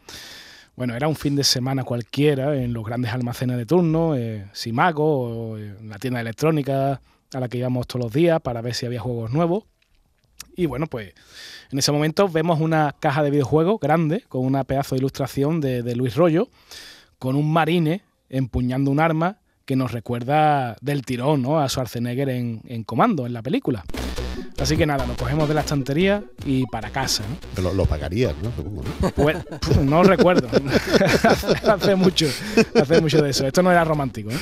Bueno, 0.76 0.96
era 0.96 1.08
un 1.08 1.16
fin 1.16 1.36
de 1.36 1.44
semana 1.44 1.84
cualquiera 1.84 2.56
en 2.56 2.74
los 2.74 2.86
grandes 2.86 3.12
almacenes 3.12 3.58
de 3.58 3.66
turno, 3.66 4.16
eh, 4.16 4.46
Simago, 4.54 5.54
o 5.54 5.58
en 5.58 5.90
la 5.90 5.98
tienda 5.98 6.22
electrónica 6.22 7.02
a 7.34 7.40
la 7.40 7.48
que 7.48 7.58
íbamos 7.58 7.88
todos 7.88 8.06
los 8.06 8.14
días 8.14 8.42
para 8.42 8.62
ver 8.62 8.74
si 8.74 8.86
había 8.86 9.00
juegos 9.00 9.32
nuevos. 9.32 9.66
Y 10.56 10.66
bueno, 10.66 10.88
pues 10.88 11.14
en 11.72 11.80
ese 11.80 11.92
momento 11.92 12.28
vemos 12.28 12.60
una 12.60 12.96
caja 13.00 13.24
de 13.24 13.32
videojuegos 13.32 13.80
grande 13.80 14.24
con 14.28 14.46
una 14.46 14.64
pedazo 14.64 14.96
de 14.96 15.00
ilustración 15.00 15.62
de, 15.62 15.84
de 15.84 15.96
Luis 15.96 16.16
Rollo, 16.16 16.50
con 17.18 17.36
un 17.36 17.52
marine 17.52 18.02
empuñando 18.30 18.92
un 18.92 19.00
arma 19.00 19.40
que 19.70 19.76
nos 19.76 19.92
recuerda 19.92 20.76
del 20.82 21.06
tirón 21.06 21.44
¿no? 21.44 21.60
a 21.60 21.70
Schwarzenegger 21.70 22.28
en, 22.30 22.60
en 22.66 22.84
Comando, 22.84 23.28
en 23.28 23.34
la 23.34 23.44
película. 23.44 23.84
Así 24.60 24.76
que 24.76 24.88
nada, 24.88 25.06
nos 25.06 25.16
cogemos 25.16 25.48
de 25.48 25.54
la 25.54 25.62
estantería 25.62 26.24
y 26.44 26.66
para 26.66 26.90
casa. 26.90 27.22
¿no? 27.56 27.72
Lo, 27.72 27.86
pagarías, 27.86 28.34
¿no? 28.42 28.52
¿no? 28.64 29.12
Pues, 29.12 29.38
no 29.84 30.02
recuerdo. 30.02 30.48
hace 31.68 31.96
mucho, 31.96 32.26
hace 32.82 33.00
mucho 33.00 33.22
de 33.22 33.30
eso. 33.30 33.46
Esto 33.46 33.62
no 33.62 33.70
era 33.70 33.86
romántico, 33.86 34.32
¿eh? 34.32 34.40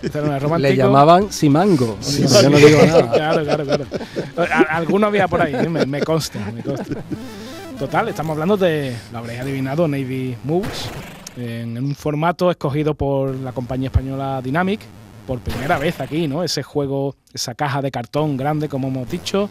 Esto 0.00 0.22
no 0.22 0.28
era 0.28 0.38
romántico. 0.38 0.70
Le 0.70 0.76
llamaban 0.76 1.30
Simango. 1.30 1.98
yo 2.00 2.48
no 2.48 2.56
digo 2.56 2.82
nada. 2.86 3.12
Claro, 3.12 3.44
claro, 3.44 3.64
claro. 3.66 3.86
Alguno 4.70 5.08
había 5.08 5.28
por 5.28 5.42
ahí, 5.42 5.54
¿eh? 5.54 5.68
me, 5.68 6.00
consta, 6.00 6.38
me 6.50 6.62
consta. 6.62 7.02
Total, 7.78 8.08
estamos 8.08 8.32
hablando 8.32 8.56
de, 8.56 8.96
lo 9.12 9.18
habréis 9.18 9.40
adivinado, 9.40 9.86
Navy 9.86 10.34
Moves, 10.44 10.88
en 11.36 11.78
un 11.78 11.94
formato 11.94 12.50
escogido 12.50 12.94
por 12.94 13.34
la 13.34 13.52
compañía 13.52 13.88
española 13.88 14.40
Dynamic 14.42 14.80
por 15.26 15.40
primera 15.40 15.78
vez 15.78 16.00
aquí, 16.00 16.28
¿no? 16.28 16.42
Ese 16.42 16.62
juego, 16.62 17.16
esa 17.32 17.54
caja 17.54 17.80
de 17.82 17.90
cartón 17.90 18.36
grande, 18.36 18.68
como 18.68 18.88
hemos 18.88 19.10
dicho, 19.10 19.48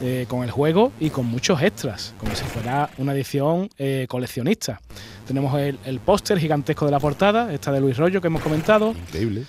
eh, 0.00 0.26
con 0.28 0.44
el 0.44 0.50
juego 0.50 0.92
y 1.00 1.10
con 1.10 1.26
muchos 1.26 1.60
extras, 1.60 2.14
como 2.18 2.34
si 2.34 2.44
fuera 2.44 2.88
una 2.98 3.12
edición 3.12 3.68
eh, 3.78 4.06
coleccionista. 4.08 4.80
Tenemos 5.26 5.58
el, 5.58 6.00
póster 6.00 6.38
gigantesco 6.38 6.84
de 6.84 6.92
la 6.92 7.00
portada, 7.00 7.52
esta 7.52 7.72
de 7.72 7.80
Luis 7.80 7.96
Rollo 7.96 8.20
que 8.20 8.28
hemos 8.28 8.40
comentado. 8.40 8.90
Increíble. 8.92 9.44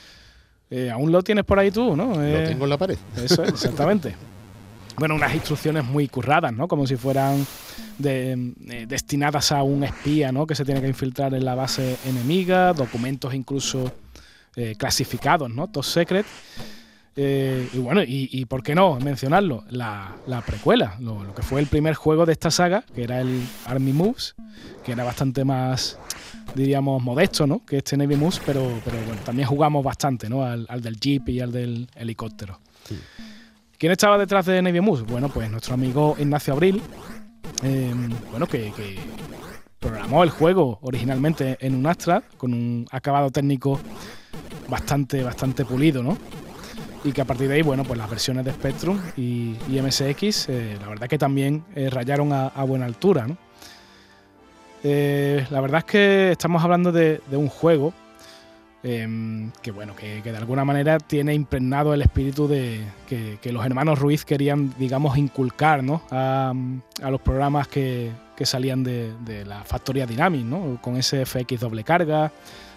Eh, 0.72 0.90
aún 0.90 1.12
lo 1.12 1.22
tienes 1.24 1.46
por 1.46 1.60
ahí 1.60 1.72
tú, 1.72 1.96
¿no? 1.96 2.16
lo 2.16 2.44
tengo 2.44 2.64
en 2.64 2.70
la 2.70 2.78
pared. 2.78 2.98
Eso 3.16 3.44
es, 3.44 3.50
exactamente. 3.50 4.16
bueno, 4.98 5.16
unas 5.16 5.34
instrucciones 5.34 5.84
muy 5.84 6.08
curradas, 6.08 6.52
¿no? 6.52 6.68
Como 6.68 6.86
si 6.86 6.96
fueran 6.96 7.46
destinadas 8.00 9.52
a 9.52 9.64
un 9.64 9.84
espía, 9.84 10.32
¿no? 10.32 10.48
Que 10.48 10.56
se 10.56 10.66
tiene 10.66 10.82
que 10.82 10.88
infiltrar 10.88 11.34
en 11.34 11.46
la 11.46 11.56
base 11.56 11.98
enemiga, 12.06 12.74
documentos 12.74 13.34
incluso 13.34 13.92
eh, 14.56 14.76
clasificados, 14.78 15.50
¿no? 15.50 15.68
Top 15.68 15.84
Secret. 15.84 16.26
Eh, 17.16 17.68
y 17.74 17.78
bueno, 17.80 18.02
y, 18.06 18.46
por 18.46 18.64
qué 18.64 18.74
no 18.76 18.98
mencionarlo, 19.00 19.66
la, 19.70 20.16
precuela, 20.46 20.96
lo, 21.00 21.34
que 21.36 21.42
fue 21.42 21.60
el 21.60 21.68
primer 21.68 21.94
juego 21.96 22.26
de 22.26 22.32
esta 22.32 22.50
saga, 22.50 22.86
que 22.96 23.04
era 23.04 23.20
el 23.20 23.42
Army 23.66 23.92
Moves, 23.92 24.36
que 24.86 24.94
era 24.94 25.04
bastante 25.04 25.44
más, 25.44 26.00
diríamos, 26.56 27.04
modesto, 27.04 27.46
¿no? 27.46 27.66
Que 27.66 27.78
este 27.78 27.98
Navy 27.98 28.16
Moves, 28.16 28.42
pero, 28.46 28.80
pero 28.86 28.98
bueno, 29.06 29.22
también 29.26 29.50
jugamos 29.50 29.84
bastante, 29.84 30.30
¿no? 30.30 30.44
Al, 30.44 30.82
del 30.82 30.98
Jeep 30.98 31.28
y 31.28 31.42
al 31.42 31.52
del 31.52 31.90
helicóptero. 31.96 32.60
¿Quién 33.78 33.92
estaba 33.92 34.18
detrás 34.18 34.46
de 34.46 34.62
Navy 34.62 34.80
Moves? 34.80 35.04
Bueno, 35.04 35.28
pues 35.28 35.52
nuestro 35.52 35.74
amigo 35.74 36.16
Ignacio 36.20 36.54
Abril, 36.54 36.82
eh, 37.64 37.94
bueno, 38.32 38.48
que, 38.48 38.72
que 38.72 38.98
programó 39.80 40.24
el 40.24 40.30
juego 40.30 40.80
originalmente 40.82 41.58
en 41.62 41.76
un 41.76 41.86
Astra, 41.88 42.24
con 42.38 42.54
un 42.54 42.88
acabado 42.92 43.32
técnico 43.32 43.80
bastante, 44.68 45.24
bastante 45.24 45.66
pulido, 45.66 46.04
¿no? 46.04 46.18
Y 47.04 47.14
que 47.14 47.22
a 47.22 47.26
partir 47.26 47.48
de 47.48 47.56
ahí, 47.56 47.62
bueno, 47.62 47.84
pues 47.86 47.98
las 47.98 48.10
versiones 48.10 48.44
de 48.44 48.52
Spectrum 48.52 49.00
y, 49.16 49.56
MSX, 49.70 50.50
eh, 50.50 50.78
la 50.82 50.90
verdad 50.90 51.08
que 51.08 51.18
también 51.18 51.64
eh, 51.76 51.90
rayaron 51.90 52.34
a, 52.34 52.64
buena 52.64 52.86
altura, 52.86 53.26
¿no? 53.26 53.38
Eh, 54.84 55.46
la 55.50 55.62
verdad 55.62 55.80
es 55.80 55.86
que 55.86 56.32
estamos 56.32 56.64
hablando 56.64 56.92
de, 56.92 57.22
un 57.32 57.48
juego 57.48 57.94
em, 58.84 59.52
que, 59.62 59.72
bueno, 59.72 59.96
que, 59.96 60.22
de 60.22 60.38
alguna 60.38 60.66
manera 60.66 61.00
tiene 61.00 61.34
impregnado 61.34 61.94
el 61.94 62.02
espíritu 62.02 62.48
de 62.48 62.82
que, 63.08 63.52
los 63.52 63.66
hermanos 63.66 64.00
Ruiz 64.00 64.26
querían, 64.26 64.74
digamos, 64.78 65.18
inculcar, 65.18 65.84
¿no? 65.84 66.02
A, 66.12 66.54
los 67.10 67.22
programas 67.22 67.68
que, 67.68 68.12
salían 68.44 68.84
de, 68.84 69.14
de, 69.26 69.46
la 69.46 69.64
factoría 69.64 70.06
Dynamic, 70.06 70.46
¿no? 70.46 70.80
Con 70.82 70.96
ese 70.96 71.26
FX 71.26 71.60
doble 71.60 71.84
carga, 71.84 72.32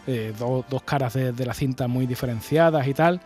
eh, 0.07 0.33
dos 0.39 0.83
caras 0.83 1.15
de, 1.15 1.47
la 1.47 1.55
cinta 1.55 1.87
muy 1.87 2.07
diferenciadas 2.07 2.87
y 2.89 2.95
tal. 2.95 3.21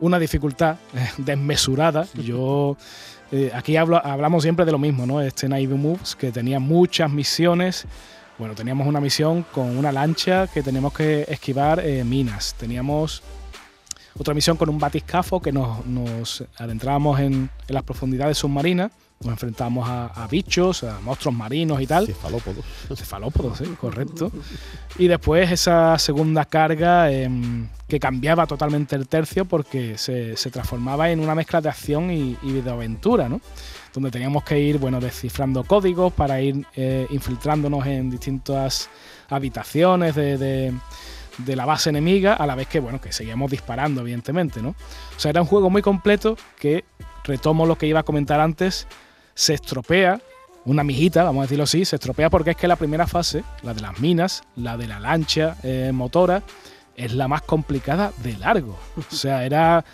una 0.00 0.18
dificultad 0.18 0.76
desmesurada. 1.18 2.06
Yo 2.14 2.76
eh, 3.30 3.52
aquí 3.54 3.76
hablamos 3.76 4.42
siempre 4.42 4.64
de 4.64 4.72
lo 4.72 4.78
mismo, 4.78 5.06
¿no? 5.06 5.20
Este 5.20 5.48
Night 5.48 5.70
Moves, 5.70 6.16
que 6.16 6.32
tenía 6.32 6.58
muchas 6.58 7.10
misiones. 7.10 7.86
Bueno, 8.42 8.56
teníamos 8.56 8.88
una 8.88 9.00
misión 9.00 9.44
con 9.52 9.78
una 9.78 9.92
lancha 9.92 10.48
que 10.48 10.64
teníamos 10.64 10.92
que 10.92 11.24
esquivar 11.28 11.78
eh, 11.78 12.02
minas. 12.02 12.56
Teníamos 12.58 13.22
otra 14.18 14.34
misión 14.34 14.56
con 14.56 14.68
un 14.68 14.80
batiscafo 14.80 15.40
que 15.40 15.52
nos, 15.52 16.42
adentrábamos 16.58 17.20
en, 17.20 17.48
las 17.68 17.84
profundidades 17.84 18.38
submarinas 18.38 18.90
nos 19.20 19.30
enfrentábamos 19.30 19.88
a, 19.88 20.26
bichos, 20.28 20.82
a 20.82 20.98
monstruos 20.98 21.36
marinos 21.36 21.80
y 21.80 21.86
tal. 21.86 22.04
Cefalópodos. 22.08 22.64
Cefalópodos, 22.96 23.58
sí, 23.58 23.66
correcto. 23.80 24.32
Y 24.98 25.06
después 25.06 25.52
esa 25.52 25.96
segunda 26.00 26.44
carga 26.44 27.12
em, 27.12 27.68
que 27.86 28.00
cambiaba 28.00 28.48
totalmente 28.48 28.96
el 28.96 29.06
tercio 29.06 29.44
porque 29.44 29.96
se, 29.96 30.34
transformaba 30.50 31.10
en 31.10 31.20
una 31.20 31.36
mezcla 31.36 31.60
de 31.60 31.68
acción 31.68 32.10
y, 32.10 32.36
y 32.42 32.52
videoaventura, 32.52 33.28
¿no? 33.28 33.40
Donde 33.92 34.10
teníamos 34.10 34.44
que 34.44 34.58
ir, 34.58 34.78
bueno, 34.78 35.00
descifrando 35.00 35.64
códigos 35.64 36.12
para 36.12 36.40
ir 36.40 36.66
eh, 36.74 37.06
infiltrándonos 37.10 37.86
en 37.86 38.10
distintas 38.10 38.88
habitaciones 39.28 40.14
de, 40.14 40.72
de 41.38 41.56
la 41.56 41.66
base 41.66 41.90
enemiga, 41.90 42.34
a 42.34 42.46
la 42.46 42.54
vez 42.54 42.68
que, 42.68 42.80
bueno, 42.80 43.00
que 43.00 43.12
seguíamos 43.12 43.50
disparando, 43.50 44.00
evidentemente, 44.00 44.62
¿no? 44.62 44.70
O 44.70 45.20
sea, 45.20 45.30
era 45.30 45.42
un 45.42 45.46
juego 45.46 45.70
muy 45.70 45.82
completo 45.82 46.36
que, 46.58 46.84
retomo 47.24 47.66
lo 47.66 47.76
que 47.76 47.86
iba 47.86 48.00
a 48.00 48.02
comentar 48.02 48.40
antes, 48.40 48.86
se 49.34 49.54
estropea, 49.54 50.20
una 50.64 50.84
mijita, 50.84 51.24
vamos 51.24 51.40
a 51.40 51.42
decirlo 51.42 51.64
así, 51.64 51.84
se 51.84 51.96
estropea 51.96 52.30
porque 52.30 52.50
es 52.50 52.56
que 52.56 52.68
la 52.68 52.76
primera 52.76 53.06
fase, 53.06 53.44
la 53.62 53.74
de 53.74 53.80
las 53.80 53.98
minas, 53.98 54.42
la 54.56 54.76
de 54.76 54.86
la 54.86 55.00
lancha 55.00 55.56
eh, 55.62 55.90
motora, 55.92 56.42
es 56.96 57.12
la 57.14 57.26
más 57.26 57.42
complicada 57.42 58.12
de 58.22 58.36
largo. 58.36 58.78
O 58.96 59.14
sea, 59.14 59.44
era, 59.44 59.84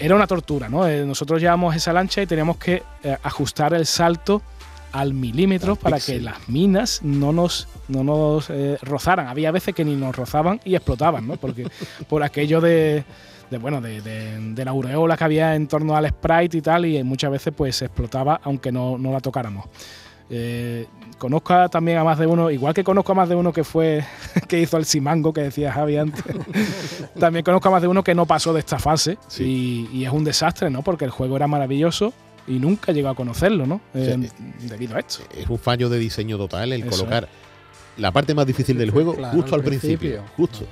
era 0.00 0.14
una 0.14 0.26
tortura, 0.26 0.68
¿no? 0.68 0.86
Eh, 0.86 1.04
nosotros 1.04 1.40
llevamos 1.40 1.76
esa 1.76 1.92
lancha 1.92 2.22
y 2.22 2.26
teníamos 2.26 2.56
que 2.56 2.82
eh, 3.02 3.16
ajustar 3.22 3.74
el 3.74 3.86
salto 3.86 4.42
al 4.92 5.14
milímetro 5.14 5.76
para 5.76 6.00
que 6.00 6.20
las 6.20 6.48
minas 6.48 7.00
no 7.04 7.32
nos, 7.32 7.68
no 7.86 8.02
nos 8.02 8.50
rozaran. 8.82 9.28
Había 9.28 9.52
veces 9.52 9.72
que 9.72 9.84
ni 9.84 9.94
nos 9.94 10.16
rozaban 10.16 10.60
y 10.64 10.74
explotaban, 10.74 11.28
¿no? 11.28 11.36
Porque 11.36 11.70
por 12.08 12.24
aquello 12.24 12.60
de 12.60 13.04
de 13.50 13.58
bueno, 13.58 13.80
de, 13.80 14.00
de, 14.00 14.64
la 14.64 14.70
aureola 14.70 15.16
que 15.16 15.24
había 15.24 15.56
en 15.56 15.66
torno 15.66 15.96
al 15.96 16.08
sprite 16.08 16.58
y 16.58 16.62
tal, 16.62 16.86
y 16.86 17.02
muchas 17.02 17.30
veces 17.30 17.52
pues 17.56 17.82
explotaba 17.82 18.40
aunque 18.44 18.70
no, 18.70 18.96
la 18.98 19.20
tocáramos. 19.20 19.66
Eh, 20.32 20.86
conozco 21.18 21.68
también 21.68 21.98
a 21.98 22.04
más 22.04 22.18
de 22.18 22.26
uno, 22.26 22.52
igual 22.52 22.72
que 22.72 22.84
conozco 22.84 23.12
a 23.12 23.14
más 23.16 23.28
de 23.28 23.34
uno 23.34 23.52
que 23.52 23.64
fue 23.64 24.04
que 24.48 24.60
hizo 24.60 24.76
el 24.76 24.84
Simango 24.84 25.32
que 25.32 25.42
decía 25.42 25.72
Javi 25.72 25.96
antes, 25.96 26.24
también 27.18 27.44
conozco 27.44 27.68
a 27.68 27.72
más 27.72 27.82
de 27.82 27.88
uno 27.88 28.04
que 28.04 28.14
no 28.14 28.26
pasó 28.26 28.52
de 28.52 28.60
esta 28.60 28.78
fase 28.78 29.18
y, 29.38 30.04
es 30.04 30.12
un 30.12 30.22
desastre, 30.22 30.70
¿no? 30.70 30.82
Porque 30.82 31.04
el 31.04 31.10
juego 31.10 31.36
era 31.36 31.48
maravilloso 31.48 32.12
y 32.46 32.60
nunca 32.60 32.92
llegó 32.92 33.08
a 33.08 33.16
conocerlo, 33.16 33.66
¿no? 33.66 33.80
Eh, 33.92 34.30
debido 34.60 34.96
a 34.96 35.00
esto. 35.00 35.24
Es 35.36 35.48
un 35.48 35.58
fallo 35.58 35.88
de 35.88 35.98
diseño 35.98 36.38
total 36.38 36.72
el 36.72 36.86
colocar 36.86 37.28
la 37.96 38.12
parte 38.12 38.32
más 38.32 38.46
difícil 38.46 38.78
del 38.78 38.90
juego 38.90 39.16
justo 39.32 39.56
al 39.56 39.62
principio, 39.62 40.22
justo. 40.36 40.64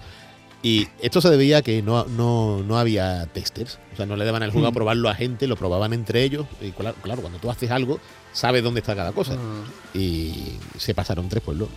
Y 0.63 0.89
esto 1.01 1.21
se 1.21 1.31
debía 1.31 1.59
a 1.59 1.63
que 1.63 1.83
no, 1.83 2.05
no, 2.07 2.79
había 2.79 3.27
testers. 3.27 3.79
O 3.93 3.97
sea, 3.97 4.07
no 4.07 4.17
le 4.17 4.25
daban 4.25 4.43
el 4.43 4.51
juego 4.51 4.67
a 4.67 4.71
hmm. 4.71 4.75
probarlo 4.75 5.09
a 5.09 5.15
gente, 5.15 5.47
lo 5.47 5.57
probaban 5.57 5.93
entre 5.93 6.23
ellos. 6.25 6.47
Y 6.61 6.73
claro, 6.73 6.95
cuando 7.03 7.39
tú 7.39 7.51
haces 7.51 7.71
algo, 7.71 8.01
sabes 8.33 8.63
dónde 8.63 8.81
está 8.81 8.97
cada 8.97 9.13
cosa. 9.13 9.35
Ah. 9.35 9.97
Y 9.97 10.57
se 10.77 10.95
pasaron 10.95 11.29
tres 11.29 11.43
pueblos. 11.43 11.69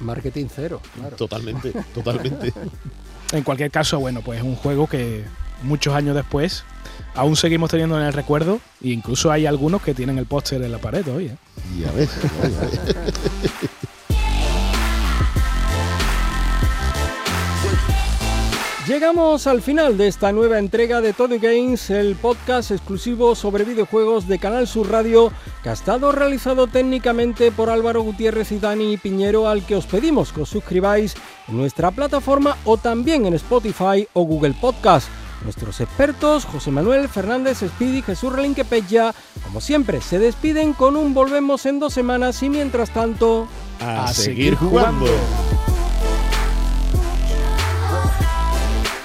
Marketing 0.00 0.46
cero, 0.54 0.80
claro. 0.94 1.16
Totalmente, 1.16 1.72
totalmente. 1.94 2.52
en 3.32 3.42
cualquier 3.44 3.70
caso, 3.70 3.98
bueno, 3.98 4.20
pues 4.22 4.40
es 4.40 4.44
un 4.44 4.56
juego 4.56 4.86
que 4.86 5.24
muchos 5.62 5.94
años 5.94 6.14
después 6.14 6.64
aún 7.14 7.36
seguimos 7.36 7.70
teniendo 7.70 7.98
en 7.98 8.06
el 8.06 8.12
recuerdo. 8.12 8.60
E 8.82 8.90
incluso 8.90 9.32
hay 9.32 9.46
algunos 9.46 9.80
que 9.82 9.94
tienen 9.94 10.18
el 10.18 10.26
póster 10.26 10.62
en 10.62 10.72
la 10.72 10.78
pared 10.78 11.06
hoy. 11.08 11.26
¿eh? 11.26 11.36
Ya 11.80 11.90
ves. 11.92 12.10
Llegamos 18.88 19.46
al 19.46 19.60
final 19.60 19.98
de 19.98 20.08
esta 20.08 20.32
nueva 20.32 20.58
entrega 20.58 21.02
de 21.02 21.12
Todo 21.12 21.38
Games, 21.38 21.90
el 21.90 22.16
podcast 22.16 22.70
exclusivo 22.70 23.34
sobre 23.34 23.64
videojuegos 23.64 24.26
de 24.26 24.38
Canal 24.38 24.66
Sur 24.66 24.90
Radio, 24.90 25.30
que 25.62 25.68
ha 25.68 25.74
estado 25.74 26.10
realizado 26.10 26.68
técnicamente 26.68 27.52
por 27.52 27.68
Álvaro 27.68 28.00
Gutiérrez 28.00 28.50
y 28.50 28.58
Dani 28.58 28.96
Piñero, 28.96 29.46
al 29.46 29.66
que 29.66 29.76
os 29.76 29.84
pedimos 29.84 30.32
que 30.32 30.40
os 30.40 30.48
suscribáis 30.48 31.16
en 31.48 31.58
nuestra 31.58 31.90
plataforma 31.90 32.56
o 32.64 32.78
también 32.78 33.26
en 33.26 33.34
Spotify 33.34 34.08
o 34.14 34.22
Google 34.22 34.54
Podcast. 34.58 35.08
Nuestros 35.44 35.82
expertos, 35.82 36.46
José 36.46 36.70
Manuel 36.70 37.10
Fernández 37.10 37.58
Speedy, 37.58 38.00
Jesús 38.00 38.32
Relinque 38.32 38.64
Peña, 38.64 39.12
como 39.44 39.60
siempre, 39.60 40.00
se 40.00 40.18
despiden 40.18 40.72
con 40.72 40.96
un 40.96 41.12
volvemos 41.12 41.66
en 41.66 41.78
dos 41.78 41.92
semanas 41.92 42.42
y 42.42 42.48
mientras 42.48 42.88
tanto, 42.88 43.48
a, 43.80 44.10
seguir 44.14 44.54
jugando. 44.54 45.04